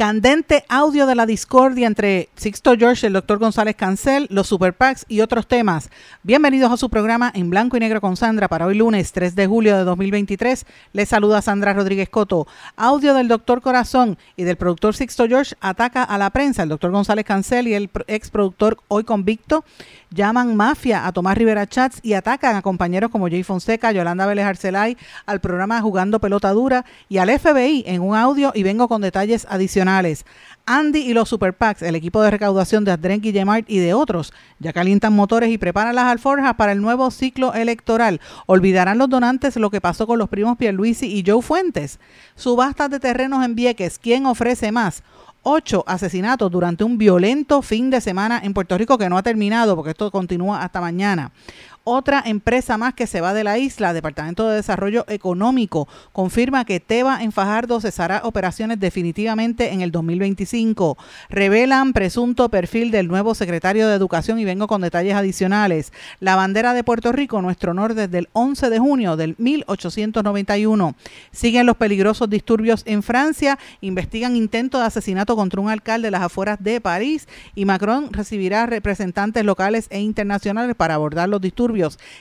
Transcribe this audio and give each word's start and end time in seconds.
Candente 0.00 0.64
audio 0.70 1.04
de 1.04 1.14
la 1.14 1.26
discordia 1.26 1.86
entre 1.86 2.30
Sixto 2.34 2.74
George, 2.74 3.06
el 3.06 3.12
doctor 3.12 3.38
González 3.38 3.76
Cancel, 3.76 4.28
los 4.30 4.46
Super 4.46 4.74
y 5.08 5.20
otros 5.20 5.46
temas. 5.46 5.90
Bienvenidos 6.22 6.72
a 6.72 6.78
su 6.78 6.88
programa 6.88 7.30
en 7.34 7.50
blanco 7.50 7.76
y 7.76 7.80
negro 7.80 8.00
con 8.00 8.16
Sandra 8.16 8.48
para 8.48 8.64
hoy 8.64 8.76
lunes 8.76 9.12
3 9.12 9.34
de 9.34 9.46
julio 9.46 9.76
de 9.76 9.84
2023. 9.84 10.64
Les 10.94 11.06
saluda 11.06 11.42
Sandra 11.42 11.74
Rodríguez 11.74 12.08
Coto. 12.08 12.46
Audio 12.78 13.12
del 13.12 13.28
doctor 13.28 13.60
Corazón 13.60 14.16
y 14.36 14.44
del 14.44 14.56
productor 14.56 14.96
Sixto 14.96 15.28
George 15.28 15.54
ataca 15.60 16.02
a 16.02 16.16
la 16.16 16.30
prensa. 16.30 16.62
El 16.62 16.70
doctor 16.70 16.92
González 16.92 17.26
Cancel 17.26 17.68
y 17.68 17.74
el 17.74 17.90
ex 18.06 18.30
productor 18.30 18.78
hoy 18.88 19.04
convicto 19.04 19.66
llaman 20.10 20.56
mafia 20.56 21.06
a 21.06 21.12
Tomás 21.12 21.38
Rivera 21.38 21.66
Chats 21.66 22.00
y 22.02 22.14
atacan 22.14 22.56
a 22.56 22.62
compañeros 22.62 23.10
como 23.10 23.28
Jay 23.28 23.42
Fonseca, 23.42 23.92
Yolanda 23.92 24.26
Vélez 24.26 24.44
Arcelay, 24.44 24.96
al 25.26 25.40
programa 25.40 25.80
Jugando 25.80 26.20
Pelota 26.20 26.50
Dura 26.50 26.84
y 27.08 27.18
al 27.18 27.30
FBI 27.30 27.84
en 27.86 28.02
un 28.02 28.16
audio 28.16 28.52
y 28.54 28.62
vengo 28.62 28.88
con 28.88 29.02
detalles 29.02 29.46
adicionales. 29.48 30.24
Andy 30.66 31.00
y 31.00 31.14
los 31.14 31.28
Super 31.28 31.54
Packs, 31.54 31.82
el 31.82 31.94
equipo 31.94 32.22
de 32.22 32.30
recaudación 32.30 32.84
de 32.84 32.92
Adren 32.92 33.20
Guillemart 33.20 33.68
y 33.68 33.78
de 33.78 33.94
otros, 33.94 34.32
ya 34.58 34.72
calientan 34.72 35.12
motores 35.12 35.50
y 35.50 35.58
preparan 35.58 35.94
las 35.94 36.04
alforjas 36.04 36.54
para 36.54 36.72
el 36.72 36.80
nuevo 36.80 37.10
ciclo 37.10 37.54
electoral. 37.54 38.20
Olvidarán 38.46 38.98
los 38.98 39.08
donantes 39.08 39.56
lo 39.56 39.70
que 39.70 39.80
pasó 39.80 40.06
con 40.06 40.18
los 40.18 40.28
primos 40.28 40.58
Pierluisi 40.58 41.06
y 41.06 41.24
Joe 41.26 41.42
Fuentes. 41.42 41.98
Subastas 42.36 42.90
de 42.90 43.00
terrenos 43.00 43.44
en 43.44 43.54
Vieques, 43.54 43.98
¿quién 43.98 44.26
ofrece 44.26 44.70
más? 44.70 45.02
Ocho 45.42 45.84
asesinatos 45.86 46.50
durante 46.50 46.84
un 46.84 46.98
violento 46.98 47.62
fin 47.62 47.90
de 47.90 48.00
semana 48.00 48.40
en 48.42 48.54
Puerto 48.54 48.76
Rico 48.76 48.98
que 48.98 49.08
no 49.08 49.16
ha 49.16 49.22
terminado 49.22 49.74
porque 49.74 49.90
esto 49.90 50.10
continúa 50.10 50.62
hasta 50.62 50.80
mañana. 50.80 51.32
Otra 51.84 52.22
empresa 52.26 52.76
más 52.76 52.92
que 52.92 53.06
se 53.06 53.22
va 53.22 53.32
de 53.32 53.42
la 53.42 53.56
isla, 53.56 53.94
Departamento 53.94 54.46
de 54.46 54.56
Desarrollo 54.56 55.06
Económico, 55.08 55.88
confirma 56.12 56.66
que 56.66 56.78
Teba 56.78 57.22
en 57.22 57.32
Fajardo 57.32 57.80
cesará 57.80 58.20
operaciones 58.24 58.78
definitivamente 58.78 59.72
en 59.72 59.80
el 59.80 59.90
2025. 59.90 60.98
Revelan 61.30 61.94
presunto 61.94 62.50
perfil 62.50 62.90
del 62.90 63.08
nuevo 63.08 63.34
secretario 63.34 63.88
de 63.88 63.94
Educación 63.94 64.38
y 64.38 64.44
vengo 64.44 64.66
con 64.66 64.82
detalles 64.82 65.14
adicionales. 65.14 65.90
La 66.20 66.36
bandera 66.36 66.74
de 66.74 66.84
Puerto 66.84 67.12
Rico, 67.12 67.40
nuestro 67.40 67.70
honor 67.70 67.94
desde 67.94 68.18
el 68.18 68.28
11 68.34 68.68
de 68.68 68.78
junio 68.78 69.16
del 69.16 69.34
1891. 69.38 70.94
Siguen 71.32 71.64
los 71.64 71.78
peligrosos 71.78 72.28
disturbios 72.28 72.82
en 72.84 73.02
Francia, 73.02 73.58
investigan 73.80 74.36
intento 74.36 74.78
de 74.78 74.84
asesinato 74.84 75.34
contra 75.34 75.62
un 75.62 75.70
alcalde 75.70 76.08
de 76.08 76.12
las 76.12 76.22
afueras 76.22 76.58
de 76.62 76.78
París 76.82 77.26
y 77.54 77.64
Macron 77.64 78.12
recibirá 78.12 78.66
representantes 78.66 79.46
locales 79.46 79.86
e 79.88 80.00
internacionales 80.00 80.76
para 80.76 80.96
abordar 80.96 81.30
los 81.30 81.40
disturbios 81.40 81.70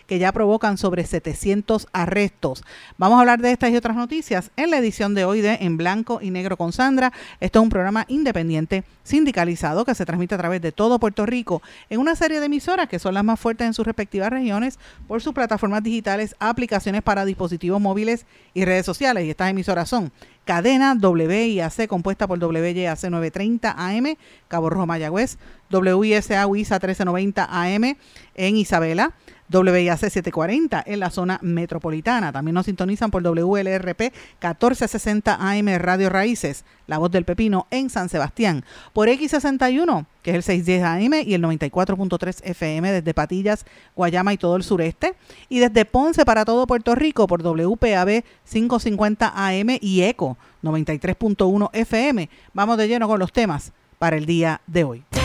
que 0.08 0.20
ya 0.20 0.32
provocan 0.32 0.78
sobre 0.78 1.06
700 1.06 1.88
arrestos. 1.92 2.64
Vamos 2.98 3.18
a 3.18 3.22
hablar 3.22 3.42
de 3.42 3.52
estas 3.52 3.72
y 3.72 3.76
otras 3.76 3.96
noticias 3.96 4.52
en 4.56 4.72
la 4.72 4.78
edición 4.78 5.14
de 5.14 5.26
hoy 5.26 5.42
de 5.42 5.58
En 5.62 5.78
Blanco 5.78 6.20
y 6.22 6.32
Negro 6.32 6.58
con 6.58 6.72
Sandra. 6.72 7.12
Esto 7.40 7.60
es 7.60 7.64
un 7.64 7.70
programa 7.70 8.06
independiente 8.08 8.84
sindicalizado 9.04 9.86
que 9.86 9.96
se 9.96 10.06
transmite 10.06 10.36
a 10.36 10.38
través 10.38 10.62
de 10.62 10.72
todo 10.72 11.00
Puerto 11.00 11.26
Rico 11.26 11.62
en 11.90 12.00
una 12.00 12.16
serie 12.16 12.40
de 12.40 12.46
emisoras 12.46 12.88
que 12.88 13.00
son 13.00 13.14
las 13.14 13.24
más 13.24 13.40
fuertes 13.40 13.68
en 13.68 13.74
sus 13.74 13.86
respectivas 13.86 14.30
regiones 14.30 14.80
por 15.08 15.22
sus 15.22 15.34
plataformas 15.34 15.84
digitales, 15.84 16.36
aplicaciones 16.40 17.02
para 17.02 17.26
dispositivos 17.26 17.82
móviles 17.82 18.26
y 18.54 18.66
redes 18.66 18.86
sociales. 18.86 19.26
Y 19.26 19.32
estas 19.32 19.50
emisoras 19.50 19.90
son 19.90 20.12
cadena 20.50 20.98
WIAC 21.00 21.88
compuesta 21.88 22.26
por 22.26 22.44
WYAC 22.44 23.04
930 23.04 23.76
AM, 23.78 24.16
Cabo 24.48 24.72
Rojo 24.72 24.88
Mayagüez, 24.88 25.38
WISA 25.70 26.48
WISA 26.48 26.76
1390 26.80 27.48
AM 27.48 27.96
en 28.34 28.58
Isabela, 28.58 29.14
WIAC 29.54 30.00
740 30.00 30.84
en 30.88 31.00
la 31.00 31.12
zona 31.12 31.38
metropolitana. 31.44 32.32
También 32.32 32.56
nos 32.56 32.66
sintonizan 32.66 33.12
por 33.12 33.22
WLRP 33.22 34.02
1460 34.02 35.38
AM 35.40 35.68
Radio 35.78 36.10
Raíces, 36.10 36.66
La 36.88 36.98
Voz 36.98 37.12
del 37.12 37.26
Pepino 37.26 37.68
en 37.70 37.92
San 37.92 38.10
Sebastián, 38.10 38.66
por 38.94 39.08
X61, 39.08 40.08
que 40.22 40.32
es 40.32 40.36
el 40.36 40.44
610 40.44 40.84
AM 40.84 41.28
y 41.28 41.34
el 41.34 41.42
94.3 41.42 42.42
FM 42.44 42.92
desde 42.92 43.14
Patillas, 43.14 43.66
Guayama 43.96 44.34
y 44.34 44.38
todo 44.38 44.56
el 44.56 44.64
sureste, 44.64 45.16
y 45.50 45.60
desde 45.60 45.86
Ponce 45.86 46.26
para 46.26 46.46
todo 46.46 46.68
Puerto 46.68 46.96
Rico 46.96 47.28
por 47.28 47.42
WPAB 47.42 48.24
550 48.50 49.34
AM 49.36 49.78
y 49.82 50.02
ECO 50.02 50.38
93.1 50.64 51.70
FM. 51.74 52.30
Vamos 52.54 52.78
de 52.78 52.88
lleno 52.88 53.08
con 53.08 53.20
los 53.20 53.32
temas 53.32 53.72
para 53.98 54.18
el 54.18 54.26
día 54.26 54.62
de 54.68 54.84
hoy 54.84 55.19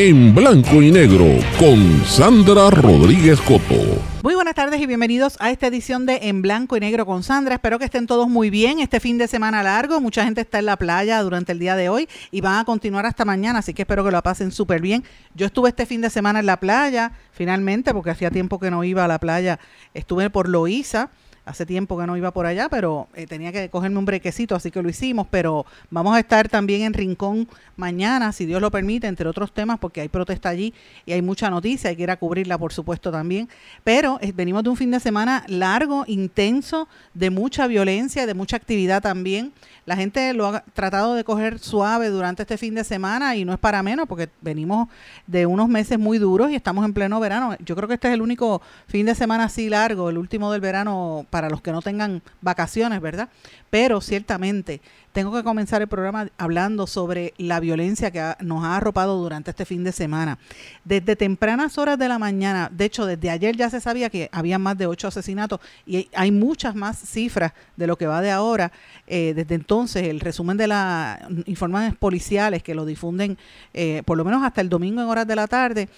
en 0.00 0.32
blanco 0.32 0.80
y 0.80 0.92
negro 0.92 1.26
con 1.58 2.04
Sandra 2.04 2.70
Rodríguez 2.70 3.40
Coto. 3.40 4.00
Muy 4.22 4.36
buenas 4.36 4.54
tardes 4.54 4.80
y 4.80 4.86
bienvenidos 4.86 5.36
a 5.40 5.50
esta 5.50 5.66
edición 5.66 6.06
de 6.06 6.20
En 6.22 6.40
blanco 6.40 6.76
y 6.76 6.80
negro 6.80 7.04
con 7.04 7.24
Sandra. 7.24 7.56
Espero 7.56 7.80
que 7.80 7.86
estén 7.86 8.06
todos 8.06 8.28
muy 8.28 8.48
bien 8.48 8.78
este 8.78 9.00
fin 9.00 9.18
de 9.18 9.26
semana 9.26 9.60
largo. 9.64 10.00
Mucha 10.00 10.22
gente 10.22 10.42
está 10.42 10.60
en 10.60 10.66
la 10.66 10.76
playa 10.76 11.20
durante 11.20 11.50
el 11.50 11.58
día 11.58 11.74
de 11.74 11.88
hoy 11.88 12.08
y 12.30 12.40
van 12.40 12.60
a 12.60 12.64
continuar 12.64 13.06
hasta 13.06 13.24
mañana, 13.24 13.58
así 13.58 13.74
que 13.74 13.82
espero 13.82 14.04
que 14.04 14.12
lo 14.12 14.22
pasen 14.22 14.52
súper 14.52 14.80
bien. 14.80 15.02
Yo 15.34 15.46
estuve 15.46 15.70
este 15.70 15.84
fin 15.84 16.00
de 16.00 16.10
semana 16.10 16.38
en 16.38 16.46
la 16.46 16.60
playa, 16.60 17.10
finalmente, 17.32 17.92
porque 17.92 18.10
hacía 18.10 18.30
tiempo 18.30 18.60
que 18.60 18.70
no 18.70 18.84
iba 18.84 19.04
a 19.04 19.08
la 19.08 19.18
playa. 19.18 19.58
Estuve 19.94 20.30
por 20.30 20.48
Loíza 20.48 21.10
Hace 21.48 21.64
tiempo 21.64 21.98
que 21.98 22.06
no 22.06 22.14
iba 22.16 22.30
por 22.30 22.44
allá, 22.44 22.68
pero 22.68 23.08
eh, 23.14 23.26
tenía 23.26 23.52
que 23.52 23.70
cogerme 23.70 23.98
un 23.98 24.04
brequecito, 24.04 24.54
así 24.54 24.70
que 24.70 24.82
lo 24.82 24.90
hicimos. 24.90 25.26
Pero 25.30 25.64
vamos 25.90 26.14
a 26.14 26.20
estar 26.20 26.48
también 26.48 26.82
en 26.82 26.92
Rincón 26.92 27.48
mañana, 27.76 28.32
si 28.32 28.44
Dios 28.44 28.60
lo 28.60 28.70
permite, 28.70 29.06
entre 29.06 29.28
otros 29.28 29.52
temas, 29.52 29.78
porque 29.78 30.02
hay 30.02 30.08
protesta 30.08 30.50
allí 30.50 30.74
y 31.06 31.12
hay 31.12 31.22
mucha 31.22 31.48
noticia, 31.48 31.88
hay 31.88 31.96
que 31.96 32.06
cubrirla, 32.18 32.58
por 32.58 32.72
supuesto, 32.72 33.10
también. 33.10 33.48
Pero 33.82 34.18
eh, 34.20 34.32
venimos 34.32 34.62
de 34.62 34.70
un 34.70 34.76
fin 34.76 34.90
de 34.90 35.00
semana 35.00 35.44
largo, 35.46 36.04
intenso, 36.06 36.88
de 37.14 37.30
mucha 37.30 37.66
violencia, 37.66 38.26
de 38.26 38.34
mucha 38.34 38.56
actividad 38.56 39.00
también. 39.00 39.52
La 39.86 39.96
gente 39.96 40.34
lo 40.34 40.48
ha 40.48 40.60
tratado 40.74 41.14
de 41.14 41.24
coger 41.24 41.58
suave 41.58 42.10
durante 42.10 42.42
este 42.42 42.58
fin 42.58 42.74
de 42.74 42.84
semana 42.84 43.36
y 43.36 43.46
no 43.46 43.54
es 43.54 43.58
para 43.58 43.82
menos 43.82 44.06
porque 44.06 44.28
venimos 44.42 44.88
de 45.26 45.46
unos 45.46 45.68
meses 45.68 45.98
muy 45.98 46.18
duros 46.18 46.50
y 46.50 46.54
estamos 46.54 46.84
en 46.84 46.92
pleno 46.92 47.18
verano. 47.20 47.56
Yo 47.64 47.74
creo 47.74 47.88
que 47.88 47.94
este 47.94 48.08
es 48.08 48.14
el 48.14 48.20
único 48.20 48.60
fin 48.86 49.06
de 49.06 49.14
semana 49.14 49.44
así 49.44 49.70
largo, 49.70 50.10
el 50.10 50.18
último 50.18 50.52
del 50.52 50.60
verano 50.60 51.24
los 51.48 51.62
que 51.62 51.72
no 51.72 51.82
tengan 51.82 52.22
vacaciones, 52.40 53.00
¿verdad? 53.00 53.28
Pero 53.70 54.00
ciertamente 54.00 54.80
tengo 55.12 55.32
que 55.32 55.42
comenzar 55.42 55.82
el 55.82 55.88
programa 55.88 56.28
hablando 56.38 56.86
sobre 56.86 57.34
la 57.38 57.60
violencia 57.60 58.10
que 58.10 58.34
nos 58.40 58.64
ha 58.64 58.76
arropado 58.76 59.16
durante 59.16 59.50
este 59.50 59.64
fin 59.64 59.82
de 59.82 59.92
semana. 59.92 60.38
Desde 60.84 61.16
tempranas 61.16 61.78
horas 61.78 61.98
de 61.98 62.08
la 62.08 62.18
mañana, 62.18 62.70
de 62.72 62.84
hecho 62.84 63.06
desde 63.06 63.30
ayer 63.30 63.56
ya 63.56 63.70
se 63.70 63.80
sabía 63.80 64.10
que 64.10 64.28
había 64.32 64.58
más 64.58 64.76
de 64.76 64.86
ocho 64.86 65.08
asesinatos 65.08 65.60
y 65.86 66.08
hay 66.14 66.30
muchas 66.30 66.74
más 66.74 66.98
cifras 66.98 67.52
de 67.76 67.86
lo 67.86 67.96
que 67.96 68.06
va 68.06 68.20
de 68.20 68.30
ahora. 68.30 68.70
Eh, 69.06 69.32
desde 69.34 69.54
entonces, 69.54 70.04
el 70.04 70.20
resumen 70.20 70.56
de 70.56 70.66
las 70.66 71.20
informes 71.46 71.94
policiales 71.96 72.62
que 72.62 72.74
lo 72.74 72.84
difunden 72.84 73.38
eh, 73.74 74.02
por 74.04 74.16
lo 74.16 74.24
menos 74.24 74.42
hasta 74.42 74.60
el 74.60 74.68
domingo 74.68 75.00
en 75.00 75.08
horas 75.08 75.26
de 75.26 75.36
la 75.36 75.46
tarde, 75.46 75.88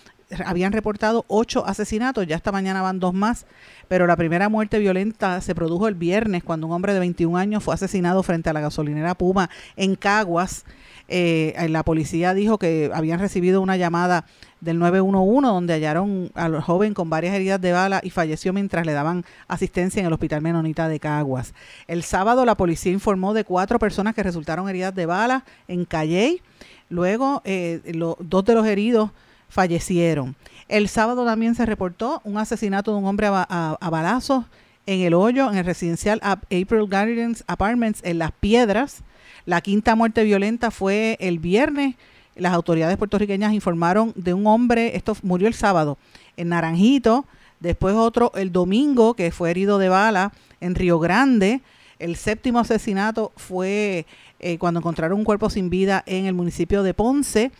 habían 0.44 0.72
reportado 0.72 1.24
ocho 1.28 1.66
asesinatos, 1.66 2.26
ya 2.26 2.36
esta 2.36 2.52
mañana 2.52 2.82
van 2.82 3.00
dos 3.00 3.14
más, 3.14 3.46
pero 3.88 4.06
la 4.06 4.16
primera 4.16 4.48
muerte 4.48 4.78
violenta 4.78 5.40
se 5.40 5.54
produjo 5.54 5.88
el 5.88 5.94
viernes 5.94 6.44
cuando 6.44 6.66
un 6.66 6.72
hombre 6.72 6.94
de 6.94 7.00
21 7.00 7.36
años 7.36 7.64
fue 7.64 7.74
asesinado 7.74 8.22
frente 8.22 8.50
a 8.50 8.52
la 8.52 8.60
gasolinera 8.60 9.14
Puma 9.14 9.50
en 9.76 9.96
Caguas. 9.96 10.64
Eh, 11.08 11.56
la 11.68 11.82
policía 11.82 12.34
dijo 12.34 12.58
que 12.58 12.90
habían 12.94 13.18
recibido 13.18 13.60
una 13.60 13.76
llamada 13.76 14.26
del 14.60 14.78
911 14.78 15.48
donde 15.48 15.74
hallaron 15.74 16.30
al 16.34 16.60
joven 16.60 16.94
con 16.94 17.10
varias 17.10 17.34
heridas 17.34 17.60
de 17.60 17.72
bala 17.72 18.00
y 18.04 18.10
falleció 18.10 18.52
mientras 18.52 18.86
le 18.86 18.92
daban 18.92 19.24
asistencia 19.48 19.98
en 19.98 20.06
el 20.06 20.12
hospital 20.12 20.40
Menonita 20.40 20.88
de 20.88 21.00
Caguas. 21.00 21.52
El 21.88 22.04
sábado 22.04 22.44
la 22.44 22.56
policía 22.56 22.92
informó 22.92 23.34
de 23.34 23.44
cuatro 23.44 23.80
personas 23.80 24.14
que 24.14 24.22
resultaron 24.22 24.68
heridas 24.68 24.94
de 24.94 25.06
bala 25.06 25.44
en 25.66 25.84
Calley. 25.84 26.42
Luego, 26.88 27.42
eh, 27.44 27.80
dos 28.20 28.44
de 28.44 28.54
los 28.54 28.66
heridos 28.66 29.10
fallecieron. 29.50 30.36
El 30.68 30.88
sábado 30.88 31.26
también 31.26 31.54
se 31.54 31.66
reportó 31.66 32.22
un 32.24 32.38
asesinato 32.38 32.92
de 32.92 32.98
un 32.98 33.04
hombre 33.04 33.26
a, 33.28 33.90
balazos 33.90 34.44
en 34.86 35.00
el 35.00 35.14
hoyo, 35.14 35.50
en 35.50 35.58
el 35.58 35.64
residencial 35.64 36.20
April 36.22 36.86
Gardens 36.88 37.44
Apartments 37.46 38.00
en 38.04 38.18
Las 38.18 38.32
Piedras. 38.32 39.02
La 39.44 39.60
quinta 39.60 39.96
muerte 39.96 40.22
violenta 40.22 40.70
fue 40.70 41.16
el 41.20 41.40
viernes. 41.40 41.96
Las 42.36 42.54
autoridades 42.54 42.96
puertorriqueñas 42.96 43.52
informaron 43.52 44.12
de 44.14 44.32
un 44.32 44.46
hombre, 44.46 44.96
esto 44.96 45.16
murió 45.22 45.48
el 45.48 45.54
sábado, 45.54 45.98
en 46.36 46.50
Naranjito, 46.50 47.26
después 47.58 47.94
otro 47.94 48.32
el 48.36 48.52
domingo 48.52 49.14
que 49.14 49.32
fue 49.32 49.50
herido 49.50 49.78
de 49.78 49.88
bala 49.88 50.32
en 50.60 50.76
Río 50.76 51.00
Grande. 51.00 51.60
El 51.98 52.16
séptimo 52.16 52.60
asesinato 52.60 53.32
fue 53.36 54.06
eh, 54.38 54.56
cuando 54.58 54.78
encontraron 54.78 55.18
un 55.18 55.24
cuerpo 55.24 55.50
sin 55.50 55.68
vida 55.68 56.02
en 56.06 56.26
el 56.26 56.34
municipio 56.34 56.82
de 56.84 56.94
Ponce 56.94 57.50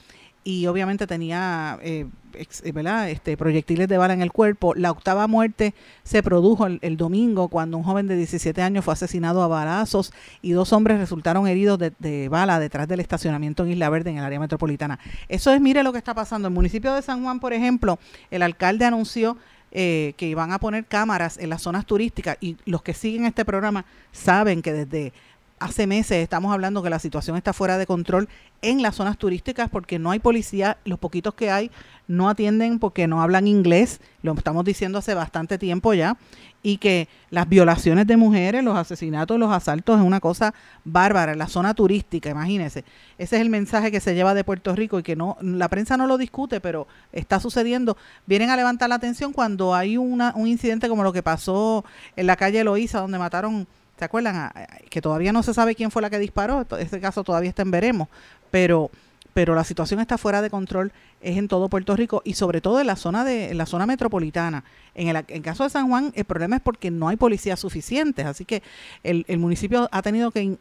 y 0.45 0.67
obviamente 0.67 1.07
tenía 1.07 1.79
eh, 1.83 2.07
eh, 2.35 3.11
Este, 3.11 3.37
proyectiles 3.37 3.89
de 3.89 3.99
bala 3.99 4.15
en 4.15 4.23
el 4.23 4.33
cuerpo. 4.33 4.75
La 4.75 4.91
octava 4.91 5.27
muerte 5.27 5.75
se 6.03 6.23
produjo 6.23 6.67
el, 6.67 6.97
domingo 6.97 7.49
cuando 7.49 7.77
un 7.77 7.83
joven 7.83 8.07
de 8.07 8.17
17 8.17 8.63
años 8.63 8.85
fue 8.85 8.95
asesinado 8.95 9.43
a 9.43 9.49
balazos 9.49 10.13
y 10.43 10.53
dos 10.53 10.73
hombres 10.73 10.99
resultaron 10.99 11.47
heridos 11.47 11.79
de, 11.79 12.29
bala 12.29 12.59
detrás 12.59 12.89
del 12.89 13.01
estacionamiento 13.01 13.65
en 13.65 13.73
Isla 13.73 13.91
Verde, 13.91 14.11
en 14.11 14.19
el 14.19 14.25
área 14.25 14.41
metropolitana. 14.41 14.99
Eso 15.29 15.53
es, 15.53 15.61
mire 15.61 15.83
lo 15.83 15.93
que 15.93 15.99
está 15.99 16.15
pasando. 16.15 16.49
En 16.49 16.53
el 16.53 16.57
municipio 16.57 16.95
de 16.95 17.03
San 17.03 17.23
Juan, 17.23 17.41
por 17.41 17.53
ejemplo, 17.53 17.99
el 18.31 18.43
alcalde 18.43 18.85
anunció 18.85 19.37
eh, 19.73 20.15
que 20.17 20.27
iban 20.27 20.53
a 20.53 20.59
poner 20.59 20.85
cámaras 20.87 21.39
en 21.39 21.49
las 21.49 21.63
zonas 21.63 21.87
turísticas 21.87 22.37
y 22.41 22.57
los 22.65 22.83
que 22.83 22.93
siguen 22.93 23.25
este 23.25 23.45
programa 23.45 23.85
saben 24.11 24.63
que 24.63 24.73
desde 24.73 25.13
hace 25.61 25.87
meses 25.87 26.23
estamos 26.23 26.53
hablando 26.53 26.83
que 26.83 26.91
la 26.91 26.99
situación 26.99 27.37
está 27.37 27.53
fuera 27.53 27.77
de 27.77 27.87
control 27.87 28.29
en 28.63 28.83
las 28.83 28.97
zonas 28.97 29.19
turísticas 29.19 29.69
porque 29.69 29.99
no 29.99 30.11
hay 30.11 30.19
policía, 30.19 30.79
los 30.85 30.99
poquitos 30.99 31.35
que 31.35 31.51
hay 31.51 31.71
no 32.09 32.29
atienden 32.29 32.79
porque 32.79 33.07
no 33.07 33.23
hablan 33.23 33.47
inglés, 33.47 34.01
lo 34.23 34.33
estamos 34.33 34.65
diciendo 34.65 34.99
hace 34.99 35.15
bastante 35.15 35.59
tiempo 35.59 35.95
ya, 35.95 36.17
y 36.63 36.79
que 36.79 37.09
las 37.31 37.49
violaciones 37.49 38.07
de 38.07 38.17
mujeres, 38.17 38.65
los 38.65 38.77
asesinatos, 38.77 39.39
los 39.39 39.53
asaltos 39.53 40.01
es 40.01 40.05
una 40.05 40.19
cosa 40.19 40.53
bárbara 40.85 41.35
la 41.35 41.47
zona 41.47 41.75
turística, 41.75 42.31
imagínense. 42.31 42.85
Ese 43.19 43.37
es 43.37 43.43
el 43.43 43.51
mensaje 43.51 43.91
que 43.91 44.01
se 44.01 44.15
lleva 44.15 44.35
de 44.35 44.45
Puerto 44.45 44.75
Rico 44.75 44.99
y 44.99 45.03
que 45.03 45.15
no 45.15 45.37
la 45.41 45.69
prensa 45.69 45.97
no 45.97 46.07
lo 46.07 46.19
discute, 46.19 46.61
pero 46.61 46.87
está 47.13 47.39
sucediendo. 47.39 47.97
Vienen 48.27 48.51
a 48.51 48.57
levantar 48.57 48.89
la 48.89 48.97
atención 48.97 49.33
cuando 49.33 49.75
hay 49.75 49.97
una, 49.97 50.33
un 50.35 50.49
incidente 50.49 50.89
como 50.89 51.05
lo 51.05 51.13
que 51.13 51.23
pasó 51.23 51.85
en 52.17 52.27
la 52.27 52.37
calle 52.37 52.65
Loíza, 52.65 53.01
donde 53.01 53.19
mataron 53.19 53.67
¿Se 54.01 54.07
acuerdan? 54.07 54.51
Que 54.89 55.03
todavía 55.03 55.31
no 55.31 55.43
se 55.43 55.53
sabe 55.53 55.75
quién 55.75 55.91
fue 55.91 56.01
la 56.01 56.09
que 56.09 56.19
disparó. 56.19 56.67
Este 56.79 57.01
caso 57.01 57.23
todavía 57.23 57.51
está 57.51 57.61
en 57.61 57.71
veremos. 57.71 58.09
Pero, 58.51 58.91
pero 59.35 59.55
la 59.55 59.63
situación 59.63 60.01
está 60.01 60.17
fuera 60.17 60.41
de 60.41 60.49
control 60.49 60.91
es 61.21 61.37
en 61.37 61.49
todo 61.49 61.69
Puerto 61.69 61.97
Rico 61.97 62.23
y 62.25 62.35
sobre 62.35 62.61
todo 62.61 62.81
en 62.81 62.87
la 62.87 62.97
zona 62.97 63.25
de 63.25 63.55
la 63.55 63.67
zona 63.67 63.87
metropolitana. 63.87 64.65
En 64.95 65.09
el 65.09 65.43
caso 65.43 65.65
de 65.65 65.71
San 65.71 65.89
Juan, 65.89 66.13
el 66.15 66.25
problema 66.25 66.57
es 66.57 66.63
porque 66.63 66.91
no 66.91 67.09
hay 67.09 67.17
policías 67.17 67.61
suficientes, 67.61 68.27
así 68.27 68.45
que 68.45 68.63
el, 69.05 69.25
municipio 69.39 69.89
ha 69.93 70.03
tenido 70.03 70.31
que 70.31 70.59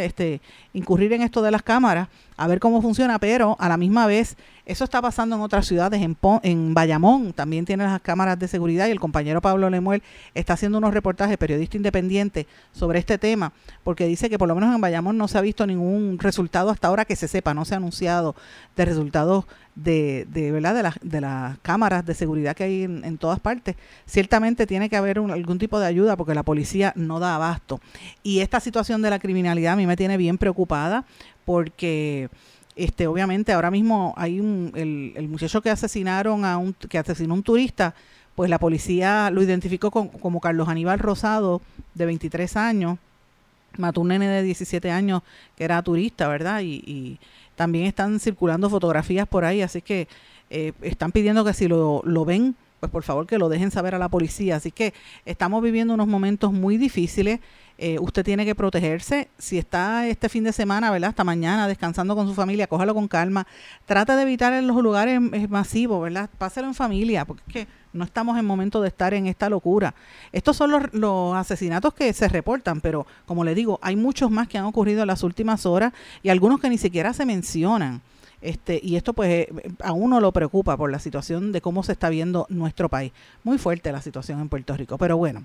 Este, 0.00 0.40
incurrir 0.72 1.12
en 1.12 1.22
esto 1.22 1.42
de 1.42 1.50
las 1.50 1.62
cámaras, 1.62 2.08
a 2.36 2.46
ver 2.46 2.60
cómo 2.60 2.80
funciona, 2.80 3.18
pero 3.18 3.56
a 3.58 3.68
la 3.68 3.76
misma 3.76 4.06
vez 4.06 4.36
eso 4.64 4.84
está 4.84 5.02
pasando 5.02 5.34
en 5.34 5.42
otras 5.42 5.66
ciudades, 5.66 6.00
en, 6.02 6.16
en 6.42 6.74
Bayamón 6.74 7.32
también 7.32 7.64
tiene 7.64 7.84
las 7.84 8.00
cámaras 8.00 8.38
de 8.38 8.46
seguridad 8.46 8.86
y 8.86 8.90
el 8.90 9.00
compañero 9.00 9.40
Pablo 9.40 9.68
Lemuel 9.70 10.02
está 10.34 10.52
haciendo 10.52 10.78
unos 10.78 10.94
reportajes, 10.94 11.36
periodista 11.36 11.76
independiente, 11.76 12.46
sobre 12.72 13.00
este 13.00 13.18
tema, 13.18 13.52
porque 13.82 14.06
dice 14.06 14.30
que 14.30 14.38
por 14.38 14.46
lo 14.46 14.54
menos 14.54 14.74
en 14.74 14.80
Bayamón 14.80 15.18
no 15.18 15.26
se 15.26 15.38
ha 15.38 15.40
visto 15.40 15.66
ningún 15.66 16.18
resultado 16.20 16.70
hasta 16.70 16.88
ahora 16.88 17.04
que 17.04 17.16
se 17.16 17.28
sepa, 17.28 17.54
no 17.54 17.64
se 17.64 17.74
ha 17.74 17.78
anunciado 17.78 18.36
de 18.76 18.84
resultados 18.84 19.46
de, 19.78 20.26
de, 20.28 20.50
¿verdad? 20.50 20.74
de, 20.74 20.82
las, 20.82 20.98
de 21.02 21.20
las 21.20 21.58
cámaras 21.60 22.04
de 22.04 22.14
seguridad 22.14 22.56
que 22.56 22.64
hay 22.64 22.82
en, 22.82 23.18
todas 23.18 23.38
partes, 23.38 23.76
ciertamente 24.06 24.66
tiene 24.66 24.88
que 24.88 24.96
haber 24.96 25.18
algún 25.18 25.58
tipo 25.58 25.78
de 25.78 25.86
ayuda 25.86 26.16
porque 26.16 26.34
la 26.34 26.42
policía 26.42 26.92
no 26.96 27.20
da 27.20 27.36
abasto. 27.36 27.80
Y 28.22 28.40
esta 28.40 28.60
situación 28.60 29.02
de 29.02 29.10
la 29.10 29.18
criminalidad 29.18 29.74
a 29.74 29.76
mí 29.76 29.86
me 29.86 29.96
tiene 29.96 30.16
bien 30.16 30.36
preocupada 30.36 31.04
porque 31.44 32.28
este 32.74 33.06
obviamente 33.06 33.52
ahora 33.52 33.70
mismo 33.70 34.14
hay 34.16 34.40
un 34.40 34.72
el, 34.74 35.12
el 35.16 35.28
muchacho 35.28 35.62
que 35.62 35.70
asesinaron 35.70 36.44
a 36.44 36.58
un 36.58 36.74
que 36.74 36.98
asesinó 36.98 37.34
a 37.34 37.36
un 37.36 37.42
turista 37.42 37.94
pues 38.36 38.48
la 38.50 38.60
policía 38.60 39.30
lo 39.32 39.42
identificó 39.42 39.90
como 39.90 40.40
Carlos 40.40 40.68
Aníbal 40.68 41.00
Rosado 41.00 41.60
de 41.94 42.06
23 42.06 42.56
años 42.56 42.98
mató 43.78 44.00
un 44.00 44.08
nene 44.08 44.28
de 44.28 44.42
17 44.44 44.92
años 44.92 45.22
que 45.56 45.64
era 45.64 45.82
turista 45.82 46.28
verdad 46.28 46.60
y, 46.60 46.84
y 46.86 47.18
también 47.58 47.86
están 47.86 48.20
circulando 48.20 48.70
fotografías 48.70 49.26
por 49.26 49.44
ahí, 49.44 49.62
así 49.62 49.82
que 49.82 50.06
eh, 50.48 50.72
están 50.80 51.10
pidiendo 51.10 51.44
que 51.44 51.52
si 51.52 51.66
lo, 51.66 52.02
lo 52.04 52.24
ven, 52.24 52.54
pues 52.78 52.92
por 52.92 53.02
favor 53.02 53.26
que 53.26 53.36
lo 53.36 53.48
dejen 53.48 53.72
saber 53.72 53.96
a 53.96 53.98
la 53.98 54.08
policía. 54.08 54.54
Así 54.54 54.70
que 54.70 54.94
estamos 55.26 55.60
viviendo 55.60 55.92
unos 55.92 56.06
momentos 56.06 56.52
muy 56.52 56.76
difíciles. 56.76 57.40
Eh, 57.80 57.96
usted 58.00 58.24
tiene 58.24 58.44
que 58.44 58.56
protegerse. 58.56 59.28
Si 59.38 59.56
está 59.56 60.08
este 60.08 60.28
fin 60.28 60.42
de 60.42 60.52
semana, 60.52 60.90
¿verdad? 60.90 61.10
Hasta 61.10 61.22
mañana 61.22 61.68
descansando 61.68 62.16
con 62.16 62.26
su 62.26 62.34
familia, 62.34 62.66
cójalo 62.66 62.92
con 62.92 63.06
calma. 63.06 63.46
Trata 63.86 64.16
de 64.16 64.22
evitar 64.22 64.52
en 64.52 64.66
los 64.66 64.76
lugares 64.82 65.20
eh, 65.32 65.46
masivos, 65.48 66.02
¿verdad? 66.02 66.28
Páselo 66.38 66.66
en 66.66 66.74
familia, 66.74 67.24
porque 67.24 67.42
es 67.46 67.52
que 67.52 67.68
no 67.92 68.04
estamos 68.04 68.36
en 68.36 68.44
momento 68.44 68.82
de 68.82 68.88
estar 68.88 69.14
en 69.14 69.28
esta 69.28 69.48
locura. 69.48 69.94
Estos 70.32 70.56
son 70.56 70.72
los, 70.72 70.92
los, 70.92 71.36
asesinatos 71.36 71.94
que 71.94 72.12
se 72.12 72.28
reportan, 72.28 72.80
pero 72.80 73.06
como 73.26 73.44
le 73.44 73.54
digo, 73.54 73.78
hay 73.80 73.94
muchos 73.94 74.28
más 74.28 74.48
que 74.48 74.58
han 74.58 74.64
ocurrido 74.64 75.02
en 75.02 75.06
las 75.06 75.22
últimas 75.22 75.64
horas 75.64 75.92
y 76.24 76.30
algunos 76.30 76.60
que 76.60 76.68
ni 76.68 76.78
siquiera 76.78 77.12
se 77.12 77.24
mencionan. 77.24 78.02
Este, 78.40 78.80
y 78.82 78.96
esto 78.96 79.12
pues 79.14 79.30
eh, 79.30 79.52
a 79.82 79.92
uno 79.92 80.20
lo 80.20 80.32
preocupa 80.32 80.76
por 80.76 80.92
la 80.92 81.00
situación 81.00 81.50
de 81.50 81.60
cómo 81.60 81.82
se 81.82 81.92
está 81.92 82.08
viendo 82.08 82.46
nuestro 82.48 82.88
país. 82.88 83.12
Muy 83.42 83.58
fuerte 83.58 83.90
la 83.90 84.00
situación 84.00 84.40
en 84.40 84.48
Puerto 84.48 84.76
Rico. 84.76 84.96
Pero 84.98 85.16
bueno, 85.16 85.44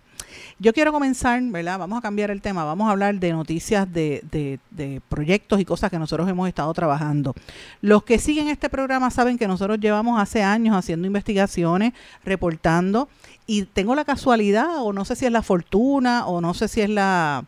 yo 0.60 0.74
quiero 0.74 0.92
comenzar, 0.92 1.42
¿verdad? 1.44 1.80
Vamos 1.80 1.98
a 2.00 2.02
cambiar 2.02 2.30
el 2.30 2.42
tema, 2.42 2.64
vamos 2.64 2.88
a 2.88 2.92
hablar 2.92 3.16
de 3.20 3.32
noticias 3.32 3.92
de, 3.92 4.24
de, 4.32 4.60
de 4.72 5.02
proyectos 5.10 5.60
y 5.60 5.66
cosas 5.66 5.90
que 5.90 5.98
nosotros 5.98 6.30
hemos 6.30 6.48
estado 6.48 6.74
trabajando. 6.74 7.34
Los 7.82 8.04
que 8.04 8.20
siguen 8.20 8.48
este 8.48 8.70
programa 8.70 9.10
saben 9.10 9.38
que 9.38 9.48
nosotros 9.48 9.80
llevamos 9.80 10.22
hace 10.22 10.44
años 10.44 10.76
haciendo 10.76 11.08
investigaciones, 11.08 11.94
reportando, 12.24 13.10
y 13.46 13.64
tengo 13.64 13.96
la 13.96 14.06
casualidad, 14.06 14.84
o 14.84 14.94
no 14.94 15.04
sé 15.04 15.16
si 15.16 15.26
es 15.26 15.32
la 15.32 15.42
fortuna, 15.42 16.26
o 16.28 16.42
no 16.42 16.54
sé 16.54 16.68
si 16.68 16.82
es 16.82 16.90
la 16.90 17.46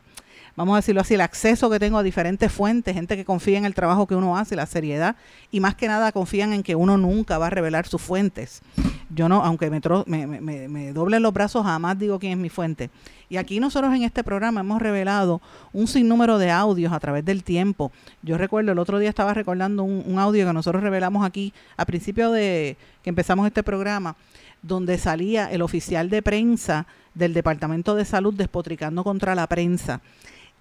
vamos 0.56 0.74
a 0.74 0.78
decirlo 0.78 1.02
así, 1.02 1.13
el 1.13 1.22
acceso 1.22 1.69
que 1.69 1.80
tengo 1.80 1.98
a 1.98 2.04
diferentes 2.04 2.52
fuentes, 2.52 2.94
gente 2.94 3.16
que 3.16 3.25
confía 3.25 3.57
en 3.57 3.66
el 3.66 3.74
trabajo 3.74 4.07
que 4.07 4.16
uno 4.16 4.38
hace, 4.38 4.56
la 4.56 4.66
seriedad, 4.66 5.16
y 5.52 5.60
más 5.60 5.75
que 5.75 5.88
nada 5.88 6.12
confían 6.12 6.54
en 6.54 6.63
que 6.63 6.75
uno 6.75 6.98
nunca 6.98 7.38
va 7.38 7.48
a 7.48 7.50
revelar 7.50 7.88
sus 7.88 8.02
fuentes. 8.02 8.62
Yo 9.10 9.30
no, 9.30 9.44
aunque 9.44 9.69
me, 9.69 9.81
me, 10.25 10.68
me, 10.68 10.94
doblen 10.94 11.22
los 11.22 11.34
brazos, 11.34 11.66
jamás 11.66 12.00
digo 12.00 12.19
quién 12.19 12.34
es 12.34 12.38
mi 12.38 12.50
fuente. 12.50 12.90
Y 13.30 13.38
aquí 13.38 13.60
nosotros 13.60 13.94
en 13.94 14.04
este 14.04 14.24
programa 14.24 14.62
hemos 14.62 14.81
revelado 14.81 15.42
un 15.74 15.88
sinnúmero 15.88 16.38
de 16.38 16.52
audios 16.52 16.94
a 16.94 17.00
través 17.00 17.25
del 17.25 17.44
tiempo. 17.44 17.92
Yo 18.22 18.38
recuerdo, 18.38 18.72
el 18.72 18.80
otro 18.80 19.00
día 19.00 19.10
estaba 19.10 19.34
recordando 19.34 19.84
un, 19.84 20.04
un 20.06 20.19
audio 20.19 20.46
que 20.46 20.54
nosotros 20.54 20.84
revelamos 20.84 21.25
aquí 21.25 21.54
a 21.78 21.86
principio 21.86 22.31
de 22.31 22.78
que 23.04 23.10
empezamos 23.10 23.46
este 23.48 23.63
programa, 23.63 24.16
donde 24.62 24.98
salía 24.98 25.51
el 25.51 25.62
oficial 25.62 26.10
de 26.10 26.22
prensa 26.22 26.88
del 27.13 27.34
Departamento 27.34 27.96
de 27.96 28.06
Salud 28.06 28.34
despotricando 28.34 29.04
contra 29.04 29.36
la 29.36 29.48
prensa. 29.48 30.01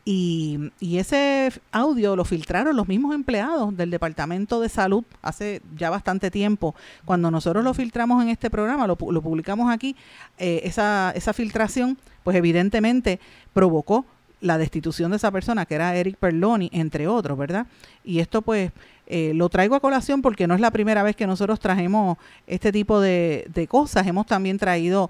Y, 0.05 0.71
ese 0.81 1.51
audio 1.73 2.15
lo 2.15 2.25
filtraron 2.27 2.77
los 2.77 2.89
mismos 2.89 3.15
empleados 3.15 3.75
del 3.75 3.91
Departamento 3.91 4.61
de 4.61 4.69
Salud 4.69 5.03
hace 5.23 5.63
ya 5.77 5.89
bastante 5.89 6.31
tiempo. 6.31 6.75
Cuando 7.07 7.31
nosotros 7.31 7.65
lo 7.65 7.73
filtramos 7.73 8.23
en 8.23 8.29
este 8.29 8.51
programa, 8.51 8.87
lo, 8.87 8.97
publicamos 8.97 9.73
aquí, 9.73 9.97
eh, 10.39 10.61
esa, 10.65 11.15
filtración, 11.33 11.97
pues 12.23 12.37
evidentemente 12.37 13.19
provocó 13.55 14.05
la 14.43 14.59
destitución 14.59 15.11
de 15.11 15.17
esa 15.17 15.31
persona, 15.31 15.65
que 15.65 15.75
era 15.75 15.97
Eric 15.97 16.17
Perloni, 16.19 16.69
entre 16.75 17.09
otros, 17.09 17.39
¿verdad? 17.39 17.67
Y 18.05 18.19
esto 18.19 18.43
pues 18.43 18.73
eh, 19.07 19.33
lo 19.35 19.49
traigo 19.49 19.75
a 19.75 19.81
colación 19.81 20.21
porque 20.21 20.47
no 20.47 20.55
es 20.55 20.61
la 20.61 20.71
primera 20.71 21.03
vez 21.03 21.17
que 21.17 21.27
nosotros 21.27 21.61
trajemos 21.61 22.19
este 22.47 22.73
tipo 22.73 23.01
de 23.01 23.67
cosas. 23.71 24.07
Hemos 24.07 24.27
también 24.27 24.59
traído 24.59 25.09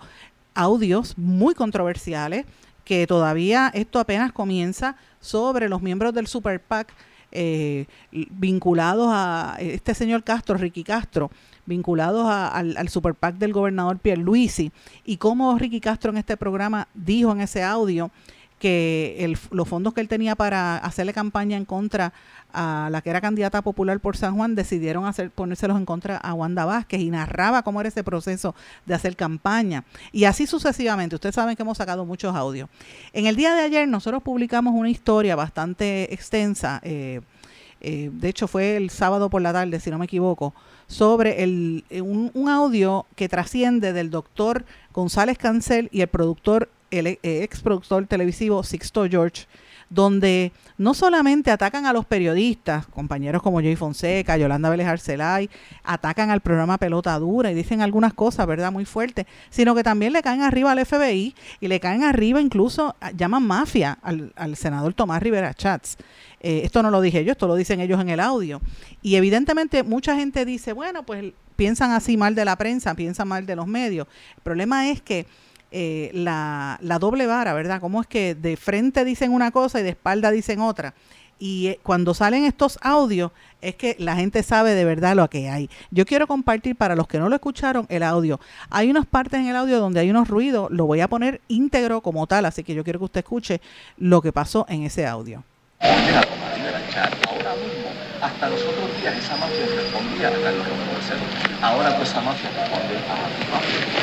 audios 0.54 1.18
muy 1.18 1.54
controversiales 1.54 2.46
que 2.84 3.06
todavía 3.06 3.70
esto 3.74 3.98
apenas 3.98 4.32
comienza 4.32 4.96
sobre 5.20 5.68
los 5.68 5.82
miembros 5.82 6.14
del 6.14 6.26
Super 6.26 6.60
PAC 6.60 6.92
eh, 7.36 7.86
vinculados 8.12 9.08
a 9.10 9.56
este 9.58 9.92
señor 9.94 10.22
Castro, 10.22 10.56
Ricky 10.56 10.84
Castro, 10.84 11.32
vinculados 11.66 12.26
al, 12.28 12.76
al, 12.76 12.88
Super 12.88 13.16
del 13.34 13.52
gobernador 13.52 13.98
Pierluisi. 13.98 14.70
Y 15.04 15.16
cómo 15.16 15.58
Ricky 15.58 15.80
Castro 15.80 16.12
en 16.12 16.18
este 16.18 16.36
programa 16.36 16.86
dijo 16.94 17.32
en 17.32 17.40
ese 17.40 17.64
audio 17.64 18.12
que 18.58 19.34
los 19.50 19.68
fondos 19.68 19.94
que 19.94 20.00
él 20.00 20.08
tenía 20.08 20.36
para 20.36 20.76
hacerle 20.78 21.12
campaña 21.12 21.56
en 21.56 21.64
contra 21.64 22.12
a 22.54 22.88
la 22.90 23.02
que 23.02 23.10
era 23.10 23.20
candidata 23.20 23.62
popular 23.62 24.00
por 24.00 24.16
San 24.16 24.36
Juan, 24.36 24.54
decidieron 24.54 25.04
hacer, 25.06 25.30
ponérselos 25.30 25.76
en 25.76 25.84
contra 25.84 26.16
a 26.16 26.32
Wanda 26.34 26.64
Vázquez 26.64 27.00
y 27.00 27.10
narraba 27.10 27.62
cómo 27.62 27.80
era 27.80 27.88
ese 27.88 28.04
proceso 28.04 28.54
de 28.86 28.94
hacer 28.94 29.16
campaña. 29.16 29.84
Y 30.12 30.24
así 30.24 30.46
sucesivamente. 30.46 31.16
Ustedes 31.16 31.34
saben 31.34 31.56
que 31.56 31.62
hemos 31.62 31.78
sacado 31.78 32.06
muchos 32.06 32.34
audios. 32.34 32.68
En 33.12 33.26
el 33.26 33.36
día 33.36 33.54
de 33.54 33.62
ayer 33.62 33.88
nosotros 33.88 34.22
publicamos 34.22 34.72
una 34.74 34.88
historia 34.88 35.34
bastante 35.34 36.14
extensa. 36.14 36.80
Eh, 36.84 37.20
eh, 37.80 38.10
de 38.12 38.28
hecho 38.28 38.46
fue 38.46 38.76
el 38.76 38.88
sábado 38.88 39.28
por 39.28 39.42
la 39.42 39.52
tarde, 39.52 39.80
si 39.80 39.90
no 39.90 39.98
me 39.98 40.06
equivoco, 40.06 40.54
sobre 40.86 41.44
un, 41.44 42.30
un 42.32 42.48
audio 42.48 43.06
que 43.16 43.28
trasciende 43.28 43.92
del 43.92 44.10
doctor 44.10 44.64
González 44.92 45.38
Cancel 45.38 45.88
y 45.92 46.02
el 46.02 46.08
productor 46.08 46.70
el 46.98 47.06
eh, 47.06 47.18
ex 47.22 47.60
productor 47.60 48.06
televisivo 48.06 48.62
Sixto 48.62 49.06
George, 49.08 49.46
donde 49.90 50.52
no 50.78 50.94
solamente 50.94 51.50
atacan 51.50 51.86
a 51.86 51.92
los 51.92 52.04
periodistas, 52.04 52.86
compañeros 52.86 53.42
como 53.42 53.60
Jay 53.60 53.76
Fonseca, 53.76 54.36
Yolanda 54.36 54.70
Vélez 54.70 54.86
Arcelay, 54.86 55.48
atacan 55.84 56.30
al 56.30 56.40
programa 56.40 56.78
Pelota 56.78 57.18
Dura 57.18 57.50
y 57.50 57.54
dicen 57.54 57.80
algunas 57.80 58.14
cosas, 58.14 58.46
¿verdad?, 58.46 58.72
muy 58.72 58.84
fuertes, 58.84 59.26
sino 59.50 59.74
que 59.74 59.82
también 59.82 60.12
le 60.12 60.22
caen 60.22 60.42
arriba 60.42 60.72
al 60.72 60.84
FBI 60.84 61.34
y 61.60 61.68
le 61.68 61.80
caen 61.80 62.02
arriba 62.02 62.40
incluso, 62.40 62.96
llaman 63.14 63.46
mafia 63.46 63.98
al, 64.02 64.32
al 64.36 64.56
senador 64.56 64.94
Tomás 64.94 65.22
Rivera 65.22 65.54
Chats. 65.54 65.96
Eh, 66.40 66.60
esto 66.64 66.82
no 66.82 66.90
lo 66.90 67.00
dije 67.00 67.24
yo, 67.24 67.32
esto 67.32 67.46
lo 67.46 67.54
dicen 67.54 67.80
ellos 67.80 68.00
en 68.00 68.10
el 68.10 68.20
audio. 68.20 68.60
Y 69.00 69.16
evidentemente 69.16 69.82
mucha 69.82 70.14
gente 70.14 70.44
dice, 70.44 70.72
bueno, 70.72 71.04
pues 71.04 71.32
piensan 71.56 71.92
así 71.92 72.16
mal 72.16 72.34
de 72.34 72.44
la 72.44 72.56
prensa, 72.56 72.94
piensan 72.94 73.28
mal 73.28 73.46
de 73.46 73.56
los 73.56 73.66
medios. 73.66 74.06
El 74.36 74.42
problema 74.42 74.90
es 74.90 75.00
que 75.00 75.26
eh, 75.76 76.12
la, 76.14 76.78
la, 76.82 77.00
doble 77.00 77.26
vara, 77.26 77.52
¿verdad? 77.52 77.80
¿Cómo 77.80 78.00
es 78.00 78.06
que 78.06 78.36
de 78.36 78.56
frente 78.56 79.04
dicen 79.04 79.32
una 79.32 79.50
cosa 79.50 79.80
y 79.80 79.82
de 79.82 79.88
espalda 79.88 80.30
dicen 80.30 80.60
otra? 80.60 80.94
Y 81.40 81.66
eh, 81.66 81.80
cuando 81.82 82.14
salen 82.14 82.44
estos 82.44 82.78
audios 82.80 83.32
es 83.60 83.74
que 83.74 83.96
la 83.98 84.14
gente 84.14 84.44
sabe 84.44 84.74
de 84.74 84.84
verdad 84.84 85.16
lo 85.16 85.28
que 85.28 85.50
hay. 85.50 85.68
Yo 85.90 86.06
quiero 86.06 86.28
compartir 86.28 86.76
para 86.76 86.94
los 86.94 87.08
que 87.08 87.18
no 87.18 87.28
lo 87.28 87.34
escucharon 87.34 87.86
el 87.88 88.04
audio. 88.04 88.38
Hay 88.70 88.88
unas 88.88 89.04
partes 89.04 89.40
en 89.40 89.48
el 89.48 89.56
audio 89.56 89.80
donde 89.80 89.98
hay 89.98 90.10
unos 90.10 90.28
ruidos, 90.28 90.70
lo 90.70 90.86
voy 90.86 91.00
a 91.00 91.08
poner 91.08 91.40
íntegro 91.48 92.02
como 92.02 92.28
tal, 92.28 92.44
así 92.44 92.62
que 92.62 92.72
yo 92.72 92.84
quiero 92.84 93.00
que 93.00 93.06
usted 93.06 93.20
escuche 93.20 93.60
lo 93.98 94.22
que 94.22 94.32
pasó 94.32 94.66
en 94.68 94.84
ese 94.84 95.08
audio. 95.08 95.42
Ahora 95.80 97.56
mismo, 97.56 97.90
hasta 98.22 98.48
los 98.48 98.62
otros 98.62 99.00
días 99.00 99.18
esa 99.18 99.36
mafia 99.36 99.66
respondía 99.74 100.28
a 100.28 101.68
Ahora 101.68 102.00
esa 102.00 102.20
mafia 102.20 102.48
a 102.50 103.93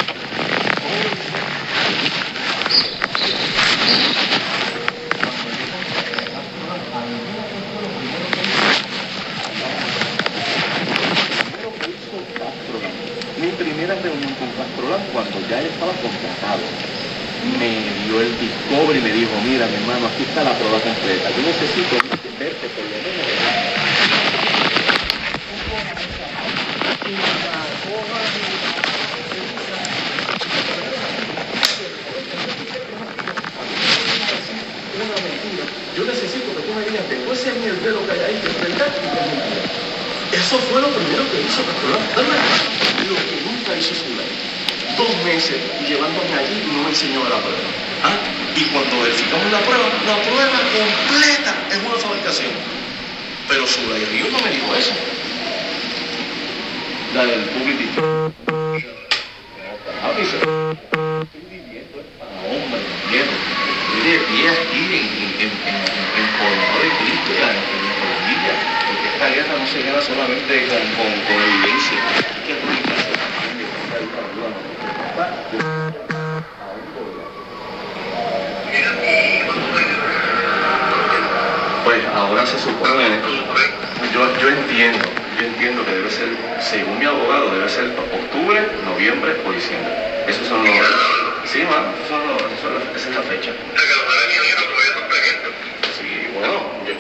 mi 13.42 13.48
primera 13.54 13.96
reunión 13.96 14.36
con 14.36 14.50
Castrolán 14.52 15.02
cuando 15.12 15.40
ya 15.50 15.62
estaba 15.62 15.94
contratado 15.94 16.62
me 17.60 17.70
dio 18.06 18.22
el 18.22 18.38
discovery 18.38 19.00
y 19.00 19.02
me 19.02 19.12
dijo 19.14 19.32
mira 19.44 19.68
mi 19.68 19.76
hermano 19.76 20.08
aquí 20.08 20.24
está 20.24 20.44
la 20.44 20.58
prueba 20.58 20.80
completa. 20.80 21.30
Yo 21.32 21.42
necesito 21.42 21.96
verte 22.40 22.68
por 22.70 22.86
lo 22.86 22.92
menos 22.92 23.42
Yo 36.02 36.08
necesito 36.08 36.50
que 36.58 36.66
tú 36.66 36.74
me 36.74 36.82
digas 36.82 37.06
después 37.08 37.38
ese 37.46 37.54
mierdero 37.62 38.02
que 38.08 38.12
hay 38.14 38.34
ahí, 38.34 38.42
que 38.42 38.50
es 38.50 38.58
verdad 38.58 38.90
y 38.90 39.06
que 39.06 39.22
mentira. 39.22 39.62
Eso 40.34 40.58
fue 40.66 40.82
lo 40.82 40.90
primero 40.90 41.22
que 41.30 41.46
hizo 41.46 41.62
Dame 42.18 42.34
lo 43.06 43.14
que 43.30 43.38
nunca 43.46 43.78
hizo 43.78 43.94
su 43.94 44.10
ley. 44.18 44.26
Dos 44.98 45.14
meses 45.24 45.62
llevándome 45.86 46.34
allí 46.34 46.66
no 46.74 46.82
me 46.82 46.90
enseñó 46.90 47.22
la 47.30 47.38
prueba. 47.38 47.70
¿Ah? 48.02 48.18
Y 48.58 48.66
cuando 48.74 48.98
verificamos 48.98 49.46
la 49.52 49.62
prueba, 49.62 49.86
la 50.10 50.18
prueba 50.26 50.58
completa 50.74 51.54
es 51.70 51.78
una 51.86 51.98
fabricación. 52.02 52.50
Pero 53.48 53.68
su 53.68 53.82
ley 53.94 54.04
Río 54.06 54.26
no 54.32 54.40
me 54.42 54.50
dijo 54.50 54.74
eso. 54.74 54.94
La 57.14 57.26
del 57.26 57.46
publicity. 57.54 58.02
Se 82.46 82.58
supone, 82.58 83.06
yo, 84.14 84.42
yo 84.42 84.50
entiendo, 84.50 85.00
yo 85.40 85.46
entiendo 85.46 85.86
que 85.86 85.92
debe 85.92 86.10
ser, 86.10 86.28
según 86.60 86.98
mi 86.98 87.06
abogado, 87.06 87.52
debe 87.52 87.70
ser 87.70 87.86
octubre, 87.86 88.60
noviembre 88.84 89.36
o 89.46 89.52
diciembre. 89.52 89.94
Esos 90.28 90.48
son 90.48 90.66
los... 90.66 90.74
Sí, 91.46 91.64
ma, 91.64 91.94
son 92.10 92.28
los, 92.28 92.42
son 92.62 92.74
los, 92.74 92.84
esa 92.96 93.10
es 93.10 93.16
la 93.16 93.22
fecha. 93.22 93.52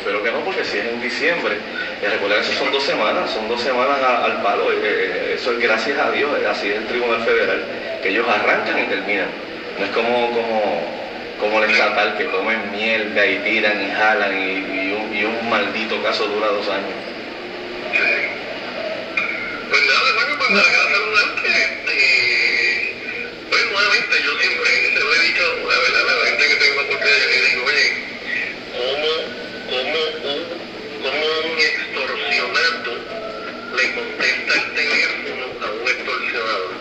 espero 0.01 0.23
que 0.23 0.31
no, 0.31 0.39
porque 0.39 0.63
si 0.63 0.79
es 0.79 0.85
en 0.85 1.01
diciembre, 1.01 1.55
y 2.01 2.05
recuerda 2.05 2.35
que 2.35 2.41
eso 2.41 2.53
son 2.53 2.71
dos 2.71 2.83
semanas, 2.83 3.29
son 3.29 3.47
dos 3.47 3.61
semanas 3.61 4.01
al 4.01 4.41
palo, 4.41 4.71
eh, 4.71 5.35
eso 5.35 5.51
es 5.51 5.59
gracias 5.59 5.99
a 5.99 6.11
Dios, 6.11 6.31
así 6.49 6.69
es 6.69 6.77
el 6.77 6.87
Tribunal 6.87 7.21
Federal, 7.23 7.61
que 8.01 8.09
ellos 8.09 8.27
arrancan 8.27 8.79
y 8.79 8.83
terminan. 8.83 9.27
No 9.77 9.85
es 9.85 9.91
como, 9.91 10.31
como, 10.31 10.81
como 11.39 11.63
el 11.63 11.71
estatal 11.71 12.17
que 12.17 12.25
comen 12.25 12.71
mierda 12.71 13.25
y 13.25 13.37
tiran 13.39 13.81
y 13.81 13.91
jalan 13.91 14.37
y, 14.37 14.80
y 15.21 15.25
un 15.25 15.49
maldito 15.49 16.01
caso 16.01 16.25
dura 16.25 16.47
dos 16.47 16.67
años. 16.67 16.97
Pues 19.69 19.81
nada, 19.85 20.13
bueno, 20.15 20.37
pues 20.37 20.49
me 20.49 20.61
saludarte. 20.63 21.49
Eh, 21.93 22.93
pues 23.49 23.65
nuevamente 23.71 24.15
yo 24.23 24.31
siempre 24.39 24.69
se 24.93 24.99
lo 24.99 25.13
he 25.13 25.19
dicho, 25.27 25.43
la 25.69 25.77
verdad, 25.77 26.03
la 26.05 26.25
gente 26.27 26.47
que 26.47 26.55
tengo 26.55 26.75
la 26.75 26.81
oportunidad 26.81 27.17
de 27.17 27.49
digo, 27.49 27.65
oye, 27.65 27.87
¿cómo 28.73 29.41
como 29.71 29.87
un, 29.87 30.43
como 31.01 31.25
un 31.47 31.59
extorsionado 31.59 32.91
le 33.75 33.95
contesta 33.95 34.53
el 34.53 34.73
teléfono 34.75 35.45
a 35.63 35.71
un 35.71 35.87
extorsionador. 35.87 36.73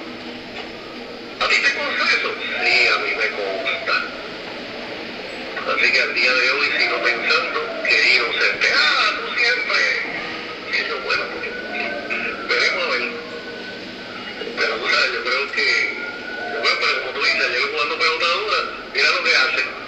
¿A 1.38 1.48
ti 1.48 1.56
te 1.62 1.74
consta 1.78 2.04
eso? 2.18 2.30
Sí, 2.64 2.86
a 2.88 2.98
mí 2.98 3.10
me 3.14 3.28
consta. 3.30 3.94
Así 5.70 5.92
que 5.92 6.00
al 6.00 6.14
día 6.14 6.32
de 6.32 6.50
hoy 6.50 6.66
sigo 6.78 6.96
pensando 7.02 7.60
que 7.88 8.14
inocente. 8.16 8.68
¡Ah, 8.74 9.12
tú 9.20 9.34
siempre! 9.38 9.80
Y 10.72 10.76
eso 10.82 10.98
bueno, 11.04 11.22
veremos 12.48 12.82
a 12.82 12.90
ver. 12.90 13.02
Pero 14.56 14.72
¿sabes? 14.90 15.12
yo 15.14 15.22
creo 15.22 15.52
que, 15.52 15.96
bueno, 16.60 16.76
pero 16.80 17.00
como 17.02 17.12
tú 17.12 17.24
dices, 17.24 17.50
llevo 17.50 17.68
jugando 17.72 17.98
pelota 17.98 18.26
dura, 18.26 18.58
mira 18.92 19.10
lo 19.10 19.24
que 19.24 19.36
hace. 19.36 19.80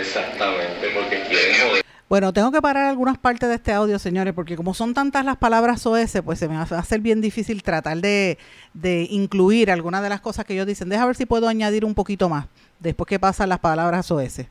Exactamente, 0.00 0.59
porque 0.94 1.22
quieren 1.28 1.82
Bueno, 2.08 2.32
tengo 2.32 2.52
que 2.52 2.60
parar 2.60 2.86
algunas 2.86 3.18
partes 3.18 3.48
de 3.48 3.54
este 3.56 3.72
audio, 3.72 3.98
señores, 3.98 4.34
porque 4.34 4.56
como 4.56 4.74
son 4.74 4.94
tantas 4.94 5.24
las 5.24 5.36
palabras 5.36 5.84
OS, 5.86 6.18
pues 6.24 6.38
se 6.38 6.48
me 6.48 6.56
va 6.56 6.66
a 6.68 6.78
hacer 6.78 7.00
bien 7.00 7.20
difícil 7.20 7.62
tratar 7.62 7.98
de, 7.98 8.38
de 8.74 9.06
incluir 9.10 9.70
algunas 9.70 10.02
de 10.02 10.08
las 10.08 10.20
cosas 10.20 10.44
que 10.44 10.54
ellos 10.54 10.66
dicen. 10.66 10.88
Deja 10.88 11.06
ver 11.06 11.16
si 11.16 11.26
puedo 11.26 11.48
añadir 11.48 11.84
un 11.84 11.94
poquito 11.94 12.28
más 12.28 12.46
después 12.80 13.06
que 13.06 13.18
pasan 13.18 13.48
las 13.48 13.58
palabras 13.58 14.10
OS. 14.10 14.42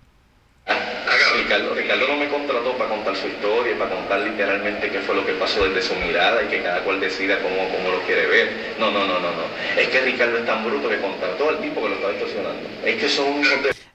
Ricardo, 1.35 1.73
Ricardo 1.73 2.07
no 2.07 2.17
me 2.17 2.29
contrató 2.29 2.77
para 2.77 2.89
contar 2.89 3.15
su 3.15 3.27
historia, 3.27 3.77
para 3.77 3.95
contar 3.95 4.19
literalmente 4.21 4.89
qué 4.89 4.99
fue 4.99 5.15
lo 5.15 5.25
que 5.25 5.33
pasó 5.33 5.65
desde 5.65 5.81
su 5.81 5.95
mirada 5.95 6.43
y 6.43 6.47
que 6.47 6.61
cada 6.61 6.83
cual 6.83 6.99
decida 6.99 7.39
cómo, 7.41 7.55
cómo 7.55 7.91
lo 7.91 8.01
quiere 8.05 8.27
ver. 8.27 8.75
No, 8.79 8.91
no, 8.91 9.05
no, 9.07 9.19
no, 9.19 9.31
no. 9.31 9.43
Es 9.77 9.87
que 9.87 10.01
Ricardo 10.01 10.37
es 10.37 10.45
tan 10.45 10.63
bruto 10.63 10.89
que 10.89 10.99
contrató 10.99 11.49
al 11.49 11.59
tipo 11.59 11.81
que 11.81 11.89
lo 11.89 11.95
estaba 11.95 12.13
distorsionando. 12.13 12.69
Es 12.85 12.95
que 12.95 13.09
son... 13.09 13.41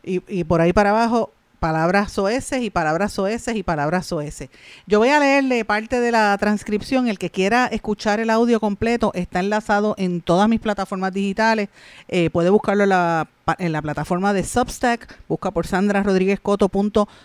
Y, 0.02 0.23
y 0.28 0.45
por 0.45 0.61
ahí 0.61 0.73
para 0.73 0.90
abajo 0.90 1.33
palabras 1.64 2.12
soeces 2.12 2.61
y 2.62 2.68
palabras 2.68 3.14
soeces 3.14 3.56
y 3.56 3.62
palabras 3.62 4.04
soeces. 4.04 4.50
Yo 4.87 4.99
voy 4.99 5.09
a 5.09 5.18
leerle 5.18 5.64
parte 5.64 5.99
de 5.99 6.12
la 6.12 6.37
transcripción. 6.37 7.09
El 7.09 7.18
que 7.18 7.30
quiera 7.30 7.68
escuchar 7.68 8.21
el 8.21 8.28
audio 8.28 8.61
completo 8.61 9.12
está 9.14 9.40
enlazado 9.40 9.94
en 9.97 10.21
todas 10.21 10.47
mis 10.47 10.61
plataformas 10.61 11.14
digitales. 11.14 11.71
Eh, 12.09 12.28
puede 12.28 12.50
buscarlo 12.50 12.83
en 12.85 12.90
la, 12.90 13.80
plataforma 13.80 14.35
de 14.35 14.44
Substack. 14.44 15.21
Busca 15.26 15.52
por 15.52 15.66
Sandra 15.66 16.02
Rodríguez 16.02 16.38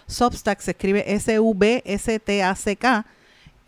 Substack 0.08 0.62
se 0.62 0.72
escribe 0.72 1.04
S-V-S-T-A-C-K. 1.16 3.06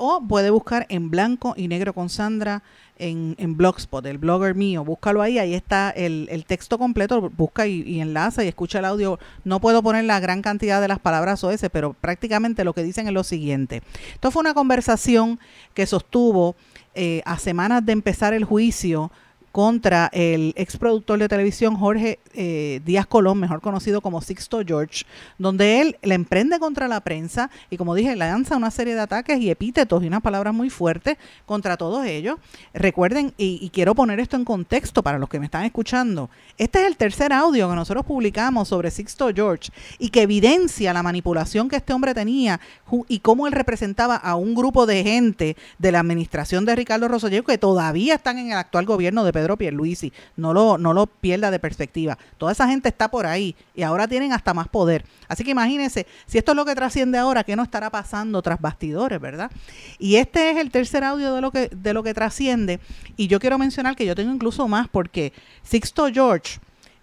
O 0.04 0.20
puede 0.20 0.50
buscar 0.50 0.88
en 0.90 1.12
blanco 1.12 1.54
y 1.56 1.68
negro 1.68 1.94
con 1.94 2.10
Sandra 2.10 2.64
en, 2.98 3.36
en, 3.38 3.56
Blogspot, 3.56 4.04
el 4.08 4.18
blogger 4.18 4.56
mío, 4.56 4.84
búscalo 4.84 5.22
ahí, 5.22 5.38
ahí 5.38 5.54
está 5.54 5.92
el, 5.92 6.28
el 6.32 6.46
texto 6.46 6.80
completo, 6.80 7.30
busca 7.30 7.68
y, 7.68 8.02
enlaza 8.02 8.44
y 8.44 8.48
escucha 8.48 8.80
el 8.80 8.86
audio. 8.86 9.20
No 9.44 9.60
puedo 9.60 9.84
poner 9.84 10.06
la 10.06 10.20
gran 10.20 10.42
cantidad 10.42 10.82
de 10.82 10.88
las 10.88 10.98
palabras 10.98 11.44
OS, 11.44 11.68
pero 11.72 11.94
prácticamente 11.94 12.64
lo 12.64 12.74
que 12.74 12.82
dicen 12.82 13.06
es 13.06 13.14
lo 13.14 13.24
siguiente. 13.24 13.84
Esto 14.16 14.32
fue 14.32 14.40
una 14.40 14.56
conversación 14.56 15.40
que 15.76 15.86
sostuvo 15.86 16.56
eh, 16.96 17.22
a 17.26 17.38
semanas 17.38 17.86
de 17.86 17.92
empezar 17.92 18.34
el 18.34 18.44
juicio 18.44 19.12
contra 19.52 20.10
el 20.14 20.54
ex 20.56 20.78
productor 20.78 21.20
de 21.20 21.28
televisión 21.28 21.76
Jorge 21.76 22.20
eh, 22.34 22.82
Díaz 22.86 23.06
Colón, 23.06 23.40
mejor 23.40 23.62
conocido 23.62 24.02
como 24.02 24.22
Sixto 24.22 24.62
George, 24.66 25.06
donde 25.38 25.82
él 25.82 25.98
le 26.02 26.16
emprende 26.16 26.60
contra 26.60 26.88
la 26.88 27.02
prensa 27.02 27.50
y 27.70 27.78
como 27.78 27.96
dije, 27.96 28.16
lanza 28.16 28.56
una 28.56 28.72
serie 28.72 28.96
de 28.96 29.02
ataques 29.02 29.40
y 29.40 29.50
epítetos 29.50 30.04
y 30.04 30.08
unas 30.08 30.22
palabras 30.22 30.54
muy 30.54 30.70
fuertes 30.70 31.18
contra 31.46 31.78
todos 31.78 32.06
ellos. 32.06 32.38
Recuerden, 32.74 33.34
y, 33.38 33.60
y 33.62 33.70
quiero 33.70 33.96
poner 33.96 34.20
esto 34.20 34.38
en 34.38 34.46
contexto 34.46 35.04
para 35.04 35.20
los 35.20 35.28
que 35.28 35.40
me 35.40 35.46
están 35.46 35.66
escuchando, 35.66 36.30
este 36.58 36.82
es 36.82 36.88
el 36.88 36.98
tercer 36.98 37.34
audio 37.34 37.70
que 37.70 37.76
nosotros 37.76 38.06
publicamos 38.06 38.70
sobre 38.70 38.92
Sixto 38.92 39.30
George 39.34 39.72
y 40.00 40.10
que 40.10 40.22
evidencia 40.22 40.94
la 40.94 41.04
manipulación 41.04 41.68
que 41.68 41.76
este 41.76 41.94
hombre 41.94 42.14
tenía 42.14 42.60
y 43.08 43.20
cómo 43.20 43.48
él 43.48 43.54
representaba 43.54 44.16
a 44.16 44.36
un 44.36 44.56
grupo 44.56 44.86
de 44.86 45.04
gente 45.04 45.58
de 45.78 45.92
la 45.92 46.00
administración 46.00 46.66
de 46.66 46.76
Ricardo 46.76 47.08
Rosselló 47.08 47.44
que 47.44 47.58
todavía 47.58 48.16
están 48.16 48.38
en 48.38 48.48
el 48.48 48.58
actual 48.58 48.86
gobierno 48.86 49.24
de 49.24 49.34
Pedro 49.34 49.41
Pierluisi. 49.58 50.14
No 50.36 50.54
lo, 50.54 50.78
no 50.78 50.94
lo 50.94 51.08
pierda 51.08 51.52
de 51.52 51.60
perspectiva. 51.60 52.18
Toda 52.38 52.52
esa 52.52 52.68
gente 52.68 52.90
está 52.90 53.10
por 53.10 53.26
ahí 53.26 53.56
y 53.76 53.84
ahora 53.84 54.08
tienen 54.08 54.34
hasta 54.34 54.54
más 54.54 54.68
poder. 54.68 55.06
Así 55.28 55.44
que 55.44 55.52
imagínense, 55.52 56.08
si 56.26 56.38
esto 56.38 56.52
es 56.52 56.56
lo 56.56 56.66
que 56.66 56.76
trasciende 56.76 57.18
ahora, 57.18 57.44
¿qué 57.44 57.56
no 57.56 57.64
estará 57.64 57.90
pasando 57.90 58.42
tras 58.42 58.60
bastidores, 58.60 59.20
verdad? 59.20 59.52
Y 60.00 60.16
este 60.16 60.52
es 60.52 60.58
el 60.58 60.72
tercer 60.72 61.04
audio 61.04 61.34
de 61.34 61.42
lo 61.42 61.52
que, 61.52 61.70
de 61.70 61.94
lo 61.94 62.04
que 62.04 62.14
trasciende. 62.14 62.80
Y 63.18 63.28
yo 63.28 63.40
quiero 63.40 63.58
mencionar 63.58 63.96
que 63.96 64.06
yo 64.06 64.16
tengo 64.16 64.34
incluso 64.34 64.68
más 64.68 64.88
porque 64.88 65.34
Sixto 65.64 66.08
George 66.12 66.60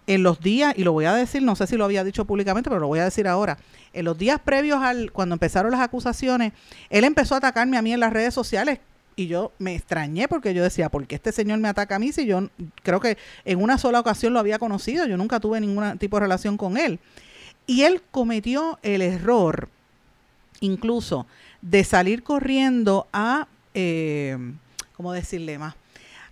en 0.09 0.23
los 0.23 0.39
días, 0.39 0.73
y 0.75 0.83
lo 0.83 0.91
voy 0.91 1.05
a 1.05 1.13
decir, 1.13 1.43
no 1.43 1.55
sé 1.55 1.67
si 1.67 1.77
lo 1.77 1.85
había 1.85 2.03
dicho 2.03 2.25
públicamente, 2.25 2.67
pero 2.67 2.79
lo 2.79 2.87
voy 2.87 2.97
a 2.97 3.03
decir 3.03 3.27
ahora, 3.27 3.59
en 3.93 4.05
los 4.05 4.17
días 4.17 4.39
previos 4.43 4.81
al, 4.81 5.11
cuando 5.11 5.35
empezaron 5.35 5.71
las 5.71 5.81
acusaciones, 5.81 6.53
él 6.89 7.03
empezó 7.03 7.35
a 7.35 7.37
atacarme 7.37 7.77
a 7.77 7.83
mí 7.83 7.93
en 7.93 7.99
las 7.99 8.11
redes 8.11 8.33
sociales 8.33 8.79
y 9.19 9.27
yo 9.27 9.51
me 9.59 9.75
extrañé 9.75 10.29
porque 10.29 10.53
yo 10.53 10.63
decía, 10.63 10.87
¿por 10.87 11.05
qué 11.05 11.15
este 11.15 11.33
señor 11.33 11.59
me 11.59 11.67
ataca 11.67 11.97
a 11.97 11.99
mí 11.99 12.13
si 12.13 12.25
yo 12.25 12.49
creo 12.83 13.01
que 13.01 13.17
en 13.43 13.61
una 13.61 13.77
sola 13.77 13.99
ocasión 13.99 14.31
lo 14.31 14.39
había 14.39 14.59
conocido? 14.59 15.05
Yo 15.07 15.17
nunca 15.17 15.41
tuve 15.41 15.59
ningún 15.59 15.97
tipo 15.97 16.15
de 16.15 16.21
relación 16.21 16.55
con 16.55 16.77
él. 16.77 16.99
Y 17.67 17.81
él 17.81 18.01
cometió 18.11 18.79
el 18.81 19.01
error, 19.01 19.67
incluso, 20.61 21.27
de 21.61 21.83
salir 21.83 22.23
corriendo 22.23 23.07
a, 23.11 23.49
eh, 23.73 24.37
¿cómo 24.95 25.11
decirle 25.11 25.59
más? 25.59 25.75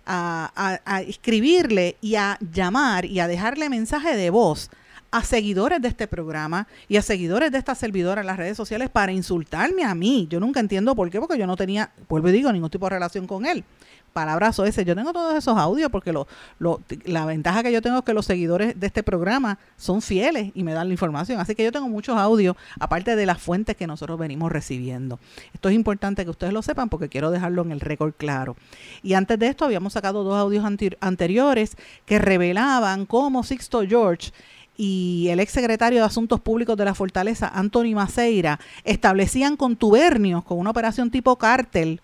A, 0.06 0.80
a, 0.86 1.02
escribirle 1.02 1.98
y 2.00 2.14
a 2.14 2.38
llamar 2.40 3.04
y 3.04 3.20
a 3.20 3.28
dejarle 3.28 3.68
mensaje 3.68 4.16
de 4.16 4.30
voz 4.30 4.70
a 5.10 5.22
seguidores 5.22 5.80
de 5.80 5.88
este 5.88 6.06
programa 6.06 6.66
y 6.88 6.96
a 6.96 7.02
seguidores 7.02 7.50
de 7.50 7.58
esta 7.58 7.74
servidora 7.74 8.20
en 8.20 8.26
las 8.26 8.36
redes 8.36 8.56
sociales 8.56 8.90
para 8.90 9.12
insultarme 9.12 9.84
a 9.84 9.94
mí. 9.94 10.26
Yo 10.30 10.40
nunca 10.40 10.60
entiendo 10.60 10.94
por 10.94 11.10
qué, 11.10 11.18
porque 11.18 11.38
yo 11.38 11.46
no 11.46 11.56
tenía, 11.56 11.90
vuelvo 12.08 12.28
y 12.28 12.32
digo, 12.32 12.52
ningún 12.52 12.70
tipo 12.70 12.86
de 12.86 12.90
relación 12.90 13.26
con 13.26 13.46
él. 13.46 13.64
Palabrazo 14.12 14.64
ese. 14.64 14.84
Yo 14.84 14.96
tengo 14.96 15.12
todos 15.12 15.36
esos 15.36 15.56
audios 15.56 15.90
porque 15.90 16.12
lo, 16.12 16.26
lo, 16.58 16.80
la 17.04 17.24
ventaja 17.26 17.62
que 17.62 17.70
yo 17.70 17.82
tengo 17.82 17.98
es 17.98 18.04
que 18.04 18.14
los 18.14 18.26
seguidores 18.26 18.78
de 18.78 18.86
este 18.86 19.02
programa 19.02 19.58
son 19.76 20.02
fieles 20.02 20.50
y 20.54 20.64
me 20.64 20.72
dan 20.72 20.88
la 20.88 20.94
información. 20.94 21.40
Así 21.40 21.54
que 21.54 21.62
yo 21.62 21.70
tengo 21.70 21.88
muchos 21.88 22.16
audios, 22.16 22.56
aparte 22.80 23.16
de 23.16 23.26
las 23.26 23.38
fuentes 23.38 23.76
que 23.76 23.86
nosotros 23.86 24.18
venimos 24.18 24.50
recibiendo. 24.50 25.20
Esto 25.54 25.68
es 25.68 25.74
importante 25.74 26.24
que 26.24 26.30
ustedes 26.30 26.52
lo 26.52 26.62
sepan 26.62 26.88
porque 26.88 27.08
quiero 27.08 27.30
dejarlo 27.30 27.62
en 27.62 27.70
el 27.70 27.80
récord 27.80 28.12
claro. 28.16 28.56
Y 29.02 29.12
antes 29.12 29.38
de 29.38 29.46
esto 29.46 29.64
habíamos 29.64 29.92
sacado 29.92 30.24
dos 30.24 30.36
audios 30.36 30.64
anteriores 31.00 31.76
que 32.06 32.18
revelaban 32.18 33.06
cómo 33.06 33.44
Sixto 33.44 33.82
George 33.86 34.32
y 34.78 35.26
el 35.28 35.40
ex 35.40 35.52
secretario 35.52 35.98
de 35.98 36.06
Asuntos 36.06 36.40
Públicos 36.40 36.76
de 36.76 36.84
la 36.84 36.94
Fortaleza, 36.94 37.50
Anthony 37.52 37.94
Maceira, 37.94 38.60
establecían 38.84 39.56
contubernios 39.56 40.44
con 40.44 40.58
una 40.58 40.70
operación 40.70 41.10
tipo 41.10 41.36
cártel, 41.36 42.00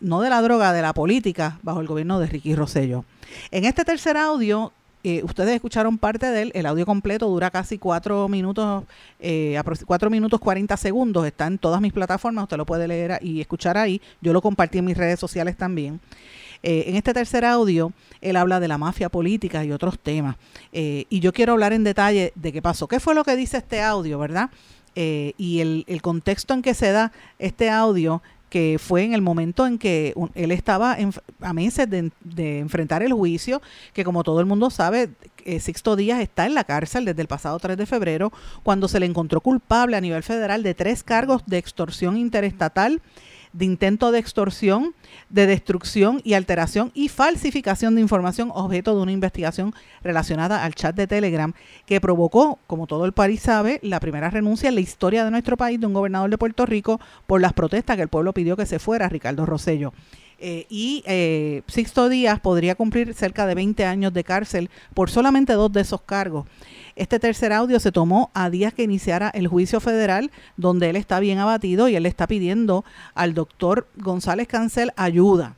no 0.00 0.20
de 0.20 0.28
la 0.28 0.42
droga, 0.42 0.72
de 0.72 0.82
la 0.82 0.92
política, 0.92 1.58
bajo 1.62 1.80
el 1.80 1.86
gobierno 1.86 2.18
de 2.18 2.26
Ricky 2.26 2.56
Rosello. 2.56 3.04
En 3.52 3.64
este 3.64 3.84
tercer 3.84 4.16
audio, 4.16 4.72
eh, 5.04 5.22
ustedes 5.22 5.54
escucharon 5.54 5.98
parte 5.98 6.26
de 6.26 6.42
él, 6.42 6.52
el 6.56 6.66
audio 6.66 6.84
completo 6.84 7.28
dura 7.28 7.52
casi 7.52 7.78
cuatro 7.78 8.28
minutos, 8.28 8.82
eh, 9.20 9.56
cuatro 9.86 10.10
minutos 10.10 10.40
40 10.40 10.76
segundos, 10.76 11.24
está 11.26 11.46
en 11.46 11.58
todas 11.58 11.80
mis 11.80 11.92
plataformas, 11.92 12.42
usted 12.42 12.56
lo 12.56 12.66
puede 12.66 12.88
leer 12.88 13.20
y 13.22 13.40
escuchar 13.40 13.78
ahí, 13.78 14.02
yo 14.20 14.32
lo 14.32 14.42
compartí 14.42 14.78
en 14.78 14.84
mis 14.84 14.96
redes 14.96 15.20
sociales 15.20 15.56
también. 15.56 16.00
Eh, 16.62 16.84
en 16.88 16.96
este 16.96 17.12
tercer 17.14 17.44
audio, 17.44 17.92
él 18.20 18.36
habla 18.36 18.60
de 18.60 18.68
la 18.68 18.78
mafia 18.78 19.08
política 19.08 19.64
y 19.64 19.72
otros 19.72 19.98
temas. 19.98 20.36
Eh, 20.72 21.06
y 21.08 21.20
yo 21.20 21.32
quiero 21.32 21.52
hablar 21.52 21.72
en 21.72 21.84
detalle 21.84 22.32
de 22.34 22.52
qué 22.52 22.62
pasó. 22.62 22.88
¿Qué 22.88 23.00
fue 23.00 23.14
lo 23.14 23.24
que 23.24 23.36
dice 23.36 23.58
este 23.58 23.82
audio, 23.82 24.18
verdad? 24.18 24.50
Eh, 24.94 25.34
y 25.36 25.60
el, 25.60 26.00
contexto 26.02 26.54
en 26.54 26.62
que 26.62 26.74
se 26.74 26.90
da 26.90 27.12
este 27.38 27.68
audio 27.68 28.22
que 28.48 28.78
fue 28.80 29.02
en 29.02 29.12
el 29.12 29.20
momento 29.20 29.66
en 29.66 29.76
que 29.76 30.14
él 30.34 30.52
estaba 30.52 30.96
a 31.40 31.52
meses 31.52 31.90
de, 31.90 32.58
enfrentar 32.58 33.02
el 33.02 33.12
juicio, 33.12 33.60
que 33.92 34.04
como 34.04 34.22
todo 34.22 34.40
el 34.40 34.46
mundo 34.46 34.70
sabe, 34.70 35.10
Sixto 35.58 35.96
Díaz 35.96 36.20
está 36.20 36.46
en 36.46 36.54
la 36.54 36.64
cárcel 36.64 37.04
desde 37.04 37.20
el 37.20 37.28
pasado 37.28 37.58
3 37.58 37.76
de 37.76 37.86
febrero, 37.86 38.32
cuando 38.62 38.88
se 38.88 39.00
le 39.00 39.06
encontró 39.06 39.40
culpable 39.40 39.96
a 39.96 40.00
nivel 40.00 40.22
federal 40.22 40.62
de 40.62 40.74
tres 40.74 41.02
cargos 41.02 41.42
de 41.44 41.58
extorsión 41.58 42.16
interestatal 42.16 43.02
de 43.52 43.64
intento 43.64 44.12
de 44.12 44.18
extorsión, 44.18 44.94
de 45.28 45.46
destrucción 45.46 46.20
y 46.24 46.34
alteración 46.34 46.90
y 46.94 47.08
falsificación 47.08 47.94
de 47.94 48.00
información 48.00 48.50
objeto 48.54 48.94
de 48.94 49.02
una 49.02 49.12
investigación 49.12 49.74
relacionada 50.02 50.64
al 50.64 50.74
chat 50.74 50.94
de 50.94 51.06
Telegram 51.06 51.52
que 51.86 52.00
provocó, 52.00 52.58
como 52.66 52.86
todo 52.86 53.04
el 53.04 53.12
país 53.12 53.40
sabe, 53.40 53.80
la 53.82 54.00
primera 54.00 54.30
renuncia 54.30 54.68
en 54.68 54.74
la 54.74 54.80
historia 54.80 55.24
de 55.24 55.30
nuestro 55.30 55.56
país 55.56 55.80
de 55.80 55.86
un 55.86 55.94
gobernador 55.94 56.30
de 56.30 56.38
Puerto 56.38 56.66
Rico 56.66 57.00
por 57.26 57.40
las 57.40 57.52
protestas 57.52 57.96
que 57.96 58.02
el 58.02 58.08
pueblo 58.08 58.32
pidió 58.32 58.56
que 58.56 58.66
se 58.66 58.78
fuera, 58.78 59.08
Ricardo 59.08 59.46
Rosello. 59.46 59.92
Eh, 60.38 60.66
y 60.68 61.02
eh, 61.06 61.62
Sixto 61.66 62.10
Díaz 62.10 62.40
podría 62.40 62.74
cumplir 62.74 63.14
cerca 63.14 63.46
de 63.46 63.54
20 63.54 63.86
años 63.86 64.12
de 64.12 64.22
cárcel 64.22 64.68
por 64.92 65.08
solamente 65.08 65.54
dos 65.54 65.72
de 65.72 65.80
esos 65.80 66.02
cargos. 66.02 66.46
Este 66.96 67.20
tercer 67.20 67.52
audio 67.52 67.78
se 67.78 67.92
tomó 67.92 68.30
a 68.32 68.48
días 68.48 68.72
que 68.72 68.82
iniciara 68.82 69.28
el 69.28 69.48
juicio 69.48 69.80
federal, 69.80 70.30
donde 70.56 70.88
él 70.88 70.96
está 70.96 71.20
bien 71.20 71.38
abatido 71.38 71.88
y 71.88 71.96
él 71.96 72.06
está 72.06 72.26
pidiendo 72.26 72.86
al 73.14 73.34
doctor 73.34 73.86
González 73.96 74.48
Cancel 74.48 74.92
ayuda, 74.96 75.56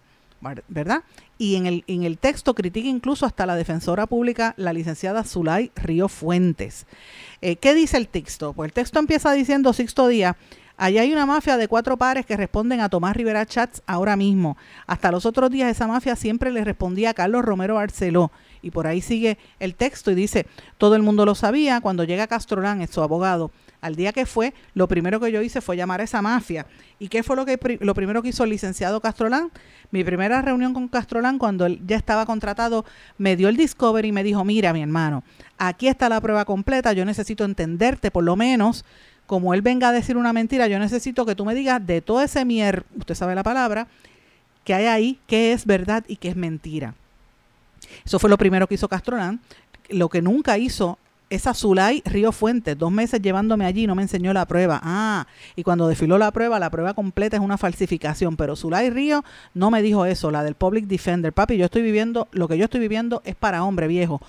¿verdad? 0.67 1.05
Y 1.39 1.55
en 1.55 1.67
el, 1.67 1.85
en 1.87 2.03
el 2.03 2.19
texto 2.19 2.57
critica 2.57 2.89
incluso 2.89 3.25
hasta 3.25 3.47
la 3.47 3.55
defensora 3.55 4.09
pública, 4.09 4.55
la 4.57 4.73
licenciada 4.73 5.23
Zulay 5.23 5.71
Río 5.77 6.09
Fuentes. 6.09 6.87
Eh, 7.41 7.55
¿Qué 7.55 7.73
dice 7.73 7.99
el 7.99 8.09
texto? 8.09 8.53
Pues 8.53 8.71
el 8.71 8.73
texto 8.73 8.99
empieza 8.99 9.31
diciendo 9.31 9.73
Sixto 9.73 10.09
Díaz. 10.09 10.35
Allá 10.77 11.03
hay 11.03 11.13
una 11.13 11.27
mafia 11.27 11.57
de 11.57 11.69
cuatro 11.69 11.97
pares 11.97 12.27
que 12.27 12.37
responden 12.37 12.81
a 12.81 12.89
Tomás 12.89 13.17
Rivera 13.17 13.47
Chats 13.47 13.83
ahora 13.87 14.17
mismo. 14.17 14.57
Hasta 14.87 15.13
los 15.13 15.27
otros 15.27 15.51
días 15.51 15.71
esa 15.71 15.87
mafia 15.87 16.17
siempre 16.17 16.51
le 16.51 16.65
respondía 16.65 17.11
a 17.11 17.15
Carlos 17.15 17.45
Romero 17.45 17.77
Barceló. 17.77 18.33
Y 18.63 18.71
por 18.71 18.87
ahí 18.87 19.01
sigue 19.01 19.39
el 19.61 19.75
texto 19.75 20.11
y 20.11 20.15
dice, 20.15 20.47
todo 20.79 20.97
el 20.97 21.03
mundo 21.03 21.25
lo 21.25 21.35
sabía, 21.35 21.81
cuando 21.81 22.05
llega 22.05 22.27
Castrolán, 22.27 22.87
su 22.89 23.03
abogado, 23.03 23.51
al 23.81 23.95
día 23.95 24.13
que 24.13 24.27
fue, 24.27 24.55
lo 24.75 24.89
primero 24.89 25.21
que 25.21 25.31
yo 25.31 25.43
hice 25.43 25.61
fue 25.61 25.77
llamar 25.77 26.01
a 26.01 26.05
esa 26.05 26.23
mafia. 26.23 26.67
¿Y 26.99 27.09
qué 27.09 27.23
fue 27.23 27.37
lo, 27.37 27.47
que, 27.47 27.79
lo 27.81 27.95
primero 27.95 28.23
que 28.23 28.31
hizo 28.31 28.45
el 28.45 28.51
licenciado 28.51 29.01
Castrolán? 29.01 29.51
Mi 29.91 30.03
primera 30.03 30.43
reunión 30.43 30.75
con 30.75 30.89
Castrolán, 30.89 31.39
cuando 31.39 31.67
él 31.67 31.81
ya 31.87 31.97
estaba 31.97 32.27
contratado, 32.27 32.85
me 33.19 33.37
dio 33.37 33.49
el 33.49 33.57
discovery 33.57 34.09
y 34.09 34.13
me 34.13 34.25
dijo, 34.25 34.45
mira 34.45 34.73
mi 34.73 34.83
hermano, 34.83 35.23
aquí 35.59 35.89
está 35.89 36.09
la 36.09 36.21
prueba 36.21 36.45
completa, 36.45 36.93
yo 36.93 37.05
necesito 37.05 37.45
entenderte 37.45 38.11
por 38.11 38.25
lo 38.25 38.37
menos 38.37 38.85
como 39.27 39.53
él 39.53 39.61
venga 39.61 39.91
a 39.91 39.93
decir 39.93 40.17
una 40.17 40.33
mentira, 40.33 40.69
yo 40.69 40.79
necesito 40.79 41.27
que 41.27 41.35
tú 41.35 41.45
me 41.45 41.55
digas 41.55 41.87
de 41.87 42.01
todo 42.01 42.23
ese 42.23 42.47
mier, 42.47 42.85
usted 42.97 43.15
sabe 43.15 43.35
la 43.35 43.43
palabra, 43.43 43.87
que 44.65 44.73
hay 44.73 44.87
ahí, 44.87 45.19
qué 45.27 45.53
es 45.53 45.67
verdad 45.67 46.03
y 46.09 46.17
qué 46.17 46.31
es 46.31 46.37
mentira. 46.37 46.95
Eso 48.05 48.19
fue 48.19 48.31
lo 48.31 48.39
primero 48.39 48.67
que 48.67 48.75
hizo 48.75 48.89
Castrolán. 48.89 49.41
Lo 49.89 50.09
que 50.09 50.23
nunca 50.23 50.59
hizo 50.59 50.99
es 51.31 51.45
Zulay 51.55 52.03
Río 52.05 52.33
Fuentes, 52.33 52.79
dos 52.79 52.91
meses 52.91 53.21
llevándome 53.21 53.67
allí, 53.67 53.87
no 53.87 53.95
me 53.95 54.03
enseñó 54.03 54.33
la 54.33 54.47
prueba. 54.47 54.81
Ah, 54.83 55.27
y 55.57 55.63
cuando 55.63 55.89
desfiló 55.89 56.19
la 56.19 56.31
prueba, 56.31 56.59
la 56.59 56.71
prueba 56.71 56.95
completa 56.95 57.37
es 57.37 57.43
una 57.43 57.59
falsificación, 57.59 58.37
pero 58.37 58.57
Zulay 58.57 58.91
Río 58.91 59.25
no 59.55 59.71
me 59.71 59.83
dijo 59.83 60.07
eso, 60.07 60.31
la 60.31 60.43
del 60.43 60.55
Public 60.55 60.87
Defender. 60.87 61.33
Papi, 61.33 61.57
yo 61.57 61.67
estoy 61.67 61.83
viviendo, 61.83 62.29
lo 62.33 62.49
que 62.49 62.57
yo 62.57 62.65
estoy 62.65 62.81
viviendo 62.81 63.23
es 63.25 63.35
para 63.35 63.65
hombre 63.65 63.87
viejo. 63.89 64.21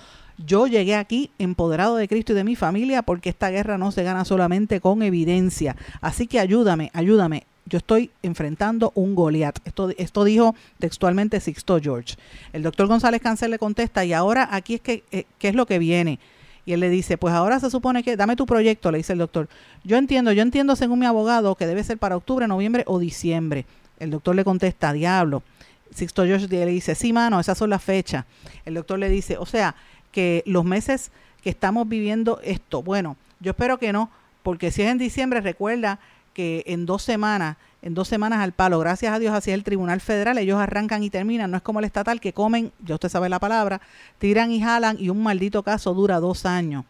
Yo 0.45 0.67
llegué 0.67 0.95
aquí 0.95 1.31
empoderado 1.37 1.97
de 1.97 2.07
Cristo 2.07 2.31
y 2.31 2.35
de 2.35 2.45
mi 2.45 2.55
familia 2.55 3.01
porque 3.01 3.29
esta 3.29 3.49
guerra 3.49 3.77
no 3.77 3.91
se 3.91 4.03
gana 4.03 4.23
solamente 4.23 4.79
con 4.79 5.01
evidencia. 5.01 5.75
Así 6.01 6.27
que 6.27 6.39
ayúdame, 6.39 6.91
ayúdame 6.93 7.45
yo 7.69 7.77
estoy 7.77 8.11
enfrentando 8.23 8.91
un 8.95 9.15
Goliat. 9.15 9.59
Esto, 9.63 9.89
esto 9.97 10.23
dijo 10.23 10.55
textualmente 10.79 11.39
Sixto 11.39 11.79
George. 11.79 12.15
El 12.51 12.63
doctor 12.63 12.87
González 12.87 13.21
Cancel 13.21 13.51
le 13.51 13.59
contesta, 13.59 14.03
y 14.03 14.13
ahora 14.13 14.49
aquí 14.51 14.75
es 14.75 14.81
que, 14.81 15.03
eh, 15.11 15.25
¿qué 15.37 15.49
es 15.49 15.55
lo 15.55 15.65
que 15.65 15.79
viene? 15.79 16.19
Y 16.65 16.73
él 16.73 16.81
le 16.81 16.89
dice, 16.89 17.17
pues 17.17 17.33
ahora 17.33 17.59
se 17.59 17.69
supone 17.69 18.03
que, 18.03 18.15
dame 18.15 18.35
tu 18.35 18.45
proyecto, 18.45 18.91
le 18.91 18.97
dice 18.97 19.13
el 19.13 19.19
doctor. 19.19 19.47
Yo 19.83 19.97
entiendo, 19.97 20.31
yo 20.31 20.41
entiendo 20.41 20.75
según 20.75 20.99
mi 20.99 21.05
abogado 21.05 21.55
que 21.55 21.65
debe 21.65 21.83
ser 21.83 21.97
para 21.97 22.17
octubre, 22.17 22.47
noviembre 22.47 22.83
o 22.87 22.99
diciembre. 22.99 23.65
El 23.99 24.11
doctor 24.11 24.35
le 24.35 24.43
contesta, 24.43 24.93
diablo. 24.93 25.43
Sixto 25.93 26.25
George 26.25 26.47
le 26.47 26.65
dice, 26.65 26.95
sí, 26.95 27.13
mano, 27.13 27.39
esas 27.39 27.57
son 27.57 27.69
las 27.69 27.83
fechas. 27.83 28.25
El 28.65 28.75
doctor 28.75 28.99
le 28.99 29.09
dice, 29.09 29.37
o 29.37 29.45
sea, 29.45 29.75
que 30.11 30.43
los 30.45 30.65
meses 30.65 31.11
que 31.41 31.49
estamos 31.49 31.87
viviendo 31.87 32.39
esto, 32.43 32.83
bueno, 32.83 33.15
yo 33.39 33.51
espero 33.51 33.77
que 33.77 33.93
no, 33.93 34.09
porque 34.43 34.71
si 34.71 34.81
es 34.81 34.89
en 34.89 34.97
diciembre, 34.97 35.41
recuerda 35.41 35.99
que 36.39 36.63
en 36.67 36.85
dos 36.85 37.03
semanas 37.03 37.57
en 37.81 37.93
dos 37.93 38.07
semanas 38.07 38.39
al 38.39 38.53
palo. 38.53 38.79
Gracias 38.79 39.13
a 39.13 39.19
Dios, 39.19 39.35
es 39.37 39.47
el 39.49 39.65
Tribunal 39.65 39.99
Federal. 39.99 40.37
Ellos 40.37 40.57
arrancan 40.57 41.03
y 41.03 41.09
terminan. 41.09 41.51
No 41.51 41.57
es 41.57 41.63
como 41.63 41.79
el 41.79 41.85
estatal 41.85 42.21
que 42.21 42.31
comen, 42.31 42.71
ya 42.79 42.95
usted 42.95 43.09
sabe 43.09 43.27
la 43.27 43.39
palabra, 43.39 43.81
tiran 44.19 44.49
y 44.51 44.61
jalan 44.61 44.95
y 44.97 45.09
un 45.09 45.21
maldito 45.21 45.63
caso 45.63 45.93
dura 45.93 46.21
dos 46.21 46.45
años. 46.45 46.85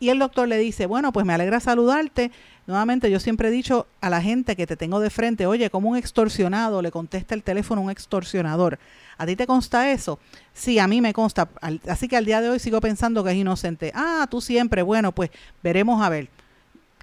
Y 0.00 0.08
el 0.08 0.18
doctor 0.18 0.48
le 0.48 0.56
dice, 0.56 0.86
bueno, 0.86 1.12
pues 1.12 1.26
me 1.26 1.34
alegra 1.34 1.60
saludarte. 1.60 2.30
Nuevamente, 2.66 3.10
yo 3.10 3.20
siempre 3.20 3.48
he 3.48 3.50
dicho 3.50 3.86
a 4.00 4.08
la 4.08 4.22
gente 4.22 4.56
que 4.56 4.66
te 4.66 4.76
tengo 4.76 5.00
de 5.00 5.10
frente, 5.10 5.46
oye, 5.46 5.68
como 5.68 5.90
un 5.90 5.98
extorsionado 5.98 6.80
le 6.80 6.90
contesta 6.90 7.34
el 7.34 7.42
teléfono 7.42 7.82
un 7.82 7.90
extorsionador. 7.90 8.78
¿A 9.18 9.26
ti 9.26 9.36
te 9.36 9.46
consta 9.46 9.92
eso? 9.92 10.18
Sí, 10.54 10.78
a 10.78 10.88
mí 10.88 11.02
me 11.02 11.12
consta. 11.12 11.50
Así 11.88 12.08
que 12.08 12.16
al 12.16 12.24
día 12.24 12.40
de 12.40 12.48
hoy 12.48 12.58
sigo 12.58 12.80
pensando 12.80 13.22
que 13.22 13.32
es 13.32 13.36
inocente. 13.36 13.92
Ah, 13.94 14.26
tú 14.30 14.40
siempre. 14.40 14.80
Bueno, 14.80 15.12
pues 15.12 15.30
veremos 15.62 16.02
a 16.02 16.08
ver. 16.08 16.28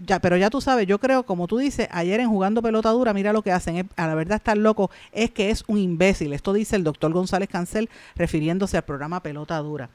Ya, 0.04 0.20
pero 0.20 0.36
ya 0.36 0.50
tú 0.50 0.62
sabes, 0.62 0.88
yo 0.88 1.00
creo, 1.00 1.24
como 1.24 1.46
tú 1.46 1.60
dices, 1.60 1.88
ayer 1.92 2.20
en 2.20 2.30
jugando 2.30 2.64
pelota 2.64 2.90
dura, 2.90 3.14
mira 3.14 3.34
lo 3.34 3.44
que 3.44 3.52
hacen. 3.52 3.88
a 3.96 4.08
la 4.08 4.16
verdad, 4.16 4.38
estar 4.38 4.58
loco 4.58 4.90
es 5.12 5.30
que 5.30 5.52
es 5.52 5.64
un 5.68 5.78
imbécil. 5.78 6.34
Esto 6.34 6.54
dice 6.54 6.76
el 6.76 6.84
doctor 6.84 7.14
González 7.14 7.50
Cancel 7.50 7.90
refiriéndose 8.16 8.78
al 8.78 8.84
programa 8.84 9.22
Pelota 9.22 9.58
Dura. 9.60 9.90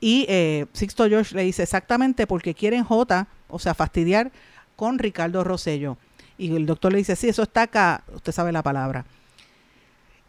Y 0.00 0.24
eh, 0.28 0.66
Sixto 0.72 1.06
George 1.06 1.34
le 1.34 1.42
dice 1.42 1.62
exactamente 1.62 2.26
porque 2.26 2.54
quieren 2.54 2.82
J, 2.82 3.26
o 3.48 3.58
sea, 3.58 3.74
fastidiar 3.74 4.32
con 4.74 4.98
Ricardo 4.98 5.44
Rosello. 5.44 5.98
Y 6.38 6.56
el 6.56 6.64
doctor 6.64 6.92
le 6.92 6.98
dice, 6.98 7.14
sí, 7.14 7.28
eso 7.28 7.42
está 7.42 7.62
acá, 7.62 8.04
usted 8.14 8.32
sabe 8.32 8.52
la 8.52 8.62
palabra. 8.62 9.04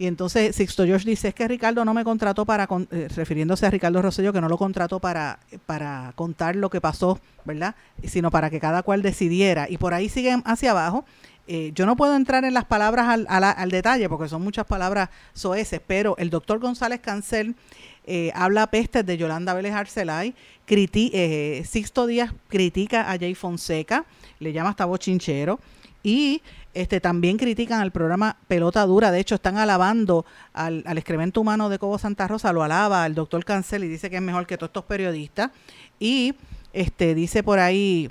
Y 0.04 0.08
entonces 0.08 0.54
Sixto 0.54 0.86
George 0.86 1.10
dice, 1.10 1.30
es 1.30 1.34
que 1.34 1.48
Ricardo 1.48 1.86
no 1.86 1.94
me 1.94 2.04
contrató 2.04 2.46
para, 2.46 2.68
eh, 2.92 3.08
refiriéndose 3.16 3.66
a 3.66 3.70
Ricardo 3.70 4.02
Rosello, 4.02 4.34
que 4.34 4.42
no 4.42 4.50
lo 4.50 4.58
contrató 4.58 5.00
para, 5.00 5.40
para 5.66 6.12
contar 6.18 6.58
lo 6.58 6.70
que 6.70 6.82
pasó, 6.82 7.22
¿verdad? 7.46 7.74
Sino 8.04 8.30
para 8.30 8.50
que 8.50 8.60
cada 8.60 8.84
cual 8.84 9.02
decidiera. 9.02 9.70
Y 9.70 9.78
por 9.78 9.94
ahí 9.94 10.10
siguen 10.10 10.44
hacia 10.44 10.72
abajo. 10.72 11.06
Eh, 11.48 11.72
yo 11.74 11.86
no 11.86 11.96
puedo 11.96 12.18
entrar 12.18 12.44
en 12.44 12.54
las 12.54 12.66
palabras 12.66 13.08
al, 13.08 13.28
al, 13.30 13.72
detalle 13.72 14.10
porque 14.10 14.28
son 14.28 14.42
muchas 14.42 14.66
palabras 14.66 15.08
soeces, 15.32 15.80
pero 15.88 16.18
el 16.18 16.30
doctor 16.30 16.60
González 16.60 17.00
Cancel 17.00 17.56
eh, 18.06 18.34
habla 18.36 18.68
pestes 18.68 19.06
de 19.06 19.16
Yolanda 19.16 19.54
Vélez 19.54 19.72
Arcelay, 19.72 20.36
Sixto 21.64 22.08
Díaz 22.08 22.34
critica 22.50 23.10
a 23.10 23.18
Jay 23.18 23.36
Fonseca, 23.36 24.04
le 24.40 24.52
llama 24.52 24.72
hasta 24.72 24.84
bochinchero, 24.84 25.62
y 26.04 26.42
este, 26.74 27.00
también 27.00 27.38
critican 27.38 27.82
al 27.82 27.92
programa 27.92 28.38
Pelota 28.48 28.86
Dura. 28.86 29.12
De 29.12 29.20
hecho, 29.20 29.36
están 29.36 29.58
alabando 29.58 30.26
al, 30.54 30.84
excremento 30.98 31.42
humano 31.42 31.70
de 31.70 31.78
Cobo 31.78 32.00
Santa 32.00 32.28
Rosa, 32.28 32.52
lo 32.52 32.64
alaba 32.64 33.06
el 33.06 33.14
doctor 33.14 33.46
Cancel 33.46 33.84
y 33.84 33.88
dice 33.88 34.10
que 34.10 34.16
es 34.16 34.22
mejor 34.22 34.48
que 34.48 34.58
todos 34.58 34.70
estos 34.70 34.86
periodistas. 34.86 35.52
Y 36.00 36.34
este, 36.74 37.14
dice 37.14 37.44
por 37.44 37.60
ahí 37.60 38.10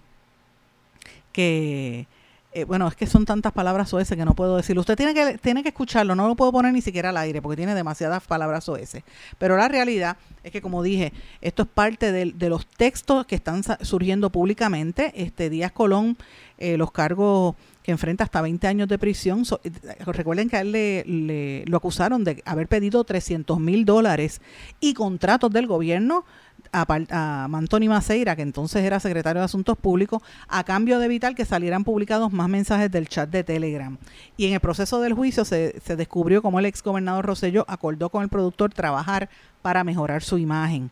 que, 1.32 2.06
eh, 2.52 2.64
bueno, 2.64 2.86
es 2.86 2.94
que 2.94 3.06
son 3.06 3.24
tantas 3.24 3.52
palabras 3.52 3.88
soeces 3.88 4.16
que 4.16 4.24
no 4.24 4.34
puedo 4.34 4.56
decirlo. 4.56 4.80
Usted 4.82 4.96
tiene 4.96 5.12
que, 5.12 5.38
tiene 5.38 5.64
que 5.64 5.70
escucharlo, 5.70 6.14
no 6.14 6.28
lo 6.28 6.36
puedo 6.36 6.52
poner 6.52 6.72
ni 6.72 6.82
siquiera 6.82 7.08
al 7.08 7.16
aire 7.16 7.42
porque 7.42 7.56
tiene 7.56 7.74
demasiadas 7.74 8.22
palabras 8.22 8.62
soeces. 8.62 9.02
Pero 9.38 9.56
la 9.56 9.66
realidad 9.66 10.16
es 10.44 10.52
que, 10.52 10.62
como 10.62 10.84
dije, 10.84 11.12
esto 11.40 11.64
es 11.64 11.68
parte 11.68 12.12
de, 12.12 12.32
de 12.32 12.48
los 12.48 12.66
textos 12.66 13.26
que 13.26 13.34
están 13.34 13.64
surgiendo 13.80 14.30
públicamente. 14.30 15.12
Este 15.16 15.50
Díaz 15.50 15.72
Colón, 15.72 16.16
eh, 16.58 16.76
los 16.76 16.92
cargos 16.92 17.56
que 17.82 17.90
enfrenta 17.92 18.24
hasta 18.24 18.40
20 18.40 18.66
años 18.66 18.88
de 18.88 18.98
prisión. 18.98 19.44
Eh, 19.64 19.70
recuerden 20.06 20.48
que 20.48 20.56
a 20.56 20.60
él 20.60 20.72
le, 20.72 21.64
lo 21.66 21.76
acusaron 21.76 22.24
de 22.24 22.42
haber 22.44 22.68
pedido 22.68 23.04
300 23.04 23.58
mil 23.58 23.84
dólares 23.84 24.40
y 24.80 24.94
contratos 24.94 25.50
del 25.50 25.66
gobierno 25.66 26.24
a, 26.72 27.46
Mantoni 27.48 27.88
Maceira, 27.88 28.36
que 28.36 28.42
entonces 28.42 28.84
era 28.84 29.00
secretario 29.00 29.40
de 29.40 29.44
Asuntos 29.44 29.76
Públicos, 29.76 30.22
a 30.48 30.64
cambio 30.64 30.98
de 30.98 31.06
evitar 31.06 31.34
que 31.34 31.44
salieran 31.44 31.84
publicados 31.84 32.32
más 32.32 32.48
mensajes 32.48 32.90
del 32.90 33.08
chat 33.08 33.28
de 33.28 33.44
Telegram. 33.44 33.96
Y 34.36 34.46
en 34.46 34.54
el 34.54 34.60
proceso 34.60 35.00
del 35.00 35.14
juicio 35.14 35.44
se, 35.44 35.80
se 35.84 35.96
descubrió 35.96 36.40
cómo 36.40 36.60
el 36.60 36.66
ex 36.66 36.82
gobernador 36.82 37.26
Rosselló 37.26 37.64
acordó 37.68 38.10
con 38.10 38.22
el 38.22 38.28
productor 38.28 38.72
trabajar 38.72 39.28
para 39.60 39.84
mejorar 39.84 40.22
su 40.22 40.38
imagen. 40.38 40.90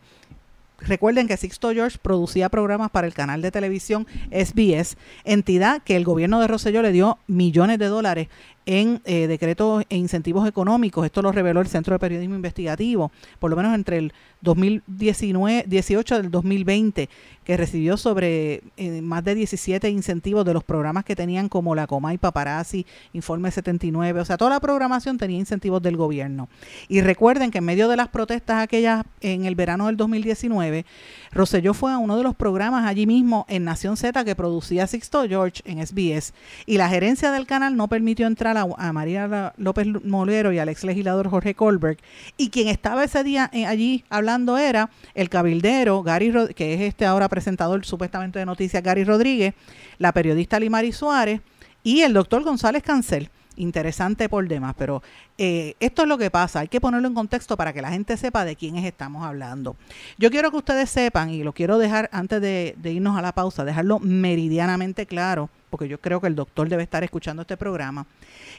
Recuerden 0.81 1.29
que 1.29 1.37
Sixto 1.37 1.73
George 1.73 1.99
producía 2.01 2.49
programas 2.49 2.91
para 2.91 3.07
el 3.07 3.15
canal 3.15 3.43
de 3.43 3.51
televisión 3.51 4.07
SBS, 4.31 4.97
entidad 5.25 5.83
que 5.83 5.97
el 5.97 6.05
gobierno 6.05 6.41
de 6.41 6.47
Rosselló 6.47 6.83
le 6.83 6.93
dio 6.93 7.19
millones 7.27 7.79
de 7.79 7.87
dólares 7.87 8.29
en 8.67 9.01
eh, 9.05 9.27
decretos 9.27 9.85
e 9.89 9.97
incentivos 9.97 10.47
económicos. 10.47 11.05
Esto 11.05 11.23
lo 11.23 11.33
reveló 11.33 11.61
el 11.61 11.67
Centro 11.67 11.95
de 11.95 11.99
Periodismo 11.99 12.35
Investigativo, 12.35 13.11
por 13.39 13.51
lo 13.51 13.57
menos 13.57 13.75
entre 13.75 13.99
el 13.99 14.13
2019, 14.43 15.65
18 15.67 16.17
del 16.17 16.31
2020, 16.31 17.09
que 17.45 17.57
recibió 17.57 17.97
sobre 17.97 18.63
eh, 18.77 19.03
más 19.03 19.25
de 19.25 19.35
17 19.35 19.89
incentivos 19.91 20.45
de 20.45 20.55
los 20.55 20.65
programas 20.65 21.05
que 21.05 21.17
tenían 21.17 21.49
como 21.49 21.75
la 21.75 21.87
Comay 21.87 22.19
Paparazzi, 22.19 22.87
Informe 23.13 23.51
79, 23.51 24.21
o 24.21 24.25
sea, 24.25 24.37
toda 24.37 24.51
la 24.51 24.61
programación 24.61 25.19
tenía 25.19 25.39
incentivos 25.39 25.83
del 25.83 25.97
gobierno. 25.97 26.49
Y 26.89 27.01
recuerden 27.01 27.51
que 27.51 27.59
en 27.59 27.65
medio 27.65 27.89
de 27.89 27.97
las 27.97 28.09
protestas 28.09 28.63
aquellas 28.63 29.05
en 29.21 29.45
el 29.47 29.55
verano 29.55 29.87
del 29.87 29.97
2019, 29.97 30.85
Rosselló 31.33 31.75
fue 31.75 31.93
a 31.93 31.99
uno 31.99 32.17
de 32.17 32.23
los 32.23 32.35
programas 32.35 32.87
allí 32.87 33.07
mismo 33.07 33.47
en 33.49 33.65
Nación 33.65 33.97
Z 33.97 34.25
que 34.25 34.37
producía 34.37 34.87
Sixto 34.87 35.27
George 35.29 35.63
en 35.65 35.85
SBS 35.85 36.33
y 36.67 36.77
la 36.77 36.89
gerencia 36.89 37.31
del 37.33 37.47
canal 37.47 37.77
no 37.77 37.89
permitió 37.89 38.27
entrar 38.27 38.50
a, 38.57 38.93
María 38.93 39.53
López 39.57 39.87
Molero 40.05 40.53
y 40.53 40.59
al 40.59 40.69
ex 40.69 40.85
legislador 40.85 41.29
Jorge 41.29 41.55
Colberg 41.55 41.99
y 42.37 42.51
quien 42.51 42.69
estaba 42.69 43.05
ese 43.05 43.23
día 43.25 43.51
eh, 43.53 43.67
allí 43.67 44.05
hablando 44.11 44.59
era 44.59 44.91
el 45.15 45.29
cabildero 45.29 46.03
Gary 46.03 46.33
que 46.55 46.75
es 46.75 46.81
este 46.81 47.07
ahora 47.07 47.29
presentador 47.29 47.85
supuestamente 47.85 48.39
de 48.39 48.47
noticias 48.47 48.83
Gary 48.83 49.05
Rodríguez, 49.05 49.55
la 49.99 50.13
periodista 50.13 50.61
Limari 50.61 50.93
Suárez 50.93 51.41
y 51.83 52.03
el 52.03 52.13
doctor 52.13 52.43
González 52.43 52.83
Cancel 52.83 53.31
interesante 53.61 54.29
por 54.29 54.47
demás, 54.49 54.75
pero 54.77 55.03
eh, 55.39 55.75
esto 55.81 56.03
es 56.03 56.09
lo 56.09 56.19
que 56.19 56.31
pasa, 56.31 56.61
hay 56.61 56.69
que 56.69 56.81
ponerlo 56.81 57.07
en 57.09 57.15
contexto 57.15 57.57
para 57.57 57.73
que 57.73 57.83
la 57.83 57.91
gente 57.91 58.17
sepa 58.17 58.45
de 58.45 58.57
quiénes 58.57 58.85
estamos 58.85 59.25
hablando. 59.25 59.77
Yo 60.19 60.31
quiero 60.31 60.51
que 60.51 60.57
ustedes 60.57 60.91
sepan, 60.91 61.31
y 61.31 61.45
lo 61.45 61.53
quiero 61.53 61.79
dejar 61.79 62.09
antes 62.13 62.41
de, 62.41 62.75
irnos 62.85 63.17
a 63.17 63.23
la 63.23 63.33
pausa, 63.33 63.65
dejarlo 63.65 63.99
meridianamente 64.01 65.07
claro, 65.07 65.51
porque 65.69 65.89
yo 65.89 66.01
creo 66.01 66.21
que 66.21 66.27
el 66.27 66.35
doctor 66.35 66.69
debe 66.69 66.83
estar 66.83 67.05
escuchando 67.05 67.43
este 67.43 67.57
programa, 67.57 68.07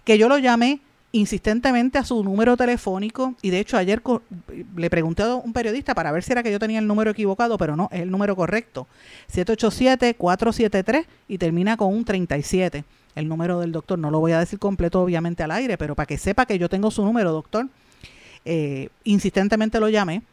que 0.04 0.18
yo 0.18 0.30
lo 0.30 0.38
llamé 0.38 0.80
insistentemente 1.14 1.98
a 1.98 2.06
su 2.06 2.24
número 2.24 2.56
telefónico 2.56 3.36
y 3.42 3.50
de 3.50 3.60
hecho 3.60 3.76
ayer 3.76 4.02
le 4.78 4.90
pregunté 4.90 5.24
a 5.24 5.36
un 5.36 5.52
periodista 5.52 5.94
para 5.94 6.10
ver 6.14 6.24
si 6.24 6.32
era 6.32 6.42
que 6.42 6.54
yo 6.54 6.58
tenía 6.58 6.80
el 6.80 6.88
número 6.88 7.12
equivocado, 7.12 7.58
pero 7.58 7.76
no, 7.76 7.90
es 7.92 8.00
el 8.00 8.12
número 8.12 8.34
correcto. 8.34 8.88
787-473 9.34 11.06
y 11.28 11.38
termina 11.38 11.76
con 11.76 11.94
un 11.94 12.06
37 12.06 12.86
el 13.16 13.28
número 13.28 13.60
del 13.60 13.72
doctor. 13.72 14.00
No 14.00 14.12
lo 14.12 14.20
voy 14.20 14.32
a 14.32 14.40
decir 14.40 14.60
completo, 14.60 15.02
obviamente, 15.02 15.44
al 15.44 15.52
aire, 15.52 15.78
pero 15.78 15.96
para 15.96 16.06
que 16.06 16.18
sepa 16.18 16.46
que 16.46 16.58
yo 16.58 16.70
tengo 16.70 16.92
su 16.92 17.04
número, 17.04 17.32
doctor. 17.32 17.68
Eh, 18.44 18.90
insistentemente 19.04 19.80
lo 19.80 19.88
llamé 19.90 20.24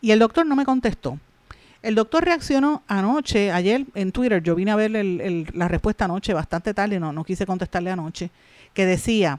y 0.00 0.12
el 0.12 0.18
doctor 0.18 0.46
no 0.46 0.54
me 0.56 0.64
contestó. 0.64 1.18
El 1.82 1.94
doctor 1.94 2.24
reaccionó 2.24 2.82
anoche, 2.88 3.52
ayer 3.52 3.86
en 3.94 4.10
Twitter, 4.10 4.42
yo 4.42 4.54
vine 4.54 4.70
a 4.70 4.76
ver 4.76 4.90
la 4.90 5.68
respuesta 5.68 6.06
anoche, 6.06 6.34
bastante 6.34 6.74
tarde, 6.74 6.98
no, 6.98 7.12
no 7.12 7.22
quise 7.22 7.46
contestarle 7.46 7.90
anoche, 7.90 8.30
que 8.72 8.86
decía, 8.86 9.38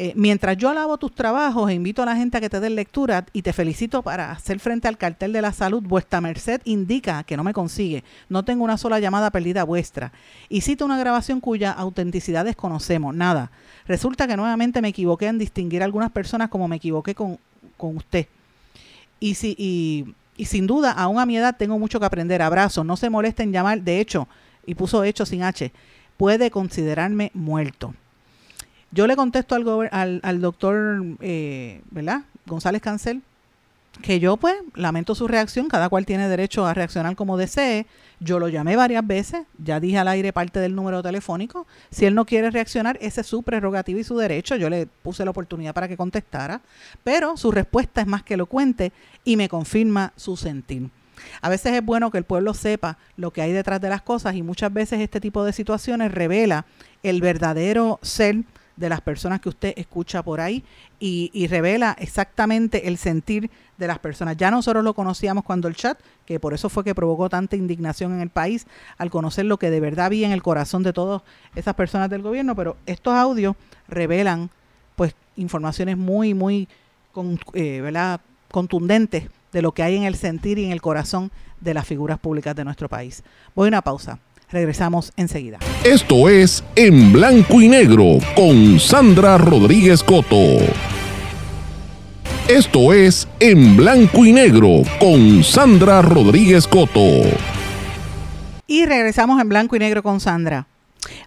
eh, 0.00 0.12
mientras 0.14 0.56
yo 0.56 0.68
alabo 0.68 0.96
tus 0.96 1.12
trabajos 1.12 1.68
e 1.68 1.74
invito 1.74 2.02
a 2.02 2.06
la 2.06 2.14
gente 2.14 2.38
a 2.38 2.40
que 2.40 2.48
te 2.48 2.60
den 2.60 2.76
lectura 2.76 3.26
y 3.32 3.42
te 3.42 3.52
felicito 3.52 4.00
para 4.00 4.30
hacer 4.30 4.60
frente 4.60 4.86
al 4.86 4.96
cartel 4.96 5.32
de 5.32 5.42
la 5.42 5.52
salud, 5.52 5.82
vuestra 5.82 6.20
merced 6.20 6.60
indica 6.64 7.24
que 7.24 7.36
no 7.36 7.42
me 7.42 7.52
consigue. 7.52 8.04
No 8.28 8.44
tengo 8.44 8.62
una 8.62 8.78
sola 8.78 9.00
llamada 9.00 9.32
perdida 9.32 9.64
vuestra. 9.64 10.12
Y 10.48 10.60
cito 10.60 10.84
una 10.84 10.98
grabación 10.98 11.40
cuya 11.40 11.72
autenticidad 11.72 12.44
desconocemos. 12.44 13.12
Nada. 13.12 13.50
Resulta 13.88 14.28
que 14.28 14.36
nuevamente 14.36 14.80
me 14.80 14.88
equivoqué 14.88 15.26
en 15.26 15.38
distinguir 15.38 15.82
a 15.82 15.86
algunas 15.86 16.12
personas 16.12 16.48
como 16.48 16.68
me 16.68 16.76
equivoqué 16.76 17.16
con, 17.16 17.36
usted. 17.80 18.28
Y, 19.18 19.34
si, 19.34 19.56
y, 19.58 20.14
y 20.36 20.44
sin 20.44 20.68
duda, 20.68 20.92
aún 20.92 21.18
a 21.18 21.26
mi 21.26 21.36
edad 21.38 21.56
tengo 21.58 21.76
mucho 21.76 21.98
que 21.98 22.06
aprender. 22.06 22.40
Abrazo. 22.40 22.84
No 22.84 22.96
se 22.96 23.10
molesten 23.10 23.48
en 23.48 23.52
llamar. 23.52 23.82
De 23.82 23.98
hecho, 23.98 24.28
y 24.64 24.76
puso 24.76 25.02
hecho 25.02 25.26
sin 25.26 25.42
H, 25.42 25.72
puede 26.16 26.52
considerarme 26.52 27.32
muerto. 27.34 27.94
Yo 28.90 29.06
le 29.06 29.16
contesto 29.16 29.54
al, 29.54 30.40
doctor, 30.40 31.04
eh. 31.20 31.82
González 32.46 32.80
Cancel, 32.80 33.22
que 34.02 34.20
yo 34.20 34.36
pues 34.36 34.54
lamento 34.74 35.14
su 35.14 35.28
reacción, 35.28 35.68
cada 35.68 35.88
cual 35.88 36.06
tiene 36.06 36.28
derecho 36.28 36.66
a 36.66 36.74
reaccionar 36.74 37.14
como 37.16 37.36
desee. 37.36 37.86
Yo 38.20 38.38
lo 38.38 38.48
llamé 38.48 38.74
varias 38.74 39.06
veces, 39.06 39.42
ya 39.62 39.78
dije 39.78 39.98
al 39.98 40.08
aire 40.08 40.32
parte 40.32 40.58
del 40.60 40.74
número 40.74 41.02
telefónico. 41.02 41.66
Si 41.90 42.06
él 42.06 42.14
no 42.14 42.24
quiere 42.24 42.50
reaccionar, 42.50 42.98
ese 43.00 43.20
es 43.20 43.26
su 43.26 43.42
prerrogativa 43.42 44.00
y 44.00 44.04
su 44.04 44.16
derecho. 44.16 44.56
Yo 44.56 44.70
le 44.70 44.86
puse 44.86 45.24
la 45.24 45.30
oportunidad 45.30 45.74
para 45.74 45.88
que 45.88 45.96
contestara, 45.96 46.60
pero 47.04 47.36
su 47.36 47.52
respuesta 47.52 48.00
es 48.00 48.06
más 48.06 48.22
que 48.22 48.34
elocuente 48.34 48.92
y 49.24 49.36
me 49.36 49.48
confirma 49.48 50.12
su 50.16 50.36
sentir. 50.36 50.90
A 51.42 51.48
veces 51.48 51.72
es 51.72 51.84
bueno 51.84 52.10
que 52.10 52.18
el 52.18 52.24
pueblo 52.24 52.54
sepa 52.54 52.96
lo 53.16 53.32
que 53.32 53.42
hay 53.42 53.52
detrás 53.52 53.80
de 53.80 53.88
las 53.88 54.02
cosas 54.02 54.34
y 54.34 54.42
muchas 54.42 54.72
veces 54.72 55.00
este 55.00 55.20
tipo 55.20 55.44
de 55.44 55.52
situaciones 55.52 56.12
revela 56.12 56.64
el 57.02 57.20
verdadero 57.20 57.98
ser 58.02 58.44
de 58.78 58.88
las 58.88 59.00
personas 59.00 59.40
que 59.40 59.48
usted 59.48 59.74
escucha 59.76 60.22
por 60.22 60.40
ahí 60.40 60.64
y, 61.00 61.46
revela 61.48 61.96
exactamente 61.98 62.88
el 62.88 62.96
sentir 62.96 63.50
de 63.76 63.86
las 63.86 63.98
personas. 63.98 64.36
Ya 64.36 64.50
nosotros 64.50 64.84
lo 64.84 64.94
conocíamos 64.94 65.44
cuando 65.44 65.66
el 65.66 65.74
chat, 65.74 65.98
que 66.24 66.38
por 66.38 66.54
eso 66.54 66.68
fue 66.68 66.84
que 66.84 66.94
provocó 66.94 67.28
tanta 67.28 67.56
indignación 67.56 68.12
en 68.12 68.20
el 68.20 68.30
país, 68.30 68.66
al 68.96 69.10
conocer 69.10 69.46
lo 69.46 69.58
que 69.58 69.70
de 69.70 69.80
verdad 69.80 70.06
había 70.06 70.26
en 70.26 70.32
el 70.32 70.42
corazón 70.42 70.82
de 70.82 70.92
todas 70.92 71.22
esas 71.54 71.74
personas 71.74 72.08
del 72.10 72.22
gobierno, 72.22 72.54
pero 72.54 72.76
estos 72.86 73.14
audios 73.14 73.56
revelan 73.88 74.50
pues 74.94 75.14
informaciones 75.36 75.96
muy, 75.96 76.34
muy 76.34 76.68
eh, 77.54 77.80
¿verdad? 77.80 78.20
contundentes 78.50 79.28
de 79.52 79.62
lo 79.62 79.72
que 79.72 79.82
hay 79.82 79.96
en 79.96 80.04
el 80.04 80.14
sentir 80.14 80.58
y 80.58 80.64
en 80.64 80.72
el 80.72 80.82
corazón 80.82 81.30
de 81.60 81.74
las 81.74 81.86
figuras 81.86 82.18
públicas 82.18 82.54
de 82.54 82.64
nuestro 82.64 82.88
país. 82.88 83.24
Voy 83.54 83.66
a 83.66 83.68
una 83.68 83.82
pausa. 83.82 84.18
Regresamos 84.50 85.12
enseguida. 85.18 85.58
Esto 85.84 86.28
es 86.28 86.64
En 86.74 87.12
Blanco 87.12 87.60
y 87.60 87.68
Negro 87.68 88.18
con 88.34 88.80
Sandra 88.80 89.36
Rodríguez 89.36 90.02
Coto. 90.02 90.56
Esto 92.48 92.94
es 92.94 93.28
En 93.40 93.76
Blanco 93.76 94.24
y 94.24 94.32
Negro 94.32 94.84
con 94.98 95.44
Sandra 95.44 96.00
Rodríguez 96.00 96.66
Coto. 96.66 97.00
Y 98.66 98.86
regresamos 98.86 99.38
en 99.38 99.50
Blanco 99.50 99.76
y 99.76 99.80
Negro 99.80 100.02
con 100.02 100.18
Sandra. 100.18 100.66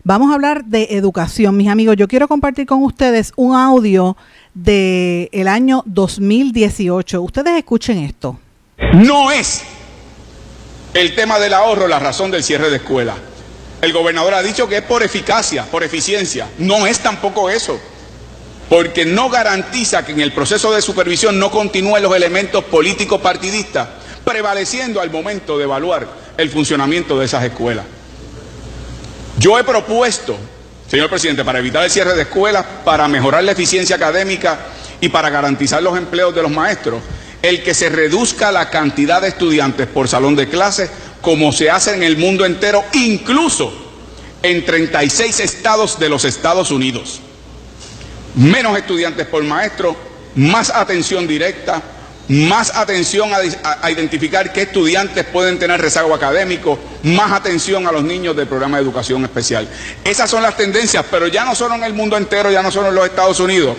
Vamos 0.04 0.32
a 0.32 0.34
hablar 0.34 0.66
de 0.66 0.88
educación, 0.92 1.56
mis 1.56 1.70
amigos. 1.70 1.98
Yo 1.98 2.08
quiero 2.08 2.28
compartir 2.28 2.66
con 2.66 2.82
ustedes 2.82 3.34
un 3.36 3.56
audio 3.56 4.18
del 4.56 5.30
el 5.32 5.48
año 5.48 5.84
2018. 5.86 7.22
Ustedes 7.22 7.56
escuchen 7.56 8.00
esto. 8.00 8.40
No 8.94 9.32
es 9.32 9.64
el 10.94 11.16
tema 11.16 11.40
del 11.40 11.54
ahorro 11.54 11.88
la 11.88 12.00
razón 12.00 12.32
del 12.32 12.44
cierre 12.44 12.70
de 12.70 12.78
escuela. 12.78 13.16
El 13.82 13.94
gobernador 13.94 14.34
ha 14.34 14.44
dicho 14.44 14.68
que 14.68 14.78
es 14.78 14.84
por 14.84 15.04
eficacia, 15.04 15.66
por 15.66 15.84
eficiencia. 15.84 16.48
No 16.60 16.86
es 16.86 17.00
tampoco 17.00 17.50
eso, 17.50 17.80
porque 18.70 19.06
no 19.06 19.30
garantiza 19.30 20.06
que 20.06 20.12
en 20.12 20.22
el 20.22 20.34
proceso 20.34 20.72
de 20.72 20.82
supervisión 20.82 21.40
no 21.40 21.50
continúen 21.50 22.04
los 22.04 22.16
elementos 22.16 22.64
políticos 22.66 23.22
partidistas 23.22 23.88
prevaleciendo 24.24 25.02
al 25.02 25.10
momento 25.10 25.58
de 25.58 25.64
evaluar 25.64 26.08
el 26.38 26.50
funcionamiento 26.50 27.18
de 27.18 27.26
esas 27.26 27.44
escuelas. 27.44 27.86
Yo 29.40 29.58
he 29.58 29.64
propuesto, 29.64 30.38
señor 30.88 31.10
presidente, 31.10 31.44
para 31.44 31.60
evitar 31.60 31.84
el 31.84 31.90
cierre 31.90 32.14
de 32.14 32.22
escuelas, 32.22 32.66
para 32.86 33.08
mejorar 33.08 33.44
la 33.44 33.54
eficiencia 33.54 33.96
académica 33.96 34.60
y 35.00 35.10
para 35.10 35.30
garantizar 35.30 35.82
los 35.82 35.98
empleos 35.98 36.36
de 36.36 36.44
los 36.44 36.52
maestros, 36.52 37.02
el 37.42 37.64
que 37.64 37.74
se 37.74 37.90
reduzca 37.90 38.52
la 38.52 38.70
cantidad 38.70 39.22
de 39.22 39.30
estudiantes 39.30 39.88
por 39.88 40.08
salón 40.08 40.36
de 40.36 40.48
clases 40.48 40.90
como 41.22 41.52
se 41.52 41.70
hace 41.70 41.94
en 41.94 42.04
el 42.04 42.18
mundo 42.18 42.46
entero, 42.46 42.84
incluso 42.94 43.72
en 44.44 44.66
36 44.66 45.40
estados 45.40 46.00
de 46.00 46.10
los 46.10 46.26
Estados 46.26 46.72
Unidos. 46.72 47.20
Menos 48.36 48.78
estudiantes 48.78 49.28
por 49.28 49.44
maestro, 49.44 49.96
más 50.36 50.70
atención 50.70 51.28
directa, 51.28 51.82
más 52.30 52.76
atención 52.76 53.32
a, 53.34 53.92
identificar 53.92 54.54
qué 54.54 54.62
estudiantes 54.64 55.26
pueden 55.26 55.60
tener 55.60 55.82
rezago 55.82 56.14
académico, 56.14 56.80
más 57.04 57.32
atención 57.34 57.86
a 57.88 57.92
los 57.92 58.04
niños 58.04 58.36
del 58.36 58.48
programa 58.48 58.78
de 58.78 58.84
educación 58.84 59.24
especial. 59.24 59.68
Esas 60.04 60.30
son 60.30 60.42
las 60.42 60.56
tendencias, 60.56 61.06
pero 61.12 61.28
ya 61.28 61.44
no 61.44 61.56
solo 61.56 61.76
en 61.76 61.84
el 61.84 61.94
mundo 61.94 62.18
entero, 62.18 62.50
ya 62.50 62.64
no 62.64 62.72
solo 62.72 62.90
en 62.90 62.96
los 62.96 63.06
Estados 63.06 63.40
Unidos. 63.40 63.76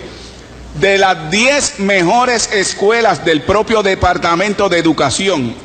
De 0.79 0.97
las 0.97 1.29
10 1.29 1.79
mejores 1.79 2.49
escuelas 2.51 3.23
del 3.23 3.43
propio 3.43 3.83
Departamento 3.83 4.69
de 4.69 4.79
Educación, 4.79 5.55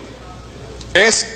es 0.92 1.26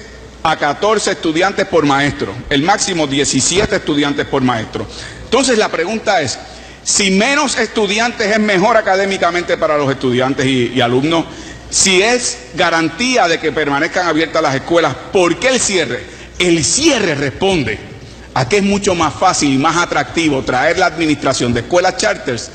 a 0.42 0.56
14 0.56 1.12
estudiantes 1.12 1.66
por 1.66 1.86
maestro, 1.86 2.34
el 2.50 2.62
máximo 2.62 3.06
17 3.06 3.76
estudiantes 3.76 4.26
por 4.26 4.42
maestro. 4.42 4.86
Entonces 5.24 5.56
la 5.56 5.70
pregunta 5.70 6.20
es, 6.20 6.38
si 6.84 7.12
menos 7.12 7.56
estudiantes 7.56 8.26
es 8.26 8.40
mejor 8.40 8.76
académicamente 8.76 9.56
para 9.56 9.78
los 9.78 9.90
estudiantes 9.90 10.44
y, 10.44 10.80
alumnos, 10.80 11.24
si 11.70 12.02
es 12.02 12.38
garantía 12.54 13.26
de 13.28 13.38
que 13.38 13.52
permanezcan 13.52 14.06
abiertas 14.06 14.42
las 14.42 14.54
escuelas, 14.54 14.94
¿por 15.12 15.38
qué 15.38 15.48
el 15.48 15.60
cierre? 15.60 16.04
El 16.38 16.62
cierre 16.64 17.14
responde 17.14 17.78
a 18.34 18.48
que 18.48 18.58
es 18.58 18.62
mucho 18.62 18.94
más 18.94 19.14
fácil 19.14 19.54
y 19.54 19.58
más 19.58 19.76
atractivo 19.76 20.42
traer 20.42 20.78
la 20.78 20.86
administración 20.86 21.54
de 21.54 21.60
escuelas 21.60 21.96
charters 21.96 22.50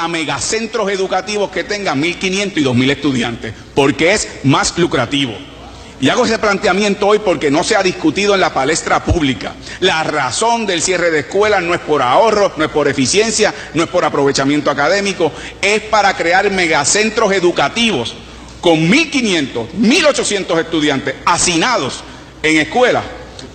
a 0.00 0.08
megacentros 0.08 0.90
educativos 0.90 1.50
que 1.50 1.64
tengan 1.64 2.02
1.500 2.02 2.52
y 2.56 2.64
2.000 2.64 2.90
estudiantes, 2.90 3.54
porque 3.74 4.14
es 4.14 4.28
más 4.44 4.76
lucrativo. 4.78 5.36
Y 6.00 6.08
hago 6.08 6.24
ese 6.24 6.38
planteamiento 6.38 7.06
hoy 7.06 7.18
porque 7.18 7.50
no 7.50 7.62
se 7.62 7.76
ha 7.76 7.82
discutido 7.82 8.34
en 8.34 8.40
la 8.40 8.54
palestra 8.54 9.04
pública. 9.04 9.52
La 9.80 10.02
razón 10.02 10.64
del 10.64 10.80
cierre 10.80 11.10
de 11.10 11.20
escuelas 11.20 11.62
no 11.62 11.74
es 11.74 11.80
por 11.80 12.00
ahorro, 12.00 12.54
no 12.56 12.64
es 12.64 12.70
por 12.70 12.88
eficiencia, 12.88 13.54
no 13.74 13.82
es 13.82 13.88
por 13.90 14.06
aprovechamiento 14.06 14.70
académico, 14.70 15.30
es 15.60 15.82
para 15.82 16.16
crear 16.16 16.50
megacentros 16.50 17.32
educativos 17.32 18.14
con 18.62 18.78
1.500, 18.90 19.68
1.800 19.78 20.60
estudiantes 20.60 21.14
hacinados 21.26 22.02
en 22.42 22.56
escuelas 22.56 23.04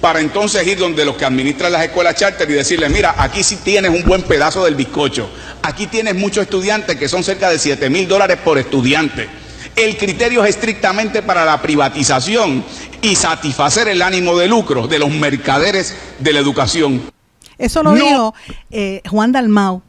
para 0.06 0.20
entonces 0.20 0.68
ir 0.68 0.78
donde 0.78 1.04
los 1.04 1.16
que 1.16 1.26
administran 1.26 1.72
las 1.72 1.84
escuelas 1.84 2.14
charter 2.14 2.48
y 2.52 2.54
decirles, 2.54 2.92
mira, 2.92 3.16
aquí 3.18 3.42
sí 3.42 3.56
tienes 3.56 3.90
un 3.90 4.04
buen 4.04 4.22
pedazo 4.22 4.64
del 4.64 4.76
bizcocho, 4.76 5.28
aquí 5.64 5.88
tienes 5.88 6.14
muchos 6.14 6.44
estudiantes 6.44 6.96
que 6.98 7.10
son 7.10 7.24
cerca 7.24 7.50
de 7.50 7.58
7 7.58 7.90
mil 7.90 8.08
dólares 8.08 8.38
por 8.46 8.60
estudiante. 8.60 9.28
El 9.76 9.98
criterio 9.98 10.44
es 10.44 10.52
estrictamente 10.52 11.24
para 11.24 11.44
la 11.44 11.60
privatización 11.60 12.64
y 13.02 13.16
satisfacer 13.16 13.88
el 13.88 14.04
ánimo 14.04 14.38
de 14.38 14.48
lucro 14.48 14.88
de 14.88 15.00
los 15.00 15.10
mercaderes 15.10 15.96
de 16.20 16.34
la 16.34 16.40
educación. 16.40 17.02
Eso 17.58 17.82
lo 17.82 17.94
dijo 17.96 18.36
eh, 18.70 19.02
Juan 19.10 19.32
Dalmau 19.32 19.82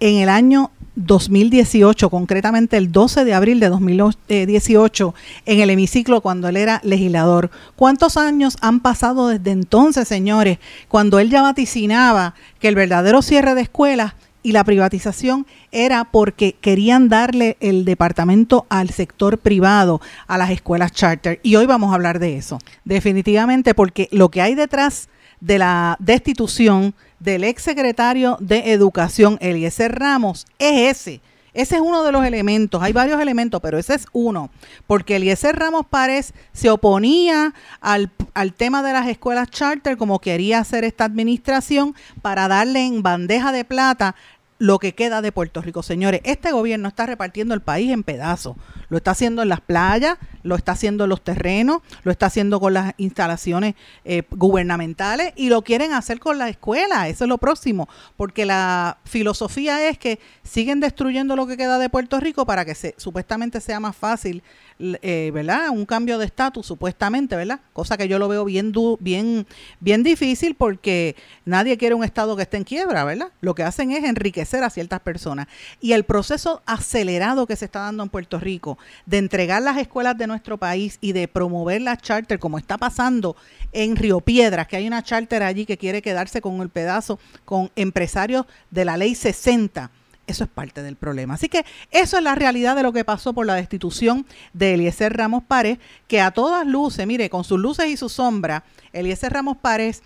en 0.00 0.16
el 0.16 0.30
año 0.30 0.70
2018, 0.98 2.10
concretamente 2.10 2.76
el 2.76 2.90
12 2.90 3.24
de 3.24 3.34
abril 3.34 3.60
de 3.60 3.68
2018, 3.68 5.14
en 5.46 5.60
el 5.60 5.70
hemiciclo 5.70 6.20
cuando 6.20 6.48
él 6.48 6.56
era 6.56 6.80
legislador. 6.82 7.50
¿Cuántos 7.76 8.16
años 8.16 8.56
han 8.60 8.80
pasado 8.80 9.28
desde 9.28 9.52
entonces, 9.52 10.08
señores, 10.08 10.58
cuando 10.88 11.20
él 11.20 11.30
ya 11.30 11.42
vaticinaba 11.42 12.34
que 12.58 12.68
el 12.68 12.74
verdadero 12.74 13.22
cierre 13.22 13.54
de 13.54 13.62
escuelas 13.62 14.14
y 14.42 14.52
la 14.52 14.64
privatización 14.64 15.46
era 15.70 16.04
porque 16.04 16.56
querían 16.60 17.08
darle 17.08 17.56
el 17.60 17.84
departamento 17.84 18.66
al 18.68 18.90
sector 18.90 19.38
privado, 19.38 20.00
a 20.26 20.36
las 20.36 20.50
escuelas 20.50 20.92
charter. 20.92 21.38
Y 21.42 21.56
hoy 21.56 21.66
vamos 21.66 21.92
a 21.92 21.94
hablar 21.94 22.18
de 22.18 22.36
eso. 22.36 22.58
Definitivamente 22.84 23.74
porque 23.74 24.08
lo 24.10 24.30
que 24.30 24.42
hay 24.42 24.54
detrás 24.54 25.08
de 25.40 25.58
la 25.58 25.96
destitución 26.00 26.94
del 27.20 27.44
ex 27.44 27.62
secretario 27.62 28.36
de 28.40 28.72
Educación, 28.72 29.38
Eliezer 29.40 29.98
Ramos, 29.98 30.46
es 30.58 30.96
ese. 30.96 31.20
Ese 31.54 31.76
es 31.76 31.80
uno 31.80 32.04
de 32.04 32.12
los 32.12 32.24
elementos. 32.24 32.80
Hay 32.82 32.92
varios 32.92 33.20
elementos, 33.20 33.60
pero 33.60 33.78
ese 33.78 33.94
es 33.94 34.06
uno. 34.12 34.50
Porque 34.86 35.16
Eliezer 35.16 35.56
Ramos 35.56 35.86
Párez 35.86 36.32
se 36.52 36.70
oponía 36.70 37.52
al, 37.80 38.12
al, 38.34 38.52
tema 38.52 38.82
de 38.82 38.92
las 38.92 39.08
escuelas 39.08 39.50
charter, 39.50 39.96
como 39.96 40.20
quería 40.20 40.60
hacer 40.60 40.84
esta 40.84 41.04
administración, 41.04 41.96
para 42.22 42.46
darle 42.46 42.86
en 42.86 43.02
bandeja 43.02 43.50
de 43.50 43.64
plata 43.64 44.14
lo 44.58 44.78
que 44.78 44.94
queda 44.94 45.22
de 45.22 45.32
Puerto 45.32 45.62
Rico. 45.62 45.82
Señores, 45.82 46.20
este 46.24 46.52
gobierno 46.52 46.88
está 46.88 47.06
repartiendo 47.06 47.54
el 47.54 47.60
país 47.60 47.92
en 47.92 48.02
pedazos. 48.02 48.56
Lo 48.88 48.96
está 48.96 49.12
haciendo 49.12 49.42
en 49.42 49.48
las 49.48 49.60
playas, 49.60 50.18
lo 50.42 50.56
está 50.56 50.72
haciendo 50.72 51.04
en 51.04 51.10
los 51.10 51.22
terrenos, 51.22 51.82
lo 52.02 52.10
está 52.10 52.26
haciendo 52.26 52.58
con 52.58 52.74
las 52.74 52.94
instalaciones 52.96 53.74
eh, 54.04 54.22
gubernamentales 54.30 55.32
y 55.36 55.48
lo 55.48 55.62
quieren 55.62 55.92
hacer 55.92 56.18
con 56.18 56.38
la 56.38 56.48
escuela. 56.48 57.08
Eso 57.08 57.24
es 57.24 57.28
lo 57.28 57.38
próximo, 57.38 57.88
porque 58.16 58.44
la 58.44 58.98
filosofía 59.04 59.88
es 59.88 59.98
que 59.98 60.18
siguen 60.42 60.80
destruyendo 60.80 61.36
lo 61.36 61.46
que 61.46 61.56
queda 61.56 61.78
de 61.78 61.90
Puerto 61.90 62.18
Rico 62.18 62.44
para 62.46 62.64
que 62.64 62.74
se, 62.74 62.94
supuestamente 62.96 63.60
sea 63.60 63.80
más 63.80 63.96
fácil 63.96 64.42
eh, 64.78 65.30
¿verdad? 65.34 65.70
Un 65.70 65.84
cambio 65.86 66.18
de 66.18 66.26
estatus, 66.26 66.66
supuestamente, 66.66 67.34
¿verdad? 67.34 67.60
Cosa 67.72 67.96
que 67.96 68.06
yo 68.06 68.18
lo 68.18 68.28
veo 68.28 68.44
bien, 68.44 68.72
bien, 69.00 69.46
bien 69.80 70.02
difícil 70.02 70.54
porque 70.54 71.16
nadie 71.44 71.76
quiere 71.76 71.94
un 71.94 72.04
Estado 72.04 72.36
que 72.36 72.42
esté 72.42 72.58
en 72.58 72.64
quiebra, 72.64 73.04
¿verdad? 73.04 73.32
Lo 73.40 73.54
que 73.54 73.64
hacen 73.64 73.90
es 73.90 74.04
enriquecer 74.04 74.62
a 74.62 74.70
ciertas 74.70 75.00
personas. 75.00 75.48
Y 75.80 75.92
el 75.92 76.04
proceso 76.04 76.62
acelerado 76.64 77.46
que 77.46 77.56
se 77.56 77.64
está 77.64 77.80
dando 77.80 78.02
en 78.04 78.08
Puerto 78.08 78.38
Rico 78.38 78.78
de 79.06 79.18
entregar 79.18 79.62
las 79.62 79.78
escuelas 79.78 80.16
de 80.16 80.26
nuestro 80.26 80.58
país 80.58 80.98
y 81.00 81.12
de 81.12 81.28
promover 81.28 81.82
las 81.82 81.98
charter, 81.98 82.38
como 82.38 82.58
está 82.58 82.78
pasando 82.78 83.36
en 83.72 83.96
Río 83.96 84.20
Piedras, 84.20 84.68
que 84.68 84.76
hay 84.76 84.86
una 84.86 85.02
charter 85.02 85.42
allí 85.42 85.66
que 85.66 85.76
quiere 85.76 86.02
quedarse 86.02 86.40
con 86.40 86.60
el 86.60 86.68
pedazo 86.68 87.18
con 87.44 87.70
empresarios 87.74 88.46
de 88.70 88.84
la 88.84 88.96
ley 88.96 89.14
60 89.14 89.90
eso 90.28 90.44
es 90.44 90.50
parte 90.50 90.82
del 90.82 90.96
problema. 90.96 91.34
Así 91.34 91.48
que 91.48 91.64
eso 91.90 92.18
es 92.18 92.22
la 92.22 92.34
realidad 92.34 92.76
de 92.76 92.84
lo 92.84 92.92
que 92.92 93.04
pasó 93.04 93.32
por 93.32 93.46
la 93.46 93.54
destitución 93.54 94.26
de 94.52 94.74
Eliezer 94.74 95.16
Ramos 95.16 95.42
Párez, 95.42 95.78
que 96.06 96.20
a 96.20 96.30
todas 96.30 96.66
luces, 96.66 97.06
mire, 97.06 97.28
con 97.30 97.42
sus 97.42 97.58
luces 97.58 97.86
y 97.86 97.96
sus 97.96 98.12
sombras, 98.12 98.62
Eliezer 98.92 99.32
Ramos 99.32 99.56
Párez 99.56 100.02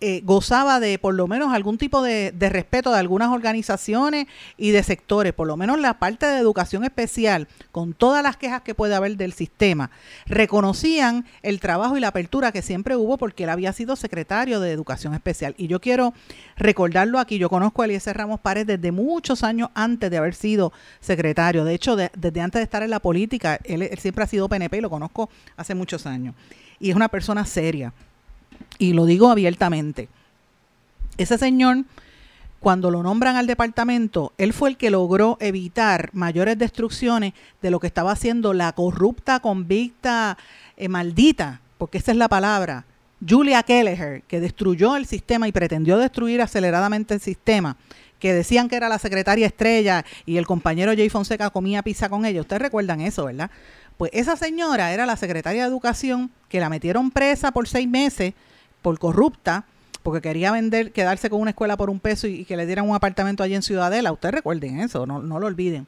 eh, 0.00 0.20
gozaba 0.24 0.78
de 0.78 0.96
por 0.98 1.14
lo 1.14 1.26
menos 1.26 1.52
algún 1.52 1.76
tipo 1.76 2.02
de, 2.02 2.32
respeto 2.38 2.92
de 2.92 3.00
algunas 3.00 3.30
organizaciones 3.30 4.26
y 4.56 4.70
de 4.70 4.84
sectores, 4.84 5.32
por 5.32 5.48
lo 5.48 5.56
menos 5.56 5.80
la 5.80 5.98
parte 5.98 6.26
de 6.26 6.38
educación 6.38 6.84
especial, 6.84 7.48
con 7.72 7.94
todas 7.94 8.22
las 8.22 8.36
quejas 8.36 8.62
que 8.62 8.76
puede 8.76 8.94
haber 8.94 9.16
del 9.16 9.32
sistema, 9.32 9.90
reconocían 10.26 11.26
el 11.42 11.58
trabajo 11.58 11.96
y 11.96 12.00
la 12.00 12.08
apertura 12.08 12.52
que 12.52 12.62
siempre 12.62 12.94
hubo 12.94 13.18
porque 13.18 13.42
él 13.42 13.50
había 13.50 13.72
sido 13.72 13.96
secretario 13.96 14.60
de 14.60 14.70
educación 14.70 15.14
especial. 15.14 15.56
Y 15.58 15.66
yo 15.66 15.80
quiero 15.80 16.14
recordarlo 16.56 17.18
aquí, 17.18 17.38
yo 17.38 17.50
conozco 17.50 17.82
a 17.82 17.86
Eliezer 17.86 18.16
Ramos 18.16 18.38
Párez 18.38 18.66
desde 18.66 18.92
muchos 18.92 19.42
años 19.42 19.70
antes 19.74 20.10
de 20.12 20.18
haber 20.18 20.34
sido 20.36 20.72
secretario, 21.00 21.64
de 21.64 21.74
hecho 21.74 21.96
desde 21.96 22.40
antes 22.40 22.60
de 22.60 22.64
estar 22.64 22.84
en 22.84 22.90
la 22.90 23.00
política, 23.00 23.58
él 23.64 23.90
siempre 23.98 24.22
ha 24.22 24.28
sido 24.28 24.48
PNP 24.48 24.78
y 24.78 24.80
lo 24.80 24.90
conozco 24.90 25.28
hace 25.56 25.74
muchos 25.74 26.06
años. 26.06 26.36
Y 26.78 26.90
es 26.90 26.96
una 26.96 27.08
persona 27.08 27.44
seria 27.44 27.92
y 28.78 28.92
lo 28.92 29.04
digo 29.04 29.30
abiertamente. 29.30 30.08
Ese 31.16 31.36
señor, 31.36 31.84
cuando 32.60 32.90
lo 32.90 33.02
nombran 33.02 33.36
al 33.36 33.46
departamento, 33.46 34.32
él 34.38 34.52
fue 34.52 34.70
el 34.70 34.76
que 34.76 34.90
logró 34.90 35.36
evitar 35.40 36.10
mayores 36.12 36.58
destrucciones 36.58 37.34
de 37.60 37.70
lo 37.70 37.80
que 37.80 37.88
estaba 37.88 38.12
haciendo 38.12 38.54
la 38.54 38.72
corrupta, 38.72 39.40
convicta, 39.40 40.38
eh, 40.76 40.88
maldita, 40.88 41.60
porque 41.76 41.98
esa 41.98 42.12
es 42.12 42.16
la 42.16 42.28
palabra, 42.28 42.84
Julia 43.26 43.62
Kelleher, 43.64 44.22
que 44.22 44.40
destruyó 44.40 44.96
el 44.96 45.06
sistema 45.06 45.48
y 45.48 45.52
pretendió 45.52 45.98
destruir 45.98 46.40
aceleradamente 46.40 47.14
el 47.14 47.20
sistema, 47.20 47.76
que 48.20 48.32
decían 48.32 48.68
que 48.68 48.76
era 48.76 48.88
la 48.88 48.98
secretaria 48.98 49.46
estrella 49.46 50.04
y 50.24 50.36
el 50.36 50.46
compañero 50.46 50.92
Jay 50.94 51.08
Fonseca 51.08 51.50
comía 51.50 51.82
pizza 51.82 52.08
con 52.08 52.24
ella. 52.24 52.40
Ustedes 52.40 52.62
recuerdan 52.62 53.00
eso, 53.00 53.24
¿verdad? 53.24 53.50
Pues 53.96 54.12
esa 54.14 54.36
señora 54.36 54.92
era 54.92 55.06
la 55.06 55.16
secretaria 55.16 55.62
de 55.62 55.68
Educación 55.68 56.30
que 56.48 56.60
la 56.60 56.68
metieron 56.68 57.10
presa 57.10 57.50
por 57.50 57.66
seis 57.68 57.88
meses 57.88 58.34
por 58.82 58.98
corrupta 58.98 59.64
porque 60.08 60.22
quería 60.22 60.52
vender, 60.52 60.92
quedarse 60.92 61.28
con 61.28 61.38
una 61.38 61.50
escuela 61.50 61.76
por 61.76 61.90
un 61.90 62.00
peso 62.00 62.26
y, 62.26 62.46
que 62.46 62.56
le 62.56 62.64
dieran 62.64 62.88
un 62.88 62.94
apartamento 62.94 63.42
allí 63.42 63.54
en 63.54 63.62
Ciudadela. 63.62 64.10
Ustedes 64.10 64.36
recuerden 64.36 64.80
eso, 64.80 65.04
no, 65.04 65.20
no, 65.20 65.38
lo 65.38 65.46
olviden. 65.46 65.86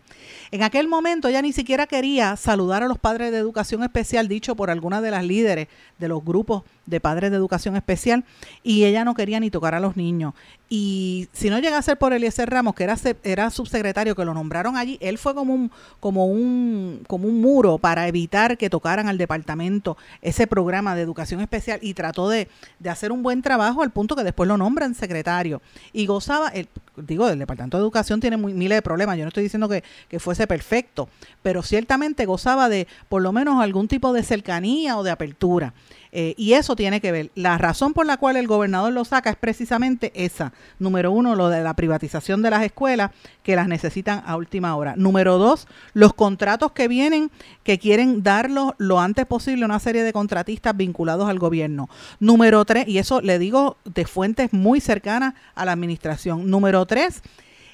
En 0.51 0.63
aquel 0.63 0.89
momento 0.89 1.29
ella 1.29 1.41
ni 1.41 1.55
siquiera 1.55 1.87
quería 1.87 2.37
saludar 2.37 2.83
a 2.83 2.89
los 2.89 2.99
padres 2.99 3.33
de 3.33 3.39
educación 3.39 3.83
especial, 3.83 4.29
dicho 4.29 4.57
por 4.57 4.71
algunas 4.71 5.03
de 5.03 5.11
las 5.11 5.25
líderes 5.25 5.69
de 5.99 6.09
los 6.09 6.23
grupos 6.23 6.65
de 6.91 7.01
padres 7.01 7.31
de 7.31 7.37
educación 7.37 7.77
especial, 7.77 8.25
y 8.63 8.85
ella 8.85 9.05
no 9.05 9.15
quería 9.15 9.41
ni 9.41 9.51
tocar 9.51 9.75
a 9.75 9.81
los 9.81 9.97
niños. 9.97 10.35
Y 10.69 11.29
si 11.33 11.51
no 11.51 11.59
llega 11.59 11.79
a 11.79 11.83
ser 11.83 11.99
por 11.99 12.13
Eliezer 12.13 12.49
Ramos, 12.49 12.75
que 12.75 12.85
era, 12.85 12.97
era 13.25 13.51
subsecretario, 13.51 14.15
que 14.15 14.25
lo 14.25 14.35
nombraron 14.35 14.77
allí, 14.77 14.99
él 15.01 15.19
fue 15.19 15.35
como 15.35 15.53
un, 15.53 15.73
como, 15.99 16.27
un, 16.27 17.03
como 17.09 17.27
un 17.27 17.41
muro 17.41 17.79
para 17.79 18.07
evitar 18.07 18.57
que 18.57 18.71
tocaran 18.71 19.09
al 19.09 19.19
departamento 19.19 19.97
ese 20.23 20.47
programa 20.47 20.95
de 20.95 21.03
educación 21.03 21.41
especial 21.41 21.81
y 21.83 21.95
trató 21.95 22.29
de, 22.29 22.49
de 22.79 22.91
hacer 22.91 23.11
un 23.11 23.23
buen 23.23 23.43
trabajo 23.43 23.83
al 23.83 23.91
punto 23.91 24.15
que 24.15 24.23
después 24.23 24.47
lo 24.47 24.57
nombran 24.57 24.95
secretario. 24.95 25.61
Y 25.93 26.07
gozaba, 26.07 26.49
el, 26.51 26.69
digo, 26.97 27.29
el 27.29 27.39
Departamento 27.39 27.77
de 27.77 27.83
Educación 27.83 28.21
tiene 28.21 28.37
miles 28.37 28.77
de 28.77 28.83
problemas, 28.83 29.17
yo 29.17 29.25
no 29.25 29.29
estoy 29.29 29.43
diciendo 29.43 29.69
que, 29.69 29.83
que 30.09 30.21
fuese 30.21 30.47
perfecto, 30.47 31.09
pero 31.43 31.63
ciertamente 31.63 32.27
gozaba 32.27 32.69
de 32.69 32.87
por 33.09 33.23
lo 33.23 33.33
menos 33.33 33.61
algún 33.61 33.89
tipo 33.89 34.13
de 34.13 34.23
cercanía 34.23 34.97
o 34.97 35.03
de 35.03 35.11
apertura. 35.11 35.75
Eh, 36.13 36.35
y 36.37 36.55
eso 36.55 36.75
tiene 36.75 37.01
que 37.01 37.13
ver. 37.13 37.31
La 37.35 37.57
razón 37.57 37.93
por 37.93 38.05
la 38.05 38.17
cual 38.17 38.37
el 38.37 38.47
gobernador 38.47 38.93
lo 38.93 39.05
saca 39.05 39.31
es 39.31 39.37
precisamente 39.37 40.13
esa. 40.15 40.53
Número 40.79 41.13
uno, 41.13 41.37
lo 41.37 41.49
de 41.49 41.63
la 41.63 41.75
privatización 41.75 42.43
de 42.43 42.51
las 42.51 42.65
escuelas 42.65 43.13
que 43.43 43.57
las 43.57 43.69
necesitan 43.69 44.23
a 44.27 44.37
última 44.37 44.75
hora. 44.77 44.95
Número 44.97 45.39
dos, 45.39 45.69
los 45.93 46.13
contratos 46.15 46.73
que 46.73 46.89
vienen 46.89 47.31
que 47.63 47.79
quieren 47.79 48.23
darlos 48.23 48.73
lo 48.79 49.01
antes 49.01 49.27
posible 49.27 49.63
a 49.65 49.67
una 49.67 49.79
serie 49.79 50.03
de 50.03 50.13
contratistas 50.13 50.77
vinculados 50.77 51.29
al 51.29 51.39
gobierno. 51.39 51.89
Número 52.19 52.65
tres, 52.65 52.89
y 52.89 52.99
eso 52.99 53.21
le 53.21 53.39
digo 53.39 53.77
de 53.85 54.05
fuentes 54.05 54.53
muy 54.53 54.81
cercanas 54.81 55.35
a 55.55 55.65
la 55.65 55.73
administración. 55.73 56.51
Número 56.51 56.85
tres, 56.87 57.23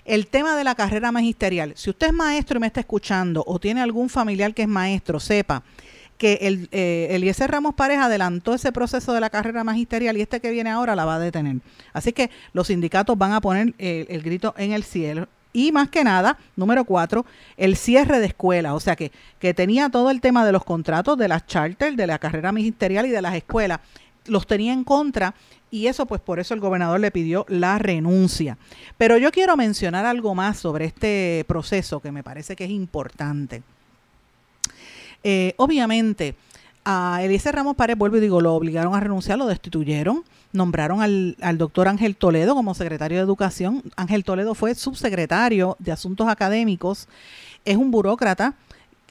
el 0.05 0.29
tema 0.29 0.57
de 0.57 0.65
la 0.65 0.75
carrera 0.75 1.11
magisterial. 1.11 1.73
Si 1.75 1.91
usted 1.91 2.09
es 2.09 2.13
maestro 2.13 2.59
y 2.59 2.61
me 2.61 2.67
está 2.67 2.81
escuchando 2.81 3.43
o 3.47 3.59
tiene 3.59 3.81
algún 3.81 4.09
familiar 4.09 4.55
que 4.55 4.63
es 4.63 4.69
maestro, 4.69 5.19
sepa 5.19 5.63
que 6.19 6.39
el, 6.43 6.69
eh, 6.73 7.47
Ramos 7.47 7.75
Pareja 7.75 8.07
adelantó 8.07 8.55
ese 8.55 8.73
proceso 8.73 9.13
de 9.13 9.21
la 9.21 9.31
carrera 9.31 9.65
magisterial 9.65 10.17
y 10.17 10.23
este 10.23 10.41
que 10.41 10.51
viene 10.51 10.71
ahora 10.71 10.97
la 10.97 11.05
va 11.05 11.17
a 11.17 11.19
detener. 11.19 11.57
Así 11.93 12.13
que 12.13 12.31
los 12.53 12.69
sindicatos 12.69 13.17
van 13.19 13.33
a 13.33 13.41
poner 13.41 13.75
el 13.79 14.23
grito 14.23 14.55
en 14.57 14.73
el 14.73 14.83
cielo. 14.83 15.29
Y 15.53 15.73
más 15.73 15.89
que 15.89 16.05
nada, 16.05 16.37
número 16.55 16.85
cuatro, 16.85 17.25
el 17.57 17.77
cierre 17.77 18.21
de 18.21 18.27
escuelas. 18.27 18.75
O 18.75 18.81
sea 18.81 18.95
que, 18.95 19.11
que 19.39 19.55
tenía 19.55 19.89
todo 19.89 20.11
el 20.11 20.21
tema 20.21 20.45
de 20.45 20.53
los 20.53 20.63
contratos, 20.65 21.17
de 21.17 21.29
las 21.29 21.47
charters, 21.47 21.97
de 21.97 22.07
la 22.07 22.19
carrera 22.19 22.53
magisterial 22.53 23.07
y 23.07 23.11
de 23.11 23.23
las 23.23 23.35
escuelas. 23.35 23.81
Los 24.27 24.47
tenía 24.47 24.75
en 24.75 24.85
contra 24.85 25.35
y 25.71 25.87
eso 25.87 26.07
pues 26.07 26.21
por 26.21 26.41
eso 26.41 26.53
el 26.53 26.61
gobernador 26.61 27.01
le 27.01 27.11
pidió 27.11 27.47
la 27.49 27.79
renuncia. 27.79 28.59
Pero 28.99 29.17
yo 29.17 29.33
quiero 29.33 29.57
mencionar 29.57 30.05
algo 30.05 30.35
más 30.35 30.59
sobre 30.59 30.85
este 30.85 31.45
proceso 31.49 32.01
que 32.01 32.13
me 32.13 32.23
parece 32.23 32.55
que 32.55 32.65
es 32.65 32.71
importante. 32.71 33.63
Eh, 35.23 35.55
obviamente, 35.57 36.35
a 36.85 37.21
Eliezer 37.23 37.55
Ramos 37.55 37.77
Párez, 37.77 37.99
vuelvo 37.99 38.17
y 38.17 38.21
digo, 38.21 38.41
lo 38.41 38.55
obligaron 38.55 38.95
a 38.95 39.01
renunciar, 39.01 39.39
lo 39.39 39.47
destituyeron, 39.47 40.25
nombraron 40.53 41.03
al, 41.03 41.37
al, 41.41 41.59
doctor 41.59 41.89
Ángel 41.89 42.17
Toledo 42.17 42.55
como 42.55 42.75
secretario 42.75 43.19
de 43.19 43.25
Educación. 43.25 43.83
Ángel 43.97 44.25
Toledo 44.25 44.55
fue 44.55 44.75
subsecretario 44.75 45.77
de 45.81 45.93
Asuntos 45.93 46.29
Académicos, 46.29 47.09
es 47.65 47.77
un 47.77 47.91
burócrata 47.91 48.55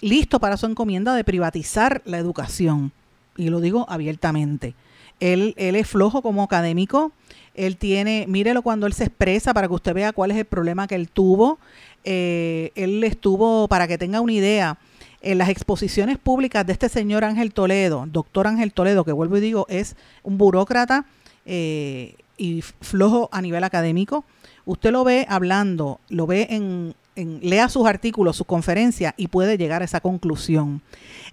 listo 0.02 0.39
para 0.39 0.58
su 0.58 0.65
encomienda 0.65 1.15
de 1.15 1.24
privatizar 1.24 2.02
la 2.06 2.18
educación. 2.18 2.91
Y 3.38 3.50
lo 3.50 3.60
digo 3.60 3.86
abiertamente. 3.89 4.76
Él, 5.20 5.54
él 5.58 5.76
es 5.76 5.88
flojo 5.88 6.22
como 6.22 6.44
académico, 6.44 7.12
él 7.54 7.78
tiene, 7.78 8.26
mírelo 8.28 8.62
cuando 8.62 8.86
él 8.86 8.94
se 8.94 9.06
expresa 9.06 9.54
para 9.54 9.68
que 9.68 9.74
usted 9.74 9.94
vea 9.94 10.12
cuál 10.13 10.32
es 10.32 10.38
el 10.38 10.46
problema 10.46 10.88
que 10.88 10.96
él 10.96 11.10
tuvo. 11.10 11.58
Eh, 12.04 12.72
él 12.76 13.04
estuvo, 13.04 13.68
para 13.68 13.88
que 13.88 13.98
tenga 13.98 14.22
una 14.22 14.34
idea, 14.34 14.78
en 15.26 15.40
las 15.40 15.50
exposiciones 15.50 16.20
públicas 16.20 16.66
de 16.66 16.74
este 16.74 16.88
señor 16.88 17.24
Ángel 17.24 17.52
Toledo, 17.52 18.06
doctor 18.08 18.48
Ángel 18.48 18.72
Toledo, 18.72 19.04
que 19.04 19.12
vuelvo 19.12 19.38
y 19.38 19.42
digo, 19.42 19.66
es 19.70 19.96
un 20.24 20.38
burócrata 20.38 21.06
eh, 21.46 22.16
y 22.38 22.62
flojo 22.62 23.28
a 23.32 23.42
nivel 23.42 23.64
académico, 23.64 24.24
usted 24.66 24.92
lo 24.92 25.04
ve 25.04 25.26
hablando, 25.28 26.00
lo 26.10 26.28
ve 26.28 26.48
en 26.52 26.94
lea 27.15 27.69
sus 27.69 27.88
artículos, 27.88 28.36
sus 28.36 28.45
conferencias 28.47 29.13
y 29.17 29.28
puede 29.28 29.58
llegar 29.58 29.82
a 29.82 29.86
esa 29.86 30.01
conclusión. 30.01 30.82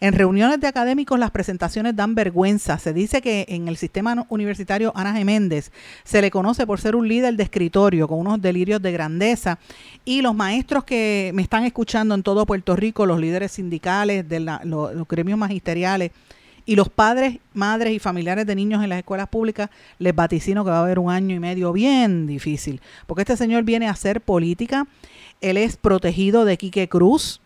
En 0.01 0.13
reuniones 0.15 0.61
de 0.61 0.67
académicos 0.67 1.19
las 1.19 1.31
presentaciones 1.31 1.97
dan 1.97 2.15
vergüenza. 2.15 2.79
Se 2.79 2.93
dice 2.93 3.21
que 3.21 3.47
en 3.49 3.69
el 3.69 3.77
sistema 3.77 4.27
universitario 4.29 4.93
Ana 4.95 5.15
Geméndez 5.15 5.73
se 6.05 6.21
le 6.21 6.31
conoce 6.31 6.67
por 6.67 6.81
ser 6.81 6.97
un 6.97 7.09
líder 7.09 7.35
de 7.37 7.43
escritorio 7.43 8.09
con 8.09 8.19
unos 8.19 8.41
delirios 8.41 8.81
de 8.81 8.93
grandeza 8.93 9.59
y 10.05 10.23
los 10.23 10.35
maestros 10.35 10.85
que 10.85 11.31
me 11.35 11.43
están 11.43 11.65
escuchando 11.65 12.15
en 12.15 12.23
todo 12.23 12.47
Puerto 12.47 12.77
Rico, 12.77 13.07
los 13.07 13.21
líderes 13.21 13.53
sindicales, 13.53 14.29
de 14.29 14.41
los 14.41 15.09
gremios 15.09 15.39
magisteriales, 15.39 16.11
y 16.65 16.77
los 16.77 16.89
padres, 16.89 17.39
madres 17.55 17.93
y 17.93 17.99
familiares 17.99 18.47
de 18.47 18.55
niños 18.55 18.83
en 18.83 18.91
las 18.91 18.99
escuelas 18.99 19.29
públicas, 19.29 19.69
les 19.99 20.15
vaticino 20.15 20.65
que 20.65 20.71
va 20.71 20.79
a 20.79 20.83
haber 20.83 20.99
un 20.99 21.11
año 21.11 21.35
y 21.35 21.41
medio 21.41 21.73
bien 21.73 22.27
difícil, 22.27 22.81
porque 23.07 23.23
este 23.23 23.37
señor 23.37 23.65
viene 23.65 23.89
a 23.89 23.91
hacer 23.91 24.21
política 24.21 24.87
él 25.43 25.59
es 25.59 25.77
protegido 25.77 26.45
de 26.45 26.57
Quique 26.57 26.89
Cruz. 26.89 27.41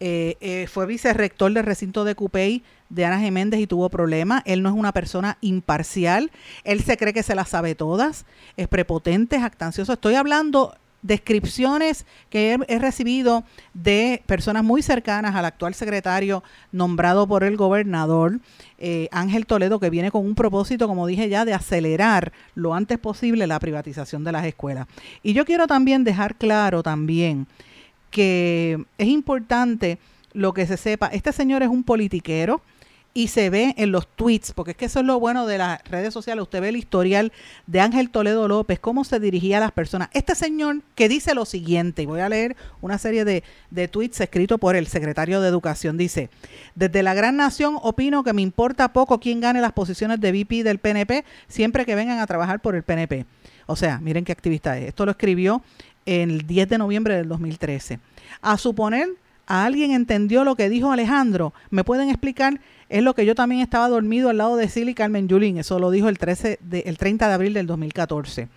Eh, 0.00 0.36
eh, 0.40 0.68
fue 0.68 0.86
vicerrector 0.86 1.52
del 1.52 1.64
recinto 1.64 2.04
de 2.04 2.14
Cupey 2.14 2.62
de 2.88 3.04
Ana 3.04 3.18
Geméndez 3.18 3.60
y 3.60 3.66
tuvo 3.66 3.88
problemas. 3.88 4.42
Él 4.44 4.62
no 4.62 4.68
es 4.68 4.74
una 4.74 4.92
persona 4.92 5.38
imparcial. 5.40 6.30
Él 6.64 6.82
se 6.82 6.96
cree 6.96 7.12
que 7.12 7.22
se 7.22 7.34
las 7.34 7.48
sabe 7.48 7.74
todas. 7.74 8.26
Es 8.56 8.68
prepotente, 8.68 9.40
jactancioso. 9.40 9.94
Estoy 9.94 10.14
hablando 10.14 10.76
descripciones 11.02 12.06
que 12.28 12.58
he, 12.66 12.78
recibido 12.78 13.44
de 13.74 14.22
personas 14.26 14.64
muy 14.64 14.82
cercanas 14.82 15.34
al 15.34 15.44
actual 15.44 15.74
secretario 15.74 16.42
nombrado 16.72 17.26
por 17.26 17.44
el 17.44 17.56
gobernador 17.56 18.40
eh, 18.78 19.08
Ángel 19.12 19.46
Toledo, 19.46 19.78
que 19.78 19.90
viene 19.90 20.10
con 20.10 20.26
un 20.26 20.34
propósito, 20.34 20.88
como 20.88 21.06
dije 21.06 21.28
ya, 21.28 21.44
de 21.44 21.54
acelerar 21.54 22.32
lo 22.54 22.74
antes 22.74 22.98
posible 22.98 23.46
la 23.46 23.60
privatización 23.60 24.24
de 24.24 24.32
las 24.32 24.44
escuelas. 24.44 24.86
Y 25.22 25.32
yo 25.32 25.44
quiero 25.44 25.66
también 25.66 26.04
dejar 26.04 26.34
claro 26.36 26.82
también 26.82 27.46
que 28.10 28.84
es 28.96 29.08
importante 29.08 29.98
lo 30.32 30.52
que 30.52 30.66
se 30.66 30.76
sepa, 30.76 31.08
este 31.08 31.32
señor 31.32 31.62
es 31.62 31.68
un 31.68 31.84
politiquero, 31.84 32.60
y 33.14 33.28
se 33.28 33.50
ve 33.50 33.74
en 33.78 33.90
los 33.90 34.06
tweets, 34.06 34.52
porque 34.52 34.72
es 34.72 34.76
que 34.76 34.84
eso 34.84 35.00
es 35.00 35.06
lo 35.06 35.18
bueno 35.18 35.46
de 35.46 35.58
las 35.58 35.82
redes 35.84 36.14
sociales, 36.14 36.42
usted 36.42 36.60
ve 36.60 36.68
el 36.68 36.76
historial 36.76 37.32
de 37.66 37.80
Ángel 37.80 38.10
Toledo 38.10 38.46
López, 38.46 38.78
cómo 38.78 39.02
se 39.04 39.18
dirigía 39.18 39.56
a 39.56 39.60
las 39.60 39.72
personas. 39.72 40.08
Este 40.12 40.34
señor 40.34 40.82
que 40.94 41.08
dice 41.08 41.34
lo 41.34 41.44
siguiente, 41.44 42.02
y 42.02 42.06
voy 42.06 42.20
a 42.20 42.28
leer 42.28 42.56
una 42.80 42.98
serie 42.98 43.24
de, 43.24 43.42
de 43.70 43.88
tweets 43.88 44.20
escritos 44.20 44.60
por 44.60 44.76
el 44.76 44.86
secretario 44.86 45.40
de 45.40 45.48
Educación, 45.48 45.96
dice, 45.96 46.30
desde 46.74 47.02
la 47.02 47.14
gran 47.14 47.36
nación 47.36 47.78
opino 47.82 48.22
que 48.22 48.32
me 48.32 48.42
importa 48.42 48.92
poco 48.92 49.18
quién 49.18 49.40
gane 49.40 49.60
las 49.60 49.72
posiciones 49.72 50.20
de 50.20 50.30
VP 50.30 50.62
del 50.62 50.78
PNP, 50.78 51.24
siempre 51.48 51.84
que 51.84 51.94
vengan 51.94 52.20
a 52.20 52.26
trabajar 52.26 52.60
por 52.60 52.76
el 52.76 52.82
PNP. 52.82 53.26
O 53.66 53.76
sea, 53.76 53.98
miren 53.98 54.24
qué 54.24 54.32
activista 54.32 54.78
es. 54.78 54.88
Esto 54.88 55.04
lo 55.04 55.10
escribió 55.10 55.62
el 56.06 56.46
10 56.46 56.68
de 56.68 56.78
noviembre 56.78 57.16
del 57.16 57.28
2013. 57.28 58.00
A 58.40 58.56
suponer 58.56 59.08
¿A 59.48 59.64
alguien 59.64 59.92
entendió 59.92 60.44
lo 60.44 60.56
que 60.56 60.68
dijo 60.68 60.92
Alejandro? 60.92 61.54
¿Me 61.70 61.82
pueden 61.82 62.10
explicar? 62.10 62.60
Es 62.88 63.02
lo 63.02 63.14
que 63.14 63.26
yo 63.26 63.34
también 63.34 63.60
estaba 63.60 63.88
dormido 63.88 64.30
al 64.30 64.38
lado 64.38 64.56
de 64.56 64.68
Silly 64.68 64.94
Carmen 64.94 65.28
Yulín. 65.28 65.58
Eso 65.58 65.78
lo 65.78 65.90
dijo 65.90 66.08
el, 66.08 66.18
13 66.18 66.58
de, 66.62 66.80
el 66.80 66.96
30 66.96 67.28
de 67.28 67.34
abril 67.34 67.52
del 67.52 67.66
2014. 67.66 68.48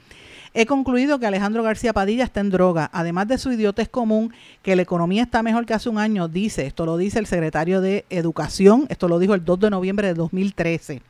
He 0.54 0.66
concluido 0.66 1.20
que 1.20 1.26
Alejandro 1.26 1.64
García 1.64 1.94
Padilla 1.94 2.26
está 2.26 2.42
en 2.42 2.50
droga, 2.50 2.90
además 2.92 3.28
de 3.28 3.38
su 3.38 3.54
idiotez 3.54 3.88
común, 3.88 4.34
que 4.62 4.76
la 4.76 4.82
economía 4.82 5.24
está 5.24 5.44
mejor 5.44 5.66
que 5.66 5.74
hace 5.74 5.88
un 5.88 5.98
año, 5.98 6.28
dice, 6.28 6.66
esto 6.66 6.86
lo 6.86 6.98
dice 6.98 7.20
el 7.20 7.26
secretario 7.26 7.80
de 7.80 8.06
Educación, 8.10 8.86
esto 8.90 9.08
lo 9.08 9.18
dijo 9.18 9.34
el 9.34 9.46
2 9.46 9.60
de 9.62 9.70
noviembre 9.70 10.08
de 10.08 10.14
2013. 10.14 11.02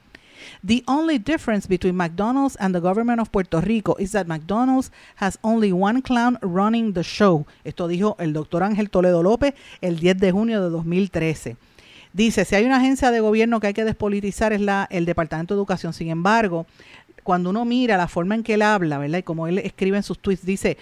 The 0.64 0.84
only 0.86 1.18
difference 1.18 1.68
between 1.68 1.96
McDonald's 1.96 2.56
and 2.60 2.76
the 2.76 2.82
government 2.82 3.20
of 3.20 3.32
Puerto 3.32 3.62
Rico 3.62 3.96
is 3.98 4.12
that 4.12 4.28
McDonald's 4.28 4.92
has 5.16 5.40
only 5.42 5.72
one 5.72 6.02
clown 6.04 6.38
running 6.42 6.94
the 6.94 7.04
show. 7.04 7.48
Esto 7.64 7.88
dijo 7.88 8.16
el 8.20 8.34
doctor 8.34 8.62
Ángel 8.62 8.92
Toledo 8.92 9.24
López 9.24 9.56
el 9.82 10.00
10 10.00 10.20
de 10.20 10.32
junio 10.32 10.64
de 10.64 10.70
2013. 10.70 11.58
Dice, 12.14 12.44
si 12.44 12.56
hay 12.56 12.66
una 12.66 12.78
agencia 12.78 13.10
de 13.12 13.22
gobierno 13.22 13.60
que 13.60 13.68
hay 13.68 13.74
que 13.74 13.86
despolitizar 13.86 14.52
es 14.52 14.62
la, 14.62 14.88
el 14.92 15.06
Departamento 15.06 15.54
de 15.54 15.60
Educación. 15.60 15.94
Sin 15.94 16.10
embargo, 16.10 16.66
cuando 17.24 17.52
uno 17.52 17.66
mira 17.66 17.98
la 17.98 18.08
forma 18.08 18.36
en 18.36 18.44
que 18.44 18.56
él 18.56 18.62
habla, 18.62 18.98
¿verdad? 18.98 19.20
Y 19.20 19.24
como 19.24 19.48
él 19.48 19.60
escribe 19.60 19.98
en 19.98 20.04
sus 20.04 20.20
tweets, 20.20 20.46
dice, 20.46 20.78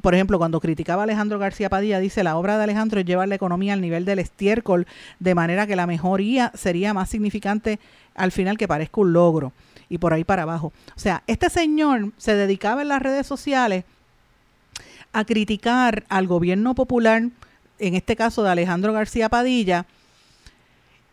por 0.00 0.14
ejemplo, 0.14 0.38
cuando 0.38 0.60
criticaba 0.60 1.02
a 1.02 1.04
Alejandro 1.04 1.38
García 1.38 1.68
Padilla, 1.68 2.00
dice, 2.00 2.22
la 2.22 2.36
obra 2.36 2.56
de 2.56 2.64
Alejandro 2.64 3.00
es 3.00 3.06
llevar 3.06 3.28
la 3.28 3.34
economía 3.34 3.72
al 3.72 3.80
nivel 3.80 4.04
del 4.04 4.20
estiércol, 4.20 4.86
de 5.18 5.34
manera 5.34 5.66
que 5.66 5.76
la 5.76 5.86
mejoría 5.86 6.52
sería 6.54 6.94
más 6.94 7.10
significante 7.10 7.78
al 8.14 8.32
final 8.32 8.56
que 8.56 8.68
parezca 8.68 9.00
un 9.00 9.12
logro, 9.12 9.52
y 9.88 9.98
por 9.98 10.12
ahí 10.12 10.24
para 10.24 10.42
abajo. 10.42 10.72
O 10.96 11.00
sea, 11.00 11.22
este 11.26 11.50
señor 11.50 12.12
se 12.16 12.34
dedicaba 12.34 12.82
en 12.82 12.88
las 12.88 13.02
redes 13.02 13.26
sociales 13.26 13.84
a 15.12 15.24
criticar 15.24 16.04
al 16.08 16.26
gobierno 16.26 16.74
popular, 16.74 17.22
en 17.78 17.94
este 17.94 18.14
caso 18.14 18.42
de 18.42 18.50
Alejandro 18.50 18.92
García 18.92 19.28
Padilla, 19.28 19.86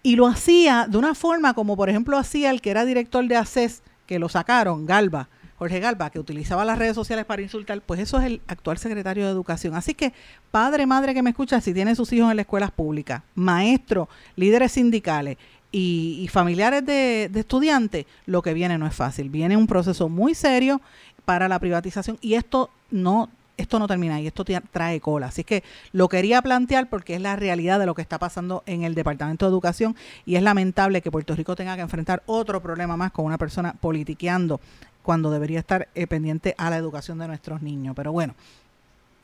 y 0.08 0.16
lo 0.16 0.26
hacía 0.26 0.88
de 0.90 0.98
una 0.98 1.14
forma 1.14 1.54
como 1.54 1.76
por 1.76 1.90
ejemplo 1.90 2.18
hacía 2.18 2.50
el 2.52 2.62
que 2.62 2.70
era 2.70 2.86
director 2.86 3.28
de 3.28 3.36
ACES, 3.36 3.84
que 4.06 4.20
lo 4.20 4.30
sacaron, 4.30 4.86
Galba, 4.86 5.28
Jorge 5.58 5.82
Galba, 5.82 6.10
que 6.12 6.18
utilizaba 6.18 6.64
las 6.64 6.80
redes 6.80 6.96
sociales 6.96 7.26
para 7.26 7.42
insultar, 7.42 7.82
pues 7.82 8.00
eso 8.00 8.18
es 8.18 8.24
el 8.24 8.42
actual 8.48 8.78
secretario 8.78 9.26
de 9.26 9.32
Educación. 9.32 9.76
Así 9.76 9.94
que, 9.94 10.14
padre, 10.50 10.86
madre 10.86 11.14
que 11.14 11.22
me 11.22 11.32
escucha, 11.32 11.60
si 11.60 11.74
tiene 11.74 11.94
sus 11.94 12.14
hijos 12.14 12.32
en 12.32 12.38
las 12.38 12.46
escuelas 12.46 12.72
públicas, 12.72 13.22
maestros, 13.36 14.08
líderes 14.38 14.72
sindicales 14.72 15.36
y, 15.74 16.30
familiares 16.32 16.86
de, 16.86 17.28
de 17.30 17.40
estudiantes, 17.42 18.06
lo 18.28 18.42
que 18.42 18.54
viene 18.54 18.78
no 18.78 18.88
es 18.88 18.96
fácil. 18.96 19.30
Viene 19.30 19.58
un 19.58 19.68
proceso 19.68 20.08
muy 20.08 20.36
serio 20.36 20.80
para 21.26 21.50
la 21.50 21.60
privatización 21.60 22.18
y 22.22 22.36
esto 22.36 22.70
no 22.92 23.30
esto 23.58 23.80
no 23.80 23.88
termina 23.88 24.16
ahí, 24.16 24.28
esto 24.28 24.46
trae 24.72 25.02
cola. 25.02 25.28
Así 25.28 25.44
que 25.44 25.64
lo 25.92 26.08
quería 26.08 26.42
plantear 26.42 26.90
porque 26.90 27.16
es 27.16 27.22
la 27.22 27.36
realidad 27.36 27.80
de 27.80 27.86
lo 27.86 27.96
que 27.96 28.02
está 28.02 28.20
pasando 28.20 28.64
en 28.66 28.84
el 28.84 28.96
Departamento 28.96 29.46
de 29.46 29.50
Educación 29.50 29.96
y 30.26 30.36
es 30.36 30.44
lamentable 30.44 31.02
que 31.02 31.12
Puerto 31.12 31.36
Rico 31.36 31.56
tenga 31.56 31.76
que 31.76 31.82
enfrentar 31.82 32.24
otro 32.28 32.62
problema 32.62 32.96
más 32.96 33.12
con 33.12 33.26
una 33.26 33.38
persona 33.38 33.74
politiqueando 33.74 34.62
cuando 35.02 35.32
debería 35.32 35.60
estar 35.60 35.88
eh, 35.96 36.06
pendiente 36.06 36.54
a 36.58 36.70
la 36.70 36.78
educación 36.78 37.18
de 37.18 37.28
nuestros 37.28 37.62
niños. 37.62 37.96
Pero 37.96 38.12
bueno, 38.12 38.36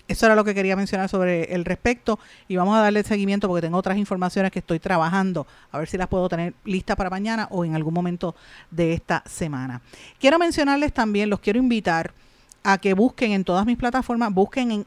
eso 0.07 0.25
era 0.25 0.35
lo 0.35 0.43
que 0.43 0.53
quería 0.53 0.75
mencionar 0.75 1.07
sobre 1.07 1.53
el 1.53 1.63
respecto 1.63 2.19
y 2.47 2.55
vamos 2.57 2.75
a 2.75 2.81
darle 2.81 3.03
seguimiento 3.03 3.47
porque 3.47 3.61
tengo 3.61 3.77
otras 3.77 3.97
informaciones 3.97 4.51
que 4.51 4.59
estoy 4.59 4.79
trabajando, 4.79 5.47
a 5.71 5.77
ver 5.77 5.87
si 5.87 5.97
las 5.97 6.07
puedo 6.07 6.27
tener 6.27 6.53
listas 6.65 6.97
para 6.97 7.09
mañana 7.09 7.47
o 7.51 7.63
en 7.63 7.75
algún 7.75 7.93
momento 7.93 8.35
de 8.69 8.93
esta 8.93 9.23
semana. 9.25 9.81
Quiero 10.19 10.39
mencionarles 10.39 10.91
también, 10.93 11.29
los 11.29 11.39
quiero 11.39 11.59
invitar 11.59 12.13
a 12.63 12.77
que 12.77 12.93
busquen 12.93 13.31
en 13.31 13.43
todas 13.43 13.65
mis 13.65 13.77
plataformas, 13.77 14.33
busquen 14.33 14.71
en 14.71 14.85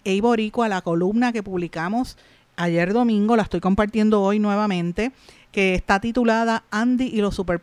a 0.62 0.68
la 0.68 0.82
columna 0.82 1.32
que 1.32 1.42
publicamos 1.42 2.16
ayer 2.56 2.92
domingo, 2.92 3.36
la 3.36 3.42
estoy 3.42 3.60
compartiendo 3.60 4.22
hoy 4.22 4.38
nuevamente, 4.38 5.12
que 5.56 5.74
está 5.74 6.00
titulada 6.00 6.64
Andy 6.70 7.06
y 7.06 7.22
los 7.22 7.34
Super 7.34 7.62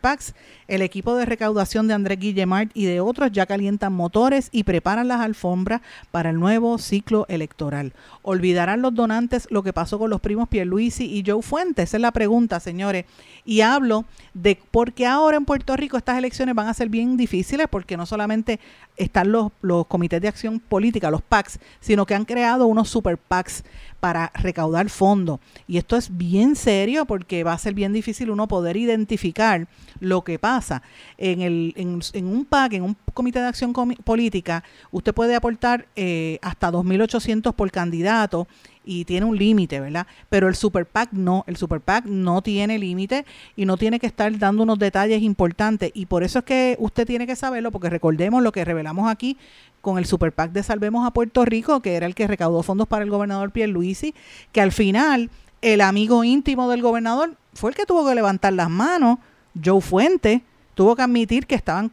El 0.68 0.82
equipo 0.82 1.16
de 1.16 1.28
recaudación 1.28 1.88
de 1.88 1.94
Andrés 1.94 2.18
Guillemart 2.18 2.72
y 2.74 2.86
de 2.86 3.00
otros 3.00 3.32
ya 3.32 3.46
calientan 3.46 3.94
motores 3.94 4.50
y 4.52 4.64
preparan 4.64 5.08
las 5.08 5.22
alfombras 5.22 5.82
para 6.10 6.32
el 6.32 6.40
nuevo 6.40 6.80
ciclo 6.80 7.28
electoral. 7.30 7.94
¿Olvidarán 8.24 8.82
los 8.82 8.96
donantes 8.96 9.46
lo 9.52 9.62
que 9.62 9.74
pasó 9.74 10.00
con 10.00 10.10
los 10.10 10.22
primos 10.22 10.50
Pierluisi 10.50 11.06
y 11.06 11.24
Joe 11.24 11.44
Fuentes? 11.44 11.90
Esa 11.90 11.98
es 11.98 12.02
la 12.02 12.12
pregunta, 12.12 12.60
señores. 12.60 13.06
Y 13.46 13.62
hablo 13.62 14.06
de 14.34 14.58
por 14.72 14.94
qué 14.94 15.06
ahora 15.06 15.38
en 15.38 15.46
Puerto 15.46 15.76
Rico 15.76 15.96
estas 15.96 16.18
elecciones 16.18 16.56
van 16.56 16.70
a 16.70 16.74
ser 16.74 16.90
bien 16.90 17.16
difíciles, 17.16 17.68
porque 17.70 17.96
no 17.96 18.08
solamente 18.08 18.60
están 18.98 19.32
los, 19.32 19.52
los 19.62 19.86
comités 19.86 20.20
de 20.20 20.30
acción 20.30 20.60
política, 20.60 21.12
los 21.12 21.22
PACs, 21.22 21.60
sino 21.80 22.08
que 22.08 22.16
han 22.16 22.26
creado 22.26 22.66
unos 22.66 22.90
super 22.90 23.20
PACs 23.20 23.64
para 24.00 24.32
recaudar 24.34 24.90
fondos. 24.90 25.40
Y 25.68 25.78
esto 25.78 25.96
es 25.96 26.18
bien 26.18 26.56
serio 26.56 27.06
porque 27.06 27.44
va 27.44 27.54
a 27.54 27.58
ser 27.58 27.74
bien 27.74 27.83
difícil 27.92 28.30
uno 28.30 28.48
poder 28.48 28.78
identificar 28.78 29.68
lo 30.00 30.24
que 30.24 30.40
pasa. 30.40 30.82
En, 31.18 31.42
el, 31.42 31.74
en, 31.76 32.28
un 32.28 32.46
PAC, 32.46 32.74
en 32.74 32.84
un 32.84 32.98
comité 33.14 33.40
de 33.40 33.48
acción 33.48 33.74
política, 33.74 34.64
usted 34.92 35.14
puede 35.14 35.36
aportar 35.36 35.88
eh, 35.96 36.40
hasta 36.42 36.72
2.800 36.72 37.54
por 37.54 37.72
candidato 37.72 38.48
y 38.86 39.06
tiene 39.06 39.26
un 39.26 39.38
límite, 39.38 39.80
¿verdad? 39.80 40.08
Pero 40.30 40.48
el 40.48 40.56
Super 40.56 40.86
PAC 40.86 41.12
no, 41.14 41.44
el 41.48 41.56
Super 41.56 41.82
PAC 41.82 42.06
no 42.06 42.42
tiene 42.42 42.78
límite 42.78 43.26
y 43.56 43.66
no 43.66 43.78
tiene 43.78 44.00
que 44.00 44.08
estar 44.08 44.38
dando 44.38 44.64
unos 44.64 44.80
detalles 44.80 45.22
importantes 45.22 45.92
y 45.94 46.06
por 46.06 46.24
eso 46.24 46.40
es 46.40 46.46
que 46.46 46.76
usted 46.80 47.06
tiene 47.06 47.28
que 47.28 47.36
saberlo 47.36 47.72
porque 47.72 47.90
recordemos 47.90 48.44
lo 48.44 48.52
que 48.52 48.66
revelamos 48.66 49.10
aquí 49.10 49.38
con 49.82 49.98
el 49.98 50.06
Super 50.06 50.32
PAC 50.32 50.52
de 50.52 50.64
Salvemos 50.64 51.06
a 51.06 51.12
Puerto 51.12 51.44
Rico, 51.46 51.82
que 51.82 51.96
era 51.96 52.06
el 52.06 52.16
que 52.16 52.28
recaudó 52.28 52.64
fondos 52.64 52.88
para 52.88 53.04
el 53.04 53.10
gobernador 53.10 53.52
Pierre 53.52 53.72
Luisi, 53.72 54.14
que 54.52 54.62
al 54.62 54.72
final 54.72 55.30
el 55.62 55.82
amigo 55.82 56.24
íntimo 56.24 56.70
del 56.70 56.82
gobernador 56.82 57.36
fue 57.54 57.72
el 57.72 57.76
que 57.76 57.86
tuvo 57.86 58.08
que 58.08 58.16
levantar 58.16 58.54
las 58.54 58.70
manos, 58.70 59.20
Joe 59.64 59.82
Fuente, 59.82 60.44
tuvo 60.74 60.96
que 60.96 61.02
admitir 61.02 61.46
que 61.46 61.56
estaban 61.56 61.92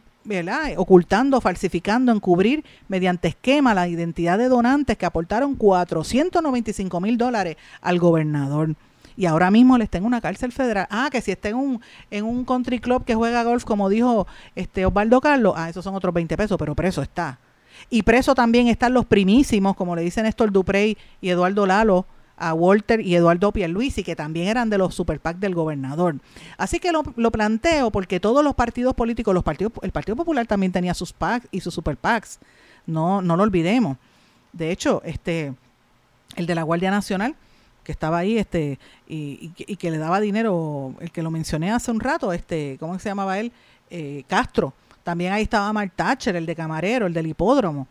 ocultando, 0.77 1.41
falsificando, 1.41 2.11
encubrir 2.11 2.63
mediante 2.87 3.29
esquema 3.29 3.73
la 3.73 3.87
identidad 3.87 4.37
de 4.37 4.49
donantes 4.49 4.97
que 4.97 5.05
aportaron 5.05 5.55
495 5.55 6.99
mil 6.99 7.17
dólares 7.17 7.57
al 7.81 7.99
gobernador. 7.99 8.75
Y 9.17 9.25
ahora 9.25 9.51
mismo 9.51 9.77
le 9.77 9.83
está 9.83 9.97
en 9.97 10.05
una 10.05 10.21
cárcel 10.21 10.51
federal. 10.51 10.87
Ah, 10.89 11.09
que 11.11 11.21
si 11.21 11.31
está 11.31 11.49
en 11.49 11.55
un, 11.55 11.81
en 12.09 12.25
un 12.25 12.45
country 12.45 12.79
club 12.79 13.03
que 13.03 13.15
juega 13.15 13.43
golf, 13.43 13.65
como 13.65 13.89
dijo 13.89 14.25
este 14.55 14.85
Osvaldo 14.85 15.19
Carlos, 15.21 15.53
ah, 15.57 15.69
esos 15.69 15.83
son 15.83 15.95
otros 15.95 16.13
20 16.13 16.37
pesos, 16.37 16.57
pero 16.57 16.75
preso 16.75 17.01
está. 17.01 17.39
Y 17.89 18.03
preso 18.03 18.35
también 18.35 18.67
están 18.67 18.93
los 18.93 19.05
primísimos, 19.05 19.75
como 19.75 19.95
le 19.95 20.03
dicen 20.03 20.23
Néstor 20.23 20.51
Duprey 20.51 20.97
y 21.19 21.29
Eduardo 21.29 21.65
Lalo, 21.65 22.05
a 22.41 22.55
Walter 22.55 23.01
y 23.01 23.15
Eduardo 23.15 23.51
Pierluisi, 23.51 24.03
que 24.03 24.15
también 24.15 24.47
eran 24.47 24.69
de 24.69 24.79
los 24.79 24.95
super 24.95 25.19
PAC 25.19 25.37
del 25.37 25.53
gobernador. 25.53 26.15
Así 26.57 26.79
que 26.79 26.91
lo, 26.91 27.31
planteo 27.31 27.91
porque 27.91 28.19
todos 28.19 28.43
los 28.43 28.55
partidos 28.55 28.95
políticos, 28.95 29.33
los 29.33 29.43
partidos, 29.43 29.73
el 29.83 29.91
Partido 29.91 30.15
Popular 30.15 30.47
también 30.47 30.71
tenía 30.71 30.95
sus 30.95 31.13
PAC 31.13 31.47
y 31.51 31.61
sus 31.61 31.73
super 31.73 31.95
PACs. 31.97 32.39
No, 32.87 33.21
no 33.21 33.37
lo 33.37 33.43
olvidemos. 33.43 33.97
De 34.53 34.71
hecho, 34.71 35.03
este, 35.05 35.53
el 36.35 36.47
de 36.47 36.55
la 36.55 36.63
Guardia 36.63 36.89
Nacional, 36.89 37.35
que 37.83 37.91
estaba 37.91 38.17
ahí, 38.17 38.39
este, 38.39 38.79
y, 39.07 39.49
que 39.49 39.91
le 39.91 39.99
daba 39.99 40.19
dinero, 40.19 40.95
el 40.99 41.11
que 41.11 41.21
lo 41.21 41.29
mencioné 41.29 41.71
hace 41.71 41.91
un 41.91 41.99
rato, 41.99 42.33
este, 42.33 42.77
¿cómo 42.79 42.97
se 42.97 43.09
llamaba 43.09 43.39
él? 43.39 43.51
Eh, 43.91 44.23
Castro. 44.27 44.73
También 45.03 45.31
ahí 45.33 45.43
estaba 45.43 45.71
Mark 45.73 45.93
Thatcher, 45.95 46.35
el 46.35 46.47
de 46.47 46.55
camarero, 46.55 47.05
el 47.05 47.13
del 47.13 47.27
hipódromo. 47.27 47.87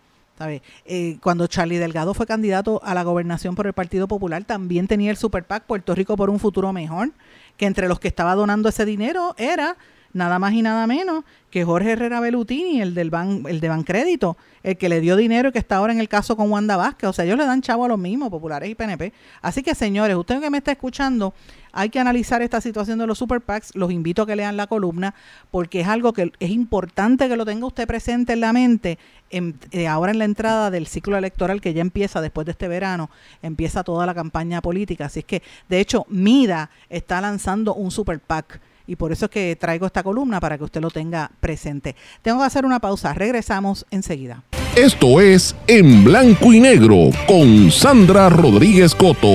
Eh, 0.49 1.19
cuando 1.23 1.47
Charlie 1.47 1.77
Delgado 1.77 2.15
fue 2.15 2.27
candidato 2.27 2.81
a 2.83 2.95
la 2.95 3.03
gobernación 3.03 3.55
por 3.55 3.67
el 3.67 3.75
Partido 3.75 4.09
Popular, 4.09 4.45
también 4.45 4.87
tenía 4.87 5.11
el 5.11 5.17
Super 5.19 5.45
PAC 5.45 5.65
Puerto 5.65 5.95
Rico 5.95 6.17
por 6.17 6.31
un 6.31 6.39
futuro 6.39 6.73
mejor, 6.73 7.13
que 7.59 7.67
entre 7.67 7.89
los 7.89 8.01
que 8.01 8.09
estaba 8.09 8.35
donando 8.35 8.71
ese 8.71 8.87
dinero 8.87 9.35
era 9.37 9.77
nada 10.13 10.39
más 10.39 10.53
y 10.53 10.63
nada 10.63 10.87
menos 10.87 11.25
que 11.51 11.65
Jorge 11.65 11.93
Herrera 11.93 12.21
Belutini, 12.21 12.81
el 12.81 12.95
del 12.95 13.11
ban, 13.11 13.43
el 13.49 13.61
de 13.61 13.69
Bancrédito, 13.69 14.37
el 14.63 14.77
que 14.77 14.89
le 14.89 15.01
dio 15.01 15.17
dinero 15.17 15.49
y 15.49 15.53
que 15.53 15.59
está 15.59 15.77
ahora 15.77 15.93
en 15.93 16.01
el 16.01 16.09
caso 16.09 16.37
con 16.37 16.51
Wanda 16.51 16.77
Vázquez. 16.77 17.11
O 17.11 17.13
sea, 17.13 17.25
ellos 17.25 17.39
le 17.39 17.45
dan 17.45 17.61
chavo 17.61 17.85
a 17.85 17.89
los 17.89 17.99
mismos, 17.99 18.31
populares 18.31 18.71
y 18.71 18.75
PNP. 18.75 19.13
Así 19.43 19.63
que, 19.63 19.75
señores, 19.75 20.17
usted 20.17 20.41
que 20.41 20.49
me 20.49 20.59
está 20.59 20.71
escuchando, 20.71 21.35
hay 21.73 21.89
que 21.89 21.99
analizar 21.99 22.41
esta 22.43 22.61
situación 22.61 22.99
de 22.99 23.07
los 23.07 23.19
super 23.19 23.41
PACs. 23.41 23.75
Los 23.75 23.91
invito 23.91 24.23
a 24.23 24.27
que 24.27 24.37
lean 24.37 24.57
la 24.57 24.69
columna 24.69 25.15
porque 25.51 25.81
es 25.81 25.89
algo 25.89 26.13
que 26.13 26.33
es 26.39 26.51
importante 26.51 27.29
que 27.29 27.37
lo 27.37 27.45
tenga 27.45 27.67
usted 27.67 27.87
presente 27.87 28.33
en 28.35 28.41
la 28.41 28.53
mente. 28.53 28.99
Eh, 29.31 29.89
ahora 29.89 30.13
en 30.13 30.19
la 30.19 30.25
entrada 30.25 30.71
del 30.71 30.87
ciclo 30.87 31.17
electoral 31.17 31.61
que 31.61 31.75
ya 31.75 31.81
empieza 31.81 32.21
después 32.21 32.45
de 32.45 32.53
este 32.53 32.69
verano, 32.69 33.11
empieza 33.43 33.83
toda 33.83 34.07
la 34.07 34.15
campaña 34.15 34.61
política. 34.63 35.07
Así 35.07 35.21
es 35.21 35.25
que, 35.25 35.43
de 35.69 35.81
hecho, 35.81 36.07
MIDA 36.09 36.71
está 36.89 37.21
lanzando 37.21 37.75
un 37.75 37.91
super 37.91 38.21
PAC 38.21 38.61
y 38.91 38.97
por 38.97 39.13
eso 39.13 39.27
es 39.27 39.31
que 39.31 39.55
traigo 39.55 39.87
esta 39.87 40.03
columna 40.03 40.41
para 40.41 40.59
que 40.59 40.65
usted 40.65 40.81
lo 40.81 40.91
tenga 40.91 41.31
presente. 41.39 41.95
Tengo 42.23 42.41
que 42.41 42.47
hacer 42.47 42.67
una 42.67 42.81
pausa, 42.81 43.15
regresamos 43.15 43.87
enseguida. 43.93 44.43
Esto 44.75 45.21
es 45.21 45.55
En 45.69 46.03
Blanco 46.03 46.53
y 46.53 46.59
Negro 46.59 47.11
con 47.29 47.71
Sandra 47.71 48.29
Rodríguez 48.29 48.97
Coto. 48.97 49.29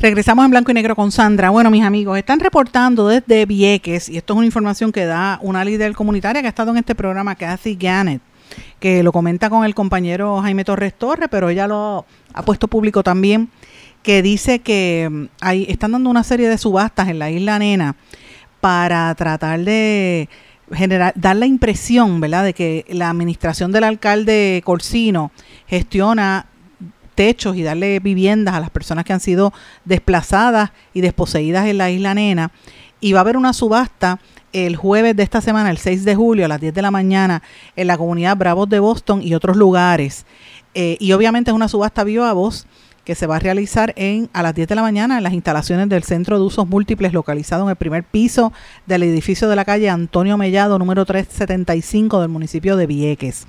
Regresamos 0.00 0.46
en 0.46 0.50
blanco 0.50 0.70
y 0.70 0.74
negro 0.74 0.96
con 0.96 1.12
Sandra. 1.12 1.50
Bueno, 1.50 1.70
mis 1.70 1.84
amigos, 1.84 2.16
están 2.16 2.40
reportando 2.40 3.06
desde 3.06 3.44
Vieques, 3.44 4.08
y 4.08 4.16
esto 4.16 4.32
es 4.32 4.38
una 4.38 4.46
información 4.46 4.92
que 4.92 5.04
da 5.04 5.38
una 5.42 5.62
líder 5.62 5.92
comunitaria 5.92 6.40
que 6.40 6.48
ha 6.48 6.48
estado 6.48 6.70
en 6.70 6.78
este 6.78 6.94
programa, 6.94 7.34
Kathy 7.34 7.76
Gannett, 7.76 8.22
que 8.78 9.02
lo 9.02 9.12
comenta 9.12 9.50
con 9.50 9.62
el 9.62 9.74
compañero 9.74 10.40
Jaime 10.40 10.64
Torres 10.64 10.94
Torres, 10.94 11.28
pero 11.30 11.50
ella 11.50 11.66
lo 11.66 12.06
ha 12.32 12.42
puesto 12.42 12.66
público 12.66 13.02
también, 13.02 13.50
que 14.02 14.22
dice 14.22 14.60
que 14.60 15.06
mm, 15.10 15.24
hay, 15.42 15.66
están 15.68 15.92
dando 15.92 16.08
una 16.08 16.24
serie 16.24 16.48
de 16.48 16.56
subastas 16.56 17.08
en 17.08 17.18
la 17.18 17.30
isla 17.30 17.58
Nena 17.58 17.94
para 18.62 19.14
tratar 19.16 19.60
de 19.60 20.30
generar, 20.72 21.12
dar 21.14 21.36
la 21.36 21.44
impresión, 21.44 22.20
¿verdad?, 22.20 22.44
de 22.44 22.54
que 22.54 22.86
la 22.88 23.10
administración 23.10 23.70
del 23.70 23.84
alcalde 23.84 24.62
Corsino 24.64 25.30
gestiona 25.66 26.46
techos 27.20 27.54
y 27.54 27.62
darle 27.62 28.00
viviendas 28.00 28.54
a 28.54 28.60
las 28.60 28.70
personas 28.70 29.04
que 29.04 29.12
han 29.12 29.20
sido 29.20 29.52
desplazadas 29.84 30.70
y 30.94 31.02
desposeídas 31.02 31.66
en 31.66 31.76
la 31.76 31.90
isla 31.90 32.14
Nena. 32.14 32.50
Y 32.98 33.12
va 33.12 33.18
a 33.18 33.20
haber 33.20 33.36
una 33.36 33.52
subasta 33.52 34.20
el 34.54 34.74
jueves 34.76 35.14
de 35.14 35.22
esta 35.22 35.42
semana, 35.42 35.68
el 35.68 35.76
6 35.76 36.06
de 36.06 36.16
julio, 36.16 36.46
a 36.46 36.48
las 36.48 36.62
10 36.62 36.72
de 36.72 36.80
la 36.80 36.90
mañana, 36.90 37.42
en 37.76 37.88
la 37.88 37.98
comunidad 37.98 38.38
Bravos 38.38 38.70
de 38.70 38.78
Boston 38.78 39.20
y 39.22 39.34
otros 39.34 39.58
lugares. 39.58 40.24
Eh, 40.72 40.96
y 40.98 41.12
obviamente 41.12 41.50
es 41.50 41.54
una 41.54 41.68
subasta 41.68 42.04
viva 42.04 42.32
voz 42.32 42.66
que 43.04 43.14
se 43.14 43.26
va 43.26 43.36
a 43.36 43.38
realizar 43.38 43.92
en 43.96 44.28
a 44.32 44.42
las 44.42 44.54
10 44.54 44.68
de 44.68 44.74
la 44.74 44.82
mañana 44.82 45.16
en 45.16 45.22
las 45.22 45.32
instalaciones 45.32 45.88
del 45.88 46.02
Centro 46.02 46.38
de 46.38 46.44
Usos 46.44 46.68
Múltiples 46.68 47.12
localizado 47.12 47.64
en 47.64 47.70
el 47.70 47.76
primer 47.76 48.04
piso 48.04 48.52
del 48.86 49.02
edificio 49.02 49.48
de 49.48 49.56
la 49.56 49.64
calle 49.64 49.88
Antonio 49.88 50.36
Mellado 50.36 50.78
número 50.78 51.04
375 51.04 52.20
del 52.20 52.28
municipio 52.28 52.76
de 52.76 52.86
Vieques. 52.86 53.46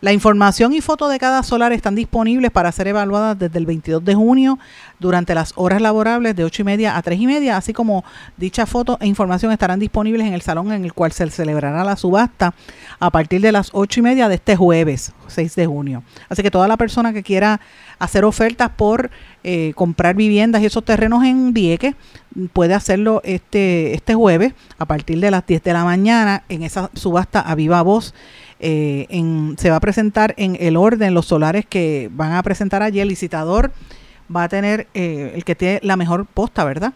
La 0.00 0.12
información 0.12 0.72
y 0.72 0.80
foto 0.80 1.08
de 1.08 1.18
cada 1.18 1.42
solar 1.42 1.72
están 1.72 1.94
disponibles 1.94 2.50
para 2.50 2.72
ser 2.72 2.88
evaluadas 2.88 3.38
desde 3.38 3.58
el 3.58 3.66
22 3.66 4.04
de 4.04 4.14
junio 4.14 4.58
durante 5.00 5.34
las 5.34 5.52
horas 5.56 5.80
laborables 5.80 6.36
de 6.36 6.44
8 6.44 6.62
y 6.62 6.64
media 6.64 6.96
a 6.96 7.02
3 7.02 7.18
y 7.18 7.26
media, 7.26 7.56
así 7.56 7.72
como 7.72 8.04
dicha 8.36 8.66
foto 8.66 8.98
e 9.00 9.06
información 9.06 9.50
estarán 9.50 9.80
disponibles 9.80 10.26
en 10.26 10.34
el 10.34 10.42
salón 10.42 10.70
en 10.72 10.84
el 10.84 10.92
cual 10.92 11.10
se 11.12 11.28
celebrará 11.30 11.82
la 11.82 11.96
subasta 11.96 12.54
a 12.98 13.10
partir 13.10 13.40
de 13.40 13.50
las 13.50 13.70
8 13.72 14.00
y 14.00 14.02
media 14.02 14.28
de 14.28 14.36
este 14.36 14.56
jueves, 14.56 15.12
6 15.26 15.56
de 15.56 15.66
junio. 15.66 16.04
Así 16.28 16.42
que 16.42 16.50
toda 16.50 16.68
la 16.68 16.76
persona 16.76 17.12
que 17.12 17.22
quiera 17.22 17.60
hacer 17.98 18.24
ofertas 18.24 18.70
por 18.76 19.10
eh, 19.42 19.72
comprar 19.74 20.14
viviendas 20.14 20.62
y 20.62 20.66
esos 20.66 20.84
terrenos 20.84 21.24
en 21.24 21.54
Vieques 21.54 21.94
puede 22.52 22.74
hacerlo 22.74 23.22
este, 23.24 23.94
este 23.94 24.14
jueves 24.14 24.52
a 24.78 24.84
partir 24.84 25.18
de 25.20 25.30
las 25.30 25.46
10 25.46 25.62
de 25.62 25.72
la 25.72 25.84
mañana 25.84 26.44
en 26.48 26.62
esa 26.62 26.90
subasta 26.94 27.40
a 27.40 27.54
viva 27.54 27.82
voz. 27.82 28.14
Eh, 28.62 29.06
se 29.56 29.70
va 29.70 29.76
a 29.76 29.80
presentar 29.80 30.34
en 30.36 30.56
el 30.60 30.76
orden 30.76 31.14
los 31.14 31.26
solares 31.26 31.64
que 31.64 32.10
van 32.12 32.32
a 32.32 32.42
presentar 32.42 32.82
allí 32.82 33.00
el 33.00 33.08
licitador 33.08 33.72
va 34.34 34.44
a 34.44 34.48
tener 34.48 34.86
eh, 34.94 35.32
el 35.34 35.44
que 35.44 35.54
tiene 35.54 35.80
la 35.82 35.96
mejor 35.96 36.26
posta, 36.26 36.64
¿verdad? 36.64 36.92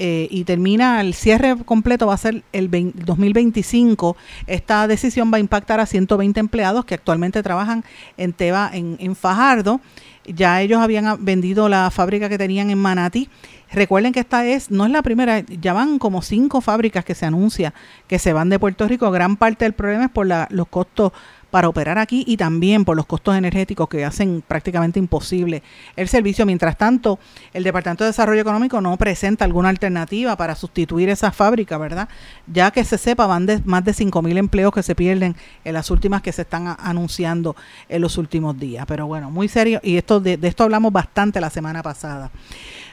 Eh, 0.00 0.28
y 0.30 0.44
termina 0.44 1.00
el 1.00 1.12
cierre 1.12 1.56
completo 1.64 2.06
va 2.06 2.14
a 2.14 2.18
ser 2.18 2.44
el 2.52 2.70
2025. 2.70 4.16
Esta 4.46 4.86
decisión 4.86 5.32
va 5.32 5.38
a 5.38 5.40
impactar 5.40 5.80
a 5.80 5.86
120 5.86 6.38
empleados 6.38 6.84
que 6.84 6.94
actualmente 6.94 7.42
trabajan 7.42 7.84
en 8.16 8.32
Teva 8.32 8.70
en, 8.72 8.96
en 9.00 9.16
Fajardo. 9.16 9.80
Ya 10.24 10.60
ellos 10.62 10.80
habían 10.80 11.24
vendido 11.24 11.68
la 11.68 11.90
fábrica 11.90 12.28
que 12.28 12.38
tenían 12.38 12.70
en 12.70 12.78
Manati. 12.78 13.28
Recuerden 13.70 14.12
que 14.12 14.20
esta 14.20 14.46
es, 14.46 14.70
no 14.70 14.86
es 14.86 14.90
la 14.90 15.02
primera, 15.02 15.40
ya 15.40 15.72
van 15.72 15.98
como 15.98 16.22
cinco 16.22 16.60
fábricas 16.60 17.04
que 17.04 17.14
se 17.14 17.26
anuncia 17.26 17.74
que 18.06 18.18
se 18.18 18.32
van 18.32 18.48
de 18.48 18.58
Puerto 18.58 18.86
Rico. 18.88 19.10
Gran 19.10 19.36
parte 19.36 19.64
del 19.64 19.74
problema 19.74 20.04
es 20.04 20.10
por 20.10 20.26
los 20.26 20.68
costos 20.68 21.12
para 21.50 21.68
operar 21.68 21.98
aquí 21.98 22.24
y 22.26 22.36
también 22.36 22.84
por 22.84 22.96
los 22.96 23.06
costos 23.06 23.36
energéticos 23.36 23.88
que 23.88 24.04
hacen 24.04 24.42
prácticamente 24.46 24.98
imposible 24.98 25.62
el 25.96 26.08
servicio. 26.08 26.44
Mientras 26.46 26.76
tanto, 26.76 27.18
el 27.52 27.64
Departamento 27.64 28.04
de 28.04 28.10
Desarrollo 28.10 28.40
Económico 28.40 28.80
no 28.80 28.96
presenta 28.96 29.44
alguna 29.44 29.68
alternativa 29.68 30.36
para 30.36 30.54
sustituir 30.54 31.08
esa 31.08 31.32
fábrica, 31.32 31.78
¿verdad? 31.78 32.08
Ya 32.46 32.70
que 32.70 32.84
se 32.84 32.98
sepa, 32.98 33.26
van 33.26 33.46
de 33.46 33.60
más 33.64 33.84
de 33.84 33.92
5.000 33.92 34.36
empleos 34.36 34.72
que 34.72 34.82
se 34.82 34.94
pierden 34.94 35.36
en 35.64 35.74
las 35.74 35.90
últimas 35.90 36.22
que 36.22 36.32
se 36.32 36.42
están 36.42 36.76
anunciando 36.78 37.56
en 37.88 38.02
los 38.02 38.18
últimos 38.18 38.58
días. 38.58 38.84
Pero 38.86 39.06
bueno, 39.06 39.30
muy 39.30 39.48
serio, 39.48 39.80
y 39.82 39.96
esto 39.96 40.20
de, 40.20 40.36
de 40.36 40.48
esto 40.48 40.64
hablamos 40.64 40.92
bastante 40.92 41.40
la 41.40 41.50
semana 41.50 41.82
pasada. 41.82 42.30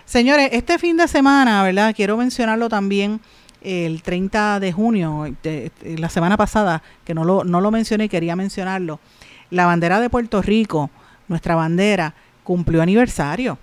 Señores, 0.06 0.50
este 0.52 0.78
fin 0.78 0.98
de 0.98 1.08
semana, 1.08 1.64
¿verdad? 1.64 1.94
Quiero 1.96 2.16
mencionarlo 2.16 2.70
también 2.70 3.20
el 3.66 4.04
30 4.04 4.60
de 4.60 4.72
junio, 4.72 5.26
la 5.84 6.10
semana 6.10 6.38
pasada, 6.38 6.84
que 7.04 7.16
no 7.16 7.24
lo, 7.24 7.44
no 7.44 7.62
lo 7.62 7.72
mencioné 7.72 8.06
y 8.06 8.10
quería 8.10 8.36
mencionarlo, 8.36 9.00
la 9.50 9.66
bandera 9.66 10.00
de 10.00 10.10
Puerto 10.10 10.42
Rico, 10.44 10.92
nuestra 11.28 11.56
bandera, 11.56 12.14
cumplió 12.44 12.84
aniversario. 12.84 13.58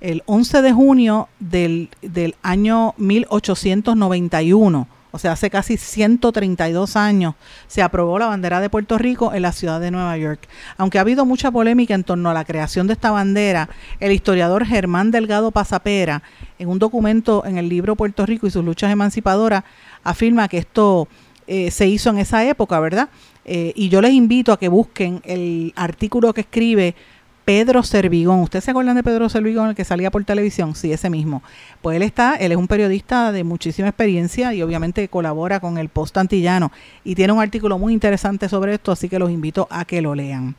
El 0.00 0.22
11 0.26 0.60
de 0.60 0.72
junio 0.72 1.28
del, 1.38 1.88
del 2.02 2.34
año 2.42 2.94
1891 2.98 4.88
o 5.14 5.18
sea, 5.20 5.30
hace 5.30 5.48
casi 5.48 5.76
132 5.76 6.96
años, 6.96 7.36
se 7.68 7.82
aprobó 7.82 8.18
la 8.18 8.26
bandera 8.26 8.58
de 8.58 8.68
Puerto 8.68 8.98
Rico 8.98 9.32
en 9.32 9.42
la 9.42 9.52
ciudad 9.52 9.80
de 9.80 9.92
Nueva 9.92 10.18
York. 10.18 10.48
Aunque 10.76 10.98
ha 10.98 11.02
habido 11.02 11.24
mucha 11.24 11.52
polémica 11.52 11.94
en 11.94 12.02
torno 12.02 12.30
a 12.30 12.34
la 12.34 12.44
creación 12.44 12.88
de 12.88 12.94
esta 12.94 13.12
bandera, 13.12 13.68
el 14.00 14.10
historiador 14.10 14.66
Germán 14.66 15.12
Delgado 15.12 15.52
Pasapera, 15.52 16.24
en 16.58 16.68
un 16.68 16.80
documento 16.80 17.44
en 17.46 17.58
el 17.58 17.68
libro 17.68 17.94
Puerto 17.94 18.26
Rico 18.26 18.48
y 18.48 18.50
sus 18.50 18.64
luchas 18.64 18.90
emancipadoras, 18.90 19.62
afirma 20.02 20.48
que 20.48 20.58
esto 20.58 21.06
eh, 21.46 21.70
se 21.70 21.86
hizo 21.86 22.10
en 22.10 22.18
esa 22.18 22.44
época, 22.44 22.80
¿verdad? 22.80 23.08
Eh, 23.44 23.72
y 23.76 23.90
yo 23.90 24.00
les 24.00 24.14
invito 24.14 24.52
a 24.52 24.58
que 24.58 24.66
busquen 24.66 25.22
el 25.24 25.72
artículo 25.76 26.34
que 26.34 26.40
escribe 26.40 26.96
Pedro 27.44 27.82
Servigón. 27.82 28.40
¿Ustedes 28.40 28.64
se 28.64 28.70
acuerdan 28.70 28.96
de 28.96 29.02
Pedro 29.02 29.28
Servigón, 29.28 29.68
el 29.68 29.74
que 29.74 29.84
salía 29.84 30.10
por 30.10 30.24
televisión? 30.24 30.74
Sí, 30.74 30.92
ese 30.92 31.10
mismo. 31.10 31.42
Pues 31.82 31.96
él 31.96 32.02
está, 32.02 32.36
él 32.36 32.52
es 32.52 32.58
un 32.58 32.68
periodista 32.68 33.32
de 33.32 33.44
muchísima 33.44 33.88
experiencia 33.88 34.54
y 34.54 34.62
obviamente 34.62 35.08
colabora 35.08 35.60
con 35.60 35.76
el 35.76 35.90
Post 35.90 36.16
Antillano 36.16 36.72
y 37.04 37.14
tiene 37.14 37.32
un 37.32 37.40
artículo 37.40 37.78
muy 37.78 37.92
interesante 37.92 38.48
sobre 38.48 38.74
esto, 38.74 38.92
así 38.92 39.08
que 39.08 39.18
los 39.18 39.30
invito 39.30 39.68
a 39.70 39.84
que 39.84 40.00
lo 40.00 40.14
lean. 40.14 40.54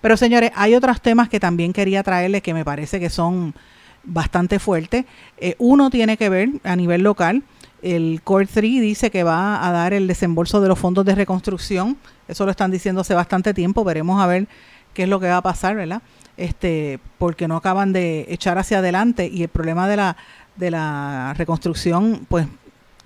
Pero 0.00 0.16
señores, 0.16 0.50
hay 0.56 0.74
otros 0.74 1.00
temas 1.00 1.28
que 1.28 1.38
también 1.38 1.72
quería 1.72 2.02
traerles 2.02 2.42
que 2.42 2.54
me 2.54 2.64
parece 2.64 2.98
que 2.98 3.10
son 3.10 3.54
bastante 4.02 4.58
fuertes. 4.58 5.04
Eh, 5.38 5.54
uno 5.58 5.88
tiene 5.88 6.16
que 6.16 6.28
ver 6.28 6.48
a 6.64 6.74
nivel 6.74 7.02
local. 7.02 7.42
El 7.80 8.22
Core 8.24 8.46
3 8.46 8.80
dice 8.80 9.10
que 9.10 9.22
va 9.22 9.66
a 9.66 9.70
dar 9.70 9.92
el 9.92 10.06
desembolso 10.06 10.60
de 10.60 10.68
los 10.68 10.78
fondos 10.78 11.04
de 11.04 11.14
reconstrucción. 11.14 11.96
Eso 12.26 12.44
lo 12.44 12.50
están 12.50 12.70
diciendo 12.70 13.02
hace 13.02 13.14
bastante 13.14 13.54
tiempo. 13.54 13.84
Veremos 13.84 14.22
a 14.22 14.26
ver 14.26 14.48
qué 14.94 15.02
es 15.02 15.08
lo 15.08 15.20
que 15.20 15.26
va 15.26 15.38
a 15.38 15.42
pasar, 15.42 15.76
¿verdad? 15.76 16.00
Este, 16.36 16.98
porque 17.18 17.46
no 17.46 17.56
acaban 17.56 17.92
de 17.92 18.26
echar 18.28 18.58
hacia 18.58 18.78
adelante 18.78 19.30
y 19.32 19.42
el 19.42 19.48
problema 19.48 19.88
de 19.88 19.96
la 19.96 20.16
de 20.56 20.70
la 20.70 21.34
reconstrucción, 21.36 22.26
pues 22.28 22.46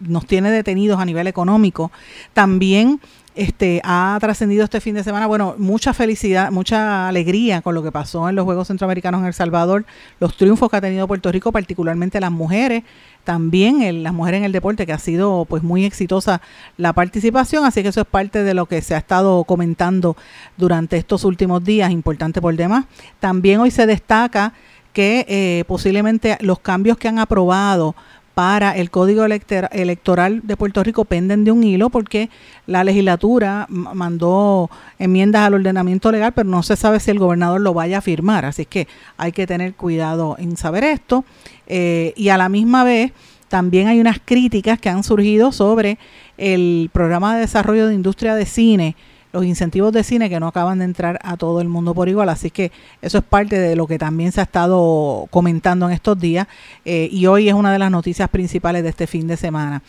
nos 0.00 0.26
tiene 0.26 0.50
detenidos 0.50 1.00
a 1.00 1.04
nivel 1.04 1.26
económico. 1.26 1.90
También 2.32 3.00
este, 3.38 3.80
ha 3.84 4.18
trascendido 4.20 4.64
este 4.64 4.80
fin 4.80 4.96
de 4.96 5.04
semana, 5.04 5.28
bueno, 5.28 5.54
mucha 5.58 5.94
felicidad, 5.94 6.50
mucha 6.50 7.06
alegría 7.06 7.62
con 7.62 7.72
lo 7.72 7.84
que 7.84 7.92
pasó 7.92 8.28
en 8.28 8.34
los 8.34 8.44
Juegos 8.44 8.66
Centroamericanos 8.66 9.20
en 9.20 9.28
El 9.28 9.32
Salvador, 9.32 9.86
los 10.18 10.36
triunfos 10.36 10.68
que 10.68 10.76
ha 10.76 10.80
tenido 10.80 11.06
Puerto 11.06 11.30
Rico, 11.30 11.52
particularmente 11.52 12.18
las 12.18 12.32
mujeres, 12.32 12.82
también 13.22 14.02
las 14.02 14.12
mujeres 14.12 14.38
en 14.38 14.44
el 14.44 14.50
deporte, 14.50 14.86
que 14.86 14.92
ha 14.92 14.98
sido 14.98 15.44
pues 15.48 15.62
muy 15.62 15.84
exitosa 15.84 16.42
la 16.76 16.92
participación, 16.92 17.64
así 17.64 17.84
que 17.84 17.90
eso 17.90 18.00
es 18.00 18.08
parte 18.08 18.42
de 18.42 18.54
lo 18.54 18.66
que 18.66 18.82
se 18.82 18.96
ha 18.96 18.98
estado 18.98 19.44
comentando 19.44 20.16
durante 20.56 20.96
estos 20.96 21.22
últimos 21.24 21.62
días, 21.62 21.92
importante 21.92 22.42
por 22.42 22.56
demás. 22.56 22.86
También 23.20 23.60
hoy 23.60 23.70
se 23.70 23.86
destaca 23.86 24.52
que 24.92 25.24
eh, 25.28 25.62
posiblemente 25.68 26.38
los 26.40 26.58
cambios 26.58 26.98
que 26.98 27.06
han 27.06 27.20
aprobado 27.20 27.94
para 28.38 28.76
el 28.76 28.88
Código 28.92 29.24
Electoral 29.24 30.42
de 30.44 30.56
Puerto 30.56 30.84
Rico 30.84 31.04
penden 31.04 31.42
de 31.42 31.50
un 31.50 31.64
hilo 31.64 31.90
porque 31.90 32.30
la 32.68 32.84
legislatura 32.84 33.66
mandó 33.68 34.70
enmiendas 35.00 35.42
al 35.42 35.54
ordenamiento 35.54 36.12
legal, 36.12 36.30
pero 36.32 36.48
no 36.48 36.62
se 36.62 36.76
sabe 36.76 37.00
si 37.00 37.10
el 37.10 37.18
gobernador 37.18 37.60
lo 37.60 37.74
vaya 37.74 37.98
a 37.98 38.00
firmar. 38.00 38.44
Así 38.44 38.64
que 38.64 38.86
hay 39.16 39.32
que 39.32 39.48
tener 39.48 39.74
cuidado 39.74 40.36
en 40.38 40.56
saber 40.56 40.84
esto. 40.84 41.24
Eh, 41.66 42.12
y 42.14 42.28
a 42.28 42.36
la 42.36 42.48
misma 42.48 42.84
vez, 42.84 43.10
también 43.48 43.88
hay 43.88 43.98
unas 43.98 44.20
críticas 44.24 44.78
que 44.78 44.88
han 44.88 45.02
surgido 45.02 45.50
sobre 45.50 45.98
el 46.36 46.90
programa 46.92 47.34
de 47.34 47.40
desarrollo 47.40 47.88
de 47.88 47.94
industria 47.94 48.36
de 48.36 48.46
cine 48.46 48.94
los 49.32 49.44
incentivos 49.44 49.92
de 49.92 50.02
cine 50.02 50.30
que 50.30 50.40
no 50.40 50.48
acaban 50.48 50.78
de 50.78 50.86
entrar 50.86 51.18
a 51.22 51.36
todo 51.36 51.60
el 51.60 51.68
mundo 51.68 51.94
por 51.94 52.08
igual. 52.08 52.28
Así 52.28 52.50
que 52.50 52.72
eso 53.02 53.18
es 53.18 53.24
parte 53.24 53.58
de 53.58 53.76
lo 53.76 53.86
que 53.86 53.98
también 53.98 54.32
se 54.32 54.40
ha 54.40 54.44
estado 54.44 55.26
comentando 55.30 55.86
en 55.86 55.92
estos 55.92 56.18
días 56.18 56.46
eh, 56.84 57.08
y 57.10 57.26
hoy 57.26 57.48
es 57.48 57.54
una 57.54 57.72
de 57.72 57.78
las 57.78 57.90
noticias 57.90 58.28
principales 58.28 58.82
de 58.82 58.88
este 58.88 59.06
fin 59.06 59.26
de 59.26 59.36
semana. 59.36 59.82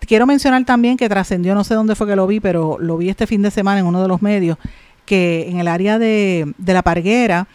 Quiero 0.00 0.26
mencionar 0.26 0.64
también 0.64 0.96
que 0.96 1.08
trascendió, 1.08 1.54
no 1.54 1.64
sé 1.64 1.74
dónde 1.74 1.94
fue 1.94 2.06
que 2.06 2.16
lo 2.16 2.26
vi, 2.26 2.40
pero 2.40 2.76
lo 2.78 2.96
vi 2.96 3.08
este 3.08 3.26
fin 3.26 3.42
de 3.42 3.50
semana 3.50 3.80
en 3.80 3.86
uno 3.86 4.02
de 4.02 4.08
los 4.08 4.22
medios, 4.22 4.58
que 5.06 5.48
en 5.48 5.60
el 5.60 5.68
área 5.68 5.98
de, 5.98 6.52
de 6.58 6.72
la 6.74 6.82
Parguera 6.82 7.48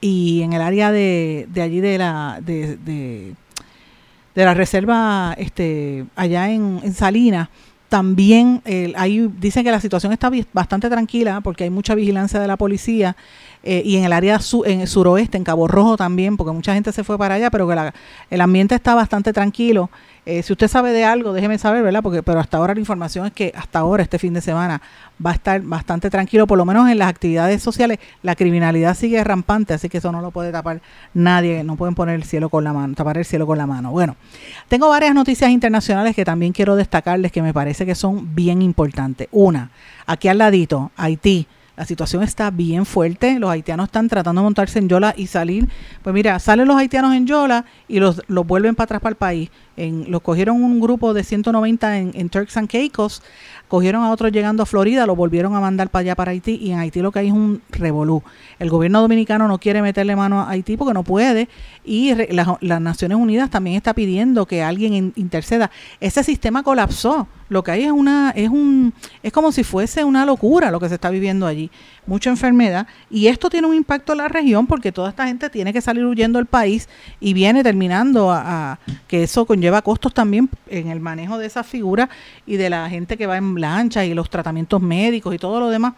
y 0.00 0.42
en 0.42 0.52
el 0.52 0.62
área 0.62 0.92
de, 0.92 1.46
de 1.50 1.62
allí 1.62 1.80
de 1.80 1.98
la... 1.98 2.40
de, 2.44 2.76
de 2.76 3.34
de 4.36 4.44
la 4.44 4.52
reserva 4.52 5.34
este 5.38 6.04
allá 6.14 6.50
en, 6.50 6.78
en 6.82 6.92
Salinas 6.92 7.48
también 7.96 8.60
eh, 8.66 8.92
dicen 9.40 9.64
que 9.64 9.70
la 9.70 9.80
situación 9.80 10.12
está 10.12 10.30
bastante 10.52 10.90
tranquila 10.90 11.40
porque 11.40 11.64
hay 11.64 11.70
mucha 11.70 11.94
vigilancia 11.94 12.38
de 12.38 12.46
la 12.46 12.58
policía 12.58 13.16
eh, 13.62 13.82
y 13.84 13.96
en 13.96 14.04
el 14.04 14.12
área 14.12 14.38
en 14.64 14.80
el 14.80 14.88
suroeste, 14.88 15.36
en 15.36 15.44
Cabo 15.44 15.68
Rojo 15.68 15.96
también, 15.96 16.36
porque 16.36 16.52
mucha 16.52 16.74
gente 16.74 16.92
se 16.92 17.04
fue 17.04 17.18
para 17.18 17.34
allá, 17.34 17.50
pero 17.50 17.66
que 17.68 17.92
el 18.30 18.40
ambiente 18.40 18.74
está 18.74 18.94
bastante 18.94 19.32
tranquilo. 19.32 19.90
Eh, 20.28 20.42
si 20.42 20.52
usted 20.52 20.66
sabe 20.66 20.90
de 20.90 21.04
algo, 21.04 21.32
déjeme 21.32 21.56
saber, 21.56 21.84
¿verdad? 21.84 22.02
Porque, 22.02 22.20
pero 22.20 22.40
hasta 22.40 22.56
ahora 22.56 22.74
la 22.74 22.80
información 22.80 23.26
es 23.26 23.32
que 23.32 23.52
hasta 23.56 23.78
ahora, 23.78 24.02
este 24.02 24.18
fin 24.18 24.34
de 24.34 24.40
semana, 24.40 24.82
va 25.24 25.30
a 25.30 25.34
estar 25.34 25.60
bastante 25.62 26.10
tranquilo, 26.10 26.48
por 26.48 26.58
lo 26.58 26.64
menos 26.64 26.90
en 26.90 26.98
las 26.98 27.08
actividades 27.08 27.62
sociales. 27.62 28.00
La 28.24 28.34
criminalidad 28.34 28.96
sigue 28.96 29.22
rampante, 29.22 29.74
así 29.74 29.88
que 29.88 29.98
eso 29.98 30.10
no 30.10 30.20
lo 30.20 30.32
puede 30.32 30.50
tapar 30.50 30.80
nadie, 31.14 31.62
no 31.62 31.76
pueden 31.76 31.94
poner 31.94 32.16
el 32.16 32.24
cielo 32.24 32.48
con 32.48 32.64
la 32.64 32.72
mano, 32.72 32.94
tapar 32.94 33.18
el 33.18 33.24
cielo 33.24 33.46
con 33.46 33.56
la 33.56 33.68
mano. 33.68 33.92
Bueno, 33.92 34.16
tengo 34.66 34.88
varias 34.88 35.14
noticias 35.14 35.48
internacionales 35.48 36.16
que 36.16 36.24
también 36.24 36.52
quiero 36.52 36.74
destacarles 36.74 37.30
que 37.30 37.40
me 37.40 37.54
parece 37.54 37.86
que 37.86 37.94
son 37.94 38.34
bien 38.34 38.62
importantes. 38.62 39.28
Una, 39.30 39.70
aquí 40.06 40.26
al 40.26 40.38
ladito, 40.38 40.90
Haití 40.96 41.46
la 41.76 41.84
situación 41.84 42.22
está 42.22 42.50
bien 42.50 42.86
fuerte. 42.86 43.38
Los 43.38 43.50
haitianos 43.50 43.86
están 43.86 44.08
tratando 44.08 44.40
de 44.40 44.44
montarse 44.44 44.78
en 44.78 44.88
Yola 44.88 45.14
y 45.16 45.26
salir. 45.26 45.68
Pues 46.02 46.14
mira, 46.14 46.38
salen 46.38 46.66
los 46.66 46.76
haitianos 46.76 47.14
en 47.14 47.26
Yola 47.26 47.66
y 47.86 48.00
los, 48.00 48.22
los 48.28 48.46
vuelven 48.46 48.74
para 48.74 48.84
atrás 48.84 49.00
para 49.02 49.10
el 49.10 49.16
país. 49.16 49.50
En, 49.76 50.10
los 50.10 50.22
cogieron 50.22 50.62
un 50.62 50.80
grupo 50.80 51.14
de 51.14 51.24
190 51.24 51.98
en, 51.98 52.28
Turks 52.28 52.56
and 52.56 52.70
Caicos 52.70 53.22
cogieron 53.68 54.04
a 54.04 54.10
otros 54.10 54.30
llegando 54.30 54.62
a 54.62 54.66
Florida, 54.66 55.06
lo 55.06 55.16
volvieron 55.16 55.54
a 55.54 55.60
mandar 55.60 55.90
para 55.90 56.02
allá, 56.02 56.14
para 56.14 56.30
Haití, 56.30 56.54
y 56.54 56.70
en 56.70 56.78
Haití 56.78 57.00
lo 57.00 57.10
que 57.10 57.18
hay 57.18 57.28
es 57.28 57.32
un 57.32 57.62
revolú. 57.70 58.22
El 58.58 58.70
gobierno 58.70 59.00
dominicano 59.00 59.48
no 59.48 59.58
quiere 59.58 59.82
meterle 59.82 60.14
mano 60.14 60.40
a 60.40 60.50
Haití 60.50 60.76
porque 60.76 60.94
no 60.94 61.02
puede, 61.02 61.48
y 61.84 62.14
las 62.14 62.80
Naciones 62.80 63.18
Unidas 63.18 63.50
también 63.50 63.76
está 63.76 63.94
pidiendo 63.94 64.46
que 64.46 64.62
alguien 64.62 65.12
interceda. 65.16 65.70
Ese 66.00 66.22
sistema 66.22 66.62
colapsó. 66.62 67.26
Lo 67.48 67.62
que 67.62 67.70
hay 67.70 67.84
es 67.84 67.92
una, 67.92 68.32
es 68.34 68.48
un, 68.48 68.92
es 69.22 69.32
como 69.32 69.52
si 69.52 69.62
fuese 69.62 70.02
una 70.02 70.26
locura 70.26 70.72
lo 70.72 70.80
que 70.80 70.88
se 70.88 70.96
está 70.96 71.10
viviendo 71.10 71.46
allí. 71.46 71.70
Mucha 72.04 72.28
enfermedad. 72.28 72.88
Y 73.08 73.28
esto 73.28 73.48
tiene 73.48 73.68
un 73.68 73.74
impacto 73.74 74.12
en 74.12 74.18
la 74.18 74.26
región 74.28 74.66
porque 74.66 74.90
toda 74.90 75.10
esta 75.10 75.28
gente 75.28 75.48
tiene 75.48 75.72
que 75.72 75.80
salir 75.80 76.04
huyendo 76.04 76.40
del 76.40 76.46
país 76.46 76.88
y 77.20 77.34
viene 77.34 77.62
terminando 77.62 78.32
a, 78.32 78.80
que 79.06 79.22
eso 79.22 79.46
conlleva 79.46 79.65
costos 79.82 80.14
también 80.14 80.48
en 80.68 80.88
el 80.88 81.00
manejo 81.00 81.38
de 81.38 81.46
esas 81.46 81.66
figuras 81.66 82.08
y 82.46 82.56
de 82.56 82.70
la 82.70 82.88
gente 82.88 83.16
que 83.16 83.26
va 83.26 83.36
en 83.36 83.60
lancha 83.60 84.04
y 84.04 84.14
los 84.14 84.30
tratamientos 84.30 84.80
médicos 84.80 85.34
y 85.34 85.38
todo 85.38 85.60
lo 85.60 85.68
demás, 85.68 85.94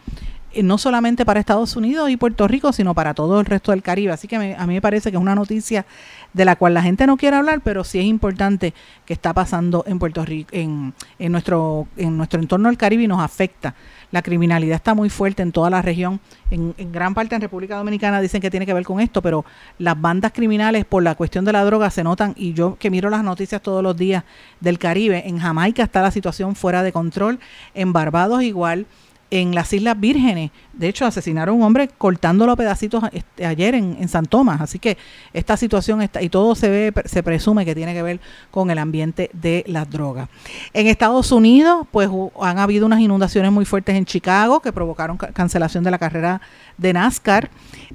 no 0.62 0.78
solamente 0.78 1.24
para 1.24 1.40
Estados 1.40 1.76
Unidos 1.76 2.10
y 2.10 2.16
Puerto 2.16 2.48
Rico, 2.48 2.72
sino 2.72 2.94
para 2.94 3.14
todo 3.14 3.40
el 3.40 3.46
resto 3.46 3.72
del 3.72 3.82
Caribe. 3.82 4.12
Así 4.12 4.28
que 4.28 4.36
a 4.36 4.66
mí 4.66 4.74
me 4.74 4.80
parece 4.80 5.10
que 5.10 5.16
es 5.16 5.20
una 5.20 5.34
noticia 5.34 5.86
de 6.32 6.44
la 6.44 6.56
cual 6.56 6.74
la 6.74 6.82
gente 6.82 7.06
no 7.06 7.16
quiere 7.16 7.36
hablar, 7.36 7.60
pero 7.62 7.84
sí 7.84 7.98
es 7.98 8.04
importante 8.04 8.74
que 9.04 9.12
está 9.12 9.32
pasando 9.32 9.84
en 9.86 9.98
Puerto 9.98 10.24
Rico, 10.24 10.50
en, 10.52 10.94
en, 11.18 11.32
nuestro, 11.32 11.86
en 11.96 12.16
nuestro 12.16 12.40
entorno 12.40 12.68
del 12.68 12.78
Caribe 12.78 13.04
y 13.04 13.08
nos 13.08 13.20
afecta. 13.20 13.74
La 14.10 14.22
criminalidad 14.22 14.76
está 14.76 14.94
muy 14.94 15.10
fuerte 15.10 15.42
en 15.42 15.52
toda 15.52 15.68
la 15.68 15.82
región. 15.82 16.20
En, 16.50 16.74
en, 16.78 16.92
gran 16.92 17.12
parte 17.14 17.34
en 17.34 17.42
República 17.42 17.76
Dominicana 17.76 18.20
dicen 18.20 18.40
que 18.40 18.50
tiene 18.50 18.64
que 18.64 18.72
ver 18.72 18.84
con 18.84 19.00
esto, 19.00 19.20
pero 19.20 19.44
las 19.78 20.00
bandas 20.00 20.32
criminales 20.32 20.84
por 20.86 21.02
la 21.02 21.14
cuestión 21.14 21.44
de 21.44 21.52
la 21.52 21.64
droga 21.64 21.90
se 21.90 22.02
notan, 22.02 22.34
y 22.36 22.54
yo 22.54 22.76
que 22.78 22.90
miro 22.90 23.10
las 23.10 23.22
noticias 23.22 23.60
todos 23.60 23.82
los 23.82 23.96
días 23.96 24.24
del 24.60 24.78
Caribe, 24.78 25.24
en 25.26 25.38
Jamaica 25.38 25.82
está 25.82 26.00
la 26.00 26.10
situación 26.10 26.54
fuera 26.54 26.82
de 26.82 26.92
control, 26.92 27.38
en 27.74 27.92
Barbados 27.92 28.42
igual 28.42 28.86
en 29.30 29.54
las 29.54 29.72
Islas 29.72 29.98
Vírgenes. 29.98 30.50
De 30.72 30.88
hecho, 30.88 31.04
asesinaron 31.04 31.54
a 31.54 31.58
un 31.58 31.64
hombre 31.64 31.88
cortándolo 31.88 32.52
a 32.52 32.56
pedacitos 32.56 33.04
este, 33.12 33.44
ayer 33.44 33.74
en, 33.74 33.96
en, 34.00 34.08
San 34.08 34.26
Tomás. 34.26 34.60
Así 34.60 34.78
que 34.78 34.96
esta 35.32 35.56
situación 35.56 36.02
está, 36.02 36.22
y 36.22 36.28
todo 36.28 36.54
se 36.54 36.68
ve, 36.68 36.92
se 37.04 37.22
presume 37.22 37.64
que 37.64 37.74
tiene 37.74 37.94
que 37.94 38.02
ver 38.02 38.20
con 38.50 38.70
el 38.70 38.78
ambiente 38.78 39.30
de 39.32 39.64
las 39.66 39.90
drogas. 39.90 40.28
En 40.72 40.86
Estados 40.86 41.32
Unidos, 41.32 41.86
pues 41.90 42.08
han 42.40 42.58
habido 42.58 42.86
unas 42.86 43.00
inundaciones 43.00 43.52
muy 43.52 43.64
fuertes 43.64 43.96
en 43.96 44.04
Chicago 44.04 44.60
que 44.60 44.72
provocaron 44.72 45.16
cancelación 45.16 45.84
de 45.84 45.90
la 45.90 45.98
carrera 45.98 46.40
de 46.76 46.92
NASCAR. 46.92 47.50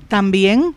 También 0.08 0.76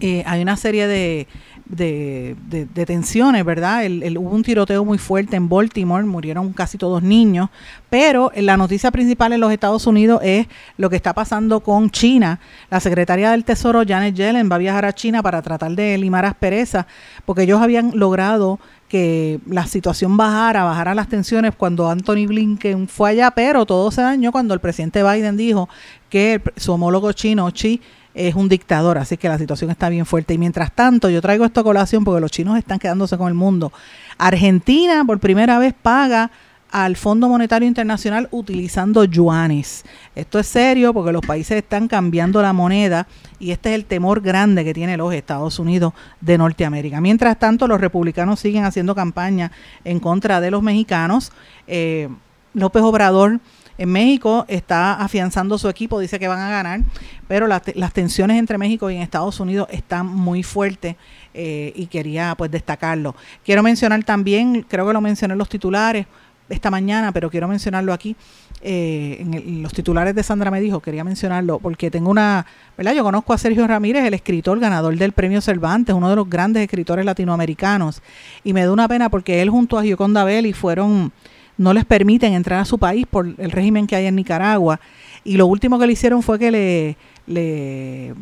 eh, 0.00 0.22
hay 0.26 0.42
una 0.42 0.56
serie 0.56 0.86
de 0.86 1.26
de, 1.70 2.36
de, 2.48 2.86
tensiones, 2.86 3.44
¿verdad? 3.44 3.84
El, 3.84 4.18
hubo 4.18 4.30
un 4.30 4.42
tiroteo 4.42 4.84
muy 4.84 4.98
fuerte 4.98 5.36
en 5.36 5.48
Baltimore, 5.48 6.04
murieron 6.04 6.52
casi 6.52 6.78
todos 6.78 7.02
niños, 7.02 7.48
pero 7.88 8.32
la 8.34 8.56
noticia 8.56 8.90
principal 8.90 9.32
en 9.32 9.40
los 9.40 9.52
Estados 9.52 9.86
Unidos 9.86 10.20
es 10.24 10.48
lo 10.76 10.90
que 10.90 10.96
está 10.96 11.14
pasando 11.14 11.60
con 11.60 11.90
China. 11.90 12.40
La 12.70 12.80
secretaria 12.80 13.30
del 13.30 13.44
Tesoro, 13.44 13.82
Janet 13.86 14.16
Yellen, 14.16 14.50
va 14.50 14.56
a 14.56 14.58
viajar 14.58 14.84
a 14.84 14.92
China 14.92 15.22
para 15.22 15.42
tratar 15.42 15.72
de 15.72 15.96
limar 15.96 16.24
asperezas, 16.26 16.86
porque 17.24 17.42
ellos 17.42 17.60
habían 17.60 17.92
logrado 17.94 18.58
que 18.88 19.38
la 19.46 19.66
situación 19.68 20.16
bajara, 20.16 20.64
bajara 20.64 20.96
las 20.96 21.08
tensiones 21.08 21.54
cuando 21.56 21.88
Anthony 21.88 22.26
Blinken 22.26 22.88
fue 22.88 23.10
allá, 23.10 23.30
pero 23.30 23.64
todo 23.64 23.92
se 23.92 24.02
dañó 24.02 24.32
cuando 24.32 24.52
el 24.52 24.58
presidente 24.58 25.04
Biden 25.04 25.36
dijo 25.36 25.68
que 26.08 26.42
su 26.56 26.72
homólogo 26.72 27.12
chino, 27.12 27.48
Xi, 27.52 27.80
es 28.14 28.34
un 28.34 28.48
dictador, 28.48 28.98
así 28.98 29.16
que 29.16 29.28
la 29.28 29.38
situación 29.38 29.70
está 29.70 29.88
bien 29.88 30.06
fuerte. 30.06 30.34
Y 30.34 30.38
mientras 30.38 30.72
tanto, 30.72 31.08
yo 31.10 31.20
traigo 31.20 31.44
esta 31.44 31.62
colación 31.62 32.04
porque 32.04 32.20
los 32.20 32.30
chinos 32.30 32.58
están 32.58 32.78
quedándose 32.78 33.16
con 33.16 33.28
el 33.28 33.34
mundo. 33.34 33.72
Argentina 34.18 35.04
por 35.06 35.18
primera 35.18 35.58
vez 35.58 35.74
paga 35.80 36.30
al 36.70 36.96
Fondo 36.96 37.28
Monetario 37.28 37.66
Internacional 37.66 38.28
utilizando 38.30 39.04
yuanes. 39.04 39.84
Esto 40.14 40.38
es 40.38 40.46
serio 40.46 40.94
porque 40.94 41.12
los 41.12 41.24
países 41.24 41.58
están 41.58 41.88
cambiando 41.88 42.40
la 42.42 42.52
moneda 42.52 43.06
y 43.38 43.50
este 43.50 43.70
es 43.70 43.74
el 43.74 43.86
temor 43.86 44.20
grande 44.20 44.64
que 44.64 44.74
tiene 44.74 44.96
los 44.96 45.12
Estados 45.12 45.58
Unidos 45.58 45.92
de 46.20 46.38
Norteamérica. 46.38 47.00
Mientras 47.00 47.38
tanto, 47.38 47.66
los 47.66 47.80
republicanos 47.80 48.40
siguen 48.40 48.64
haciendo 48.64 48.94
campaña 48.94 49.50
en 49.84 49.98
contra 49.98 50.40
de 50.40 50.50
los 50.50 50.62
mexicanos. 50.62 51.32
Eh, 51.66 52.08
López 52.54 52.82
Obrador 52.82 53.40
En 53.80 53.90
México 53.90 54.44
está 54.46 54.92
afianzando 54.92 55.56
su 55.56 55.66
equipo, 55.66 55.98
dice 56.00 56.18
que 56.18 56.28
van 56.28 56.38
a 56.38 56.50
ganar, 56.50 56.80
pero 57.26 57.46
las, 57.46 57.62
tensiones 57.94 58.38
entre 58.38 58.58
México 58.58 58.90
y 58.90 58.96
en 58.96 59.00
Estados 59.00 59.40
Unidos 59.40 59.68
están 59.70 60.06
muy 60.06 60.42
fuertes 60.42 60.96
eh, 61.32 61.72
y 61.74 61.86
quería 61.86 62.34
pues 62.36 62.50
destacarlo. 62.50 63.16
Quiero 63.42 63.62
mencionar 63.62 64.04
también, 64.04 64.66
creo 64.68 64.86
que 64.86 64.92
lo 64.92 65.00
mencioné 65.00 65.32
en 65.32 65.38
los 65.38 65.48
titulares 65.48 66.04
esta 66.50 66.70
mañana, 66.70 67.10
pero 67.12 67.30
quiero 67.30 67.48
mencionarlo 67.48 67.94
aquí. 67.94 68.16
Eh, 68.60 69.16
en, 69.20 69.62
los 69.62 69.72
titulares 69.72 70.14
de 70.14 70.22
Sandra 70.22 70.50
me 70.50 70.60
dijo, 70.60 70.80
quería 70.80 71.02
mencionarlo 71.02 71.58
porque 71.58 71.90
tengo 71.90 72.10
una, 72.10 72.44
¿verdad? 72.76 72.92
Yo 72.92 73.02
conozco 73.02 73.32
a 73.32 73.38
Sergio 73.38 73.66
Ramírez, 73.66 74.04
el 74.04 74.12
escritor 74.12 74.60
ganador 74.60 74.94
del 74.98 75.12
premio 75.12 75.40
Cervantes, 75.40 75.94
uno 75.94 76.10
de 76.10 76.16
los 76.16 76.28
grandes 76.28 76.62
escritores 76.62 77.06
latinoamericanos, 77.06 78.02
y 78.44 78.52
me 78.52 78.62
da 78.62 78.72
una 78.72 78.88
pena 78.88 79.08
porque 79.08 79.40
él 79.40 79.48
junto 79.48 79.78
a 79.78 79.82
Gioconda 79.82 80.22
Belli 80.24 80.52
fueron, 80.52 81.12
no 81.60 81.74
les 81.74 81.84
permiten 81.84 82.32
entrar 82.32 82.60
a 82.60 82.64
su 82.64 82.78
país 82.78 83.06
por 83.06 83.34
el 83.36 83.50
régimen 83.50 83.86
que 83.86 83.94
hay 83.94 84.06
en 84.06 84.16
Nicaragua, 84.16 84.80
y 85.24 85.36
lo 85.36 85.46
último 85.46 85.78
que 85.78 85.86
le 85.86 85.92
hicieron 85.92 86.22
fue 86.22 86.38
que 86.38 86.50
le, 86.50 86.96
le 87.26 88.14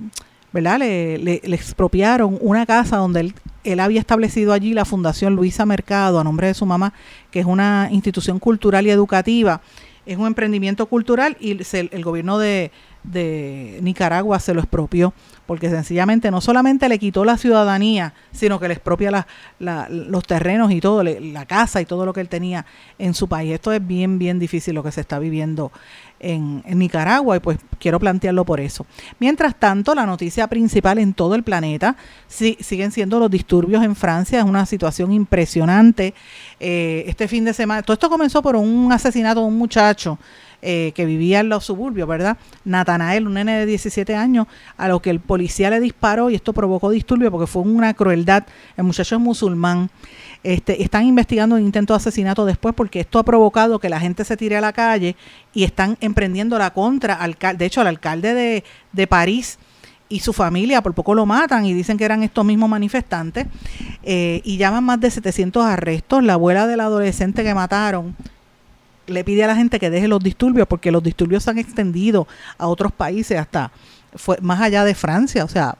¿verdad? 0.53 0.81
Le, 0.81 1.19
le, 1.19 1.55
expropiaron 1.55 2.37
una 2.41 2.67
casa 2.67 2.97
donde 2.97 3.21
él, 3.21 3.35
él, 3.63 3.79
había 3.79 4.01
establecido 4.01 4.53
allí 4.53 4.75
la 4.75 4.85
Fundación 4.85 5.37
Luisa 5.37 5.65
Mercado 5.67 6.19
a 6.19 6.25
nombre 6.25 6.49
de 6.49 6.55
su 6.55 6.67
mamá, 6.67 6.93
que 7.31 7.39
es 7.39 7.47
una 7.47 7.89
institución 7.93 8.41
cultural 8.41 8.89
y 8.89 8.91
educativa 8.91 9.61
es 10.09 10.17
un 10.17 10.27
emprendimiento 10.27 10.87
cultural 10.87 11.37
y 11.39 11.51
el 11.51 12.03
gobierno 12.03 12.39
de, 12.39 12.73
Nicaragua 13.05 14.39
se 14.39 14.55
lo 14.55 14.61
expropió, 14.61 15.15
porque 15.47 15.71
sencillamente 15.71 16.31
no 16.31 16.41
solamente 16.41 16.89
le 16.89 16.99
quitó 16.99 17.25
la 17.25 17.39
ciudadanía, 17.39 18.13
sino 18.33 18.61
que 18.61 18.69
le 18.69 18.75
expropia 18.75 19.27
los 19.59 20.25
terrenos 20.25 20.71
y 20.73 20.81
todo, 20.81 21.03
la 21.03 21.47
casa 21.47 21.81
y 21.81 21.87
todo 21.87 22.05
lo 22.05 22.13
que 22.13 22.21
él 22.21 22.29
tenía 22.29 22.67
en 22.99 23.15
su 23.15 23.29
país. 23.29 23.55
Esto 23.55 23.73
es 23.73 23.87
bien, 23.87 24.19
bien 24.19 24.39
difícil 24.39 24.75
lo 24.75 24.83
que 24.83 24.93
se 24.93 25.01
está 25.01 25.19
viviendo 25.19 25.73
en, 26.21 26.63
Nicaragua 26.79 27.37
y 27.37 27.41
pues 27.41 27.59
quiero 27.79 27.99
plantearlo 27.99 28.45
por 28.45 28.61
eso. 28.61 28.87
Mientras 29.19 29.55
tanto, 29.55 29.95
la 29.95 30.07
noticia 30.07 30.47
principal 30.47 30.99
en 30.99 31.15
todo 31.15 31.35
el 31.35 31.43
planeta 31.43 31.97
siguen 32.27 32.93
siendo 32.93 33.19
los 33.19 33.31
disturbios 33.31 33.83
en 33.85 33.97
Francia, 33.97 34.41
es 34.41 34.45
una 34.45 34.67
situación 34.67 35.13
impresionante. 35.13 36.15
Eh, 36.61 37.05
este 37.07 37.29
fin 37.29 37.45
de 37.45 37.55
semana, 37.55 37.83
todo 37.83 37.95
esto 37.95 38.11
comenzó 38.11 38.43
por 38.43 38.57
un 38.57 38.93
asesinato 38.93 39.41
de 39.41 39.47
un 39.47 39.57
muchacho. 39.57 40.19
Eh, 40.61 40.91
que 40.97 41.05
vivía 41.07 41.39
en 41.39 41.49
los 41.51 41.65
suburbios, 41.67 42.09
¿verdad? 42.09 42.37
Natanael, 42.65 43.29
un 43.29 43.35
nene 43.35 43.61
de 43.61 43.67
17 43.67 44.17
años, 44.17 44.49
a 44.77 44.89
lo 44.89 45.01
que 45.01 45.11
el 45.11 45.21
policía 45.21 45.71
le 45.71 45.79
disparó 45.79 46.31
y 46.31 46.35
esto 46.35 46.53
provocó 46.53 46.91
disturbios 46.91 47.31
porque 47.31 47.47
fue 47.47 47.63
una 47.63 47.95
crueldad. 47.95 48.45
El 48.77 48.83
muchacho 48.83 49.15
es 49.15 49.21
musulmán. 49.21 49.89
Este, 50.43 50.83
están 50.83 51.05
investigando 51.05 51.55
un 51.55 51.63
intento 51.63 51.93
de 51.93 51.99
asesinato 51.99 52.45
después 52.45 52.75
porque 52.75 52.99
esto 52.99 53.21
ha 53.21 53.25
provocado 53.25 53.79
que 53.79 53.89
la 53.89 54.01
gente 54.01 54.25
se 54.25 54.37
tire 54.37 54.57
a 54.57 54.61
la 54.61 54.73
calle 54.73 55.15
y 55.55 55.63
están 55.63 55.97
emprendiendo 56.01 56.59
la 56.59 56.73
contra. 56.73 57.21
De 57.57 57.65
hecho, 57.65 57.81
al 57.81 57.87
alcalde 57.87 58.65
de, 58.93 59.07
París 59.07 59.61
y 60.09 60.19
su 60.21 60.33
familia 60.33 60.83
por 60.83 60.93
poco 60.93 61.15
lo 61.15 61.25
matan 61.25 61.67
y 61.67 61.73
dicen 61.73 61.97
que 61.97 62.05
eran 62.05 62.25
estos 62.25 62.45
mismos 62.45 62.69
manifestantes 62.69 63.47
eh, 64.03 64.41
y 64.43 64.57
llaman 64.57 64.83
más 64.83 64.99
de 64.99 65.13
700 65.13 65.65
arrestos. 65.65 66.25
La 66.25 66.33
abuela 66.33 66.67
del 66.67 66.81
adolescente 66.81 67.45
que 67.45 67.55
mataron 67.55 68.17
le 69.09 69.25
pide 69.25 69.45
a 69.45 69.47
la 69.49 69.57
gente 69.57 69.79
que 69.79 69.91
deje 69.91 70.09
los 70.09 70.23
disturbios 70.23 70.67
porque 70.69 70.91
los 70.91 71.03
disturbios 71.03 71.45
se 71.45 71.51
han 71.51 71.59
extendido 71.59 72.29
a 72.57 72.67
otros 72.67 72.93
países 72.93 73.39
hasta 73.39 73.73
fue 74.15 74.39
más 74.41 74.61
allá 74.61 74.85
de 74.85 74.95
Francia. 74.95 75.45
O 75.45 75.49
sea, 75.49 75.77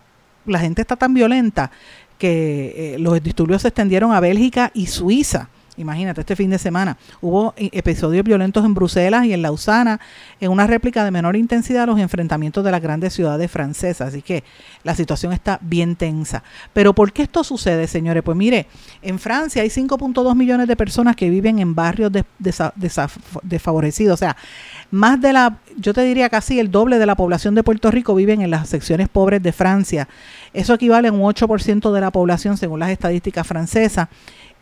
la 0.47 0.59
gente 0.59 0.83
está 0.83 0.97
tan 0.97 1.15
violenta 1.15 1.71
que 2.19 2.95
eh, 2.95 2.99
los 2.99 3.23
disturbios 3.23 3.63
se 3.63 3.69
extendieron 3.69 4.13
a 4.13 4.21
Bélgica 4.21 4.71
y 4.75 4.87
Suiza. 4.87 5.49
Imagínate, 5.79 6.21
este 6.21 6.37
fin 6.37 6.51
de 6.51 6.59
semana 6.59 6.99
hubo 7.21 7.55
eh, 7.57 7.71
episodios 7.73 8.25
violentos 8.25 8.65
en 8.65 8.75
Bruselas 8.75 9.25
y 9.25 9.33
en 9.33 9.43
Lausana, 9.43 10.01
en 10.41 10.51
una 10.51 10.67
réplica 10.67 11.05
de 11.05 11.11
menor 11.11 11.37
intensidad 11.37 11.85
a 11.85 11.87
los 11.87 11.99
enfrentamientos 11.99 12.65
de 12.65 12.71
las 12.71 12.83
grandes 12.83 13.15
ciudades 13.15 13.51
francesas. 13.51 14.09
Así 14.09 14.23
que 14.23 14.45
la 14.83 14.95
situación 14.95 15.33
está 15.33 15.59
bien 15.63 15.97
tensa. 15.97 16.43
Pero 16.73 16.95
¿por 16.95 17.13
qué 17.13 17.23
esto 17.23 17.45
sucede, 17.45 17.87
señores? 17.87 18.23
Pues 18.23 18.37
mire, 18.37 18.67
en 19.03 19.19
Francia 19.19 19.63
hay 19.63 19.69
5.2 19.69 20.35
millones 20.35 20.67
de 20.67 20.77
personas 20.77 21.17
que 21.17 21.31
viven 21.31 21.59
en 21.61 21.75
barrios 21.75 22.13
desfavorecidos. 23.45 24.15
O 24.15 24.19
sea, 24.19 24.37
más 24.91 25.21
de 25.21 25.33
la, 25.33 25.59
yo 25.77 25.95
te 25.95 26.03
diría 26.03 26.29
casi 26.29 26.59
el 26.59 26.71
doble 26.71 26.99
de 26.99 27.07
la 27.07 27.15
población 27.15 27.55
de 27.55 27.63
Puerto 27.63 27.91
Rico 27.91 28.15
viven 28.15 28.43
en 28.43 28.51
las 28.51 28.69
secciones 28.69 29.09
pobres 29.09 29.43
de 29.43 29.53
Francia. 29.53 30.09
Eso 30.53 30.75
equivale 30.75 31.09
a 31.09 31.13
un 31.13 31.21
8% 31.21 31.93
de 31.93 32.01
la 32.01 32.11
población 32.11 32.57
según 32.57 32.81
las 32.81 32.91
estadísticas 32.91 33.47
francesas. 33.47 34.09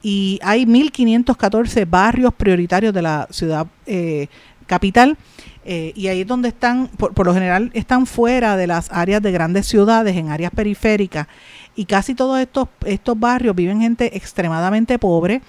Y 0.09 0.39
hay 0.41 0.67
1.514 0.67 1.85
barrios 1.91 2.33
prioritarios 2.33 2.95
de 2.95 3.03
la 3.03 3.27
ciudad 3.29 3.67
eh, 3.87 4.29
capital. 4.65 5.19
Eh, 5.65 5.93
y 5.97 6.07
ahí 6.07 6.21
es 6.21 6.29
donde 6.29 6.51
están, 6.51 6.87
por, 6.97 7.27
lo 7.27 7.35
general, 7.35 7.73
están 7.75 8.07
fuera 8.07 8.57
de 8.57 8.69
las 8.69 8.89
áreas 8.93 9.21
de 9.21 9.33
grandes 9.33 9.67
ciudades, 9.67 10.15
en 10.15 10.29
áreas 10.29 10.53
periféricas. 10.53 11.27
Y 11.75 11.87
casi 11.87 12.15
todos 12.15 12.39
estos, 12.39 12.69
estos 12.85 13.19
barrios 13.19 13.57
viven 13.57 13.81
gente 13.81 14.17
extremadamente 14.17 14.97
pobre, 14.97 15.43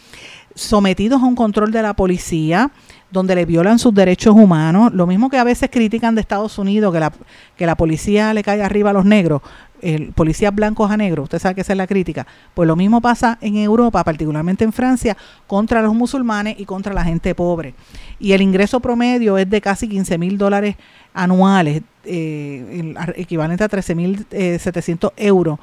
sometidos 0.56 1.22
a 1.22 1.26
un 1.26 1.36
control 1.36 1.72
de 1.72 1.84
la 1.84 1.94
policía, 1.94 2.72
donde 3.12 3.36
le 3.36 3.46
violan 3.46 3.78
sus 3.78 3.94
derechos 3.94 4.36
humanos, 4.36 4.92
lo 4.92 5.06
mismo 5.06 5.30
que 5.30 5.38
a 5.38 5.44
veces 5.44 5.70
critican 5.72 6.16
de 6.16 6.22
Estados 6.22 6.58
Unidos, 6.58 6.92
que 6.92 7.00
la, 7.00 7.14
que 7.56 7.66
la 7.68 7.78
policía 7.78 8.34
le 8.34 8.42
cae 8.42 8.64
arriba 8.64 8.90
a 8.90 8.94
los 8.94 9.06
negros, 9.06 9.44
el 9.82 10.12
policía 10.14 10.52
blancos 10.52 10.92
a 10.92 10.98
negros, 10.98 11.24
usted 11.24 11.40
sabe 11.40 11.56
que 11.56 11.62
esa 11.62 11.74
es 11.74 11.78
la 11.78 11.88
crítica, 11.88 12.28
pues 12.54 12.68
lo 12.68 12.76
mismo 12.76 13.02
pasa 13.02 13.38
en 13.42 13.58
Europa, 13.58 14.04
particularmente 14.04 14.64
en 14.64 14.74
Francia, 14.74 15.18
contra 15.48 15.82
los 15.82 15.94
musulmanes 15.94 16.56
y 16.60 16.66
contra 16.66 16.94
la 16.94 17.04
gente 17.04 17.36
pobre. 17.36 17.74
Y 18.20 18.32
el 18.34 18.42
ingreso 18.42 18.80
promedio 18.80 19.38
es 19.38 19.50
de 19.50 19.62
casi 19.62 19.88
15 19.88 20.18
mil 20.18 20.38
dólares 20.38 20.76
anuales, 21.14 21.82
eh, 22.06 22.94
equivalente 23.16 23.64
a 23.64 23.70
13 23.70 23.96
mil 23.96 24.26
700 24.30 25.12
eh, 25.16 25.28
euros. 25.28 25.60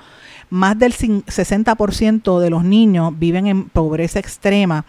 Más 0.50 0.78
del 0.78 0.92
60% 0.92 2.38
de 2.38 2.50
los 2.50 2.64
niños 2.64 3.18
viven 3.18 3.46
en 3.46 3.68
pobreza 3.68 4.18
extrema 4.18 4.84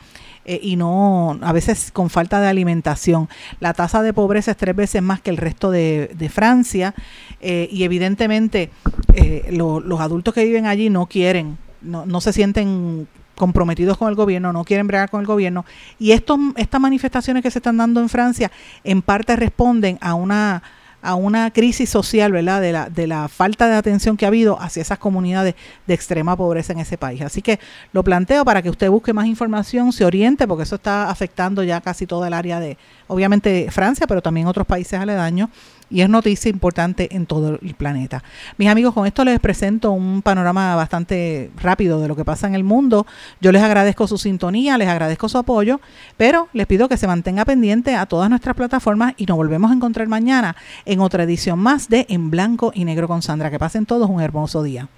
eh, 0.45 0.59
y 0.61 0.75
no, 0.75 1.39
a 1.41 1.51
veces 1.51 1.91
con 1.91 2.09
falta 2.09 2.39
de 2.39 2.47
alimentación. 2.47 3.27
La 3.59 3.73
tasa 3.73 4.03
de 4.03 4.13
pobreza 4.13 4.51
es 4.51 4.57
tres 4.57 4.75
veces 4.75 5.01
más 5.01 5.19
que 5.19 5.31
el 5.31 5.37
resto 5.37 5.71
de, 5.71 6.29
Francia 6.31 6.93
eh, 7.41 7.67
y 7.71 7.83
evidentemente 7.83 8.71
eh, 9.13 9.47
los 9.51 9.99
adultos 9.99 10.33
que 10.33 10.45
viven 10.45 10.65
allí 10.65 10.89
no 10.89 11.05
quieren, 11.05 11.57
no, 11.81 12.05
no 12.05 12.21
se 12.21 12.33
sienten 12.33 13.07
comprometidos 13.35 13.97
con 13.97 14.09
el 14.09 14.15
gobierno, 14.15 14.53
no 14.53 14.63
quieren 14.63 14.87
bregar 14.87 15.09
con 15.09 15.21
el 15.21 15.27
gobierno. 15.27 15.65
Y 15.99 16.11
estos, 16.11 16.39
estas 16.55 16.81
manifestaciones 16.81 17.43
que 17.43 17.51
se 17.51 17.59
están 17.59 17.77
dando 17.77 17.99
en 17.99 18.09
Francia 18.09 18.51
en 18.83 19.01
parte 19.01 19.35
responden 19.35 19.97
a 20.01 20.13
una 20.13 20.63
a 21.05 21.15
una 21.15 21.51
crisis 21.51 21.89
social, 21.89 22.31
¿verdad? 22.31 22.61
De 22.61 22.71
la, 22.71 22.89
de 22.89 23.07
la 23.07 23.27
falta 23.27 23.67
de 23.67 23.75
atención 23.75 24.17
que 24.17 24.25
ha 24.25 24.29
habido 24.29 24.59
hacia 24.59 24.81
esas 24.81 24.97
comunidades 24.97 25.55
de 25.85 25.93
extrema 25.93 26.35
pobreza 26.35 26.73
en 26.73 26.79
ese 26.79 26.97
país. 26.97 27.21
Así 27.21 27.41
que 27.41 27.59
lo 27.93 28.03
planteo 28.03 28.43
para 28.43 28.61
que 28.61 28.69
usted 28.69 28.89
busque 28.89 29.13
más 29.13 29.27
información, 29.27 29.93
se 29.93 30.03
oriente, 30.03 30.47
porque 30.47 30.63
eso 30.63 30.75
está 30.75 31.09
afectando 31.09 31.63
ya 31.63 31.79
casi 31.81 32.07
toda 32.07 32.27
el 32.27 32.33
área 32.33 32.59
de, 32.59 32.77
obviamente, 33.07 33.67
Francia, 33.71 34.07
pero 34.07 34.21
también 34.21 34.47
otros 34.47 34.65
países 34.65 34.99
aledaños 34.99 35.49
y 35.89 36.01
es 36.01 36.09
noticia 36.09 36.49
importante 36.49 37.15
en 37.15 37.25
todo 37.25 37.59
el 37.61 37.75
planeta. 37.75 38.23
Mis 38.57 38.69
amigos, 38.69 38.93
con 38.93 39.05
esto 39.05 39.23
les 39.23 39.39
presento 39.39 39.91
un 39.91 40.21
panorama 40.21 40.75
bastante 40.75 41.51
rápido 41.61 41.99
de 42.01 42.07
lo 42.07 42.15
que 42.15 42.25
pasa 42.25 42.47
en 42.47 42.55
el 42.55 42.63
mundo. 42.63 43.05
Yo 43.41 43.51
les 43.51 43.61
agradezco 43.61 44.07
su 44.07 44.17
sintonía, 44.17 44.77
les 44.77 44.87
agradezco 44.87 45.29
su 45.29 45.37
apoyo, 45.37 45.79
pero 46.17 46.49
les 46.53 46.67
pido 46.67 46.89
que 46.89 46.97
se 46.97 47.07
mantenga 47.07 47.45
pendiente 47.45 47.95
a 47.95 48.05
todas 48.05 48.29
nuestras 48.29 48.55
plataformas 48.55 49.13
y 49.17 49.25
nos 49.25 49.37
volvemos 49.37 49.71
a 49.71 49.75
encontrar 49.75 50.07
mañana 50.07 50.55
en 50.85 50.99
otra 50.99 51.23
edición 51.23 51.59
más 51.59 51.89
de 51.89 52.05
En 52.09 52.29
Blanco 52.31 52.71
y 52.73 52.85
Negro 52.85 53.07
con 53.07 53.21
Sandra. 53.21 53.51
Que 53.51 53.59
pasen 53.59 53.85
todos 53.85 54.09
un 54.09 54.21
hermoso 54.21 54.63
día. 54.63 54.89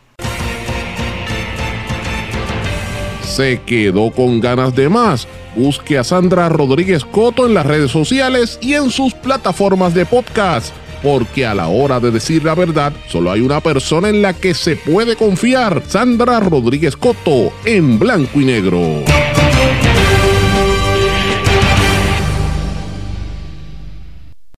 ¿Se 3.23 3.61
quedó 3.61 4.09
con 4.11 4.39
ganas 4.39 4.73
de 4.73 4.89
más? 4.89 5.27
Busque 5.57 5.97
a 5.97 6.03
Sandra 6.03 6.49
Rodríguez 6.49 7.03
Coto 7.03 7.47
en 7.47 7.55
las 7.55 7.65
redes 7.65 7.89
sociales 7.89 8.59
y 8.61 8.75
en 8.75 8.91
sus 8.91 9.15
plataformas 9.15 9.95
de 9.95 10.05
podcast, 10.05 10.71
porque 11.01 11.47
a 11.47 11.55
la 11.55 11.67
hora 11.67 11.99
de 11.99 12.11
decir 12.11 12.43
la 12.43 12.53
verdad, 12.53 12.93
solo 13.07 13.31
hay 13.31 13.41
una 13.41 13.59
persona 13.59 14.09
en 14.09 14.21
la 14.21 14.33
que 14.33 14.53
se 14.53 14.75
puede 14.75 15.15
confiar, 15.15 15.81
Sandra 15.87 16.39
Rodríguez 16.39 16.95
Coto, 16.95 17.51
en 17.65 17.97
blanco 17.97 18.39
y 18.39 18.45
negro. 18.45 19.03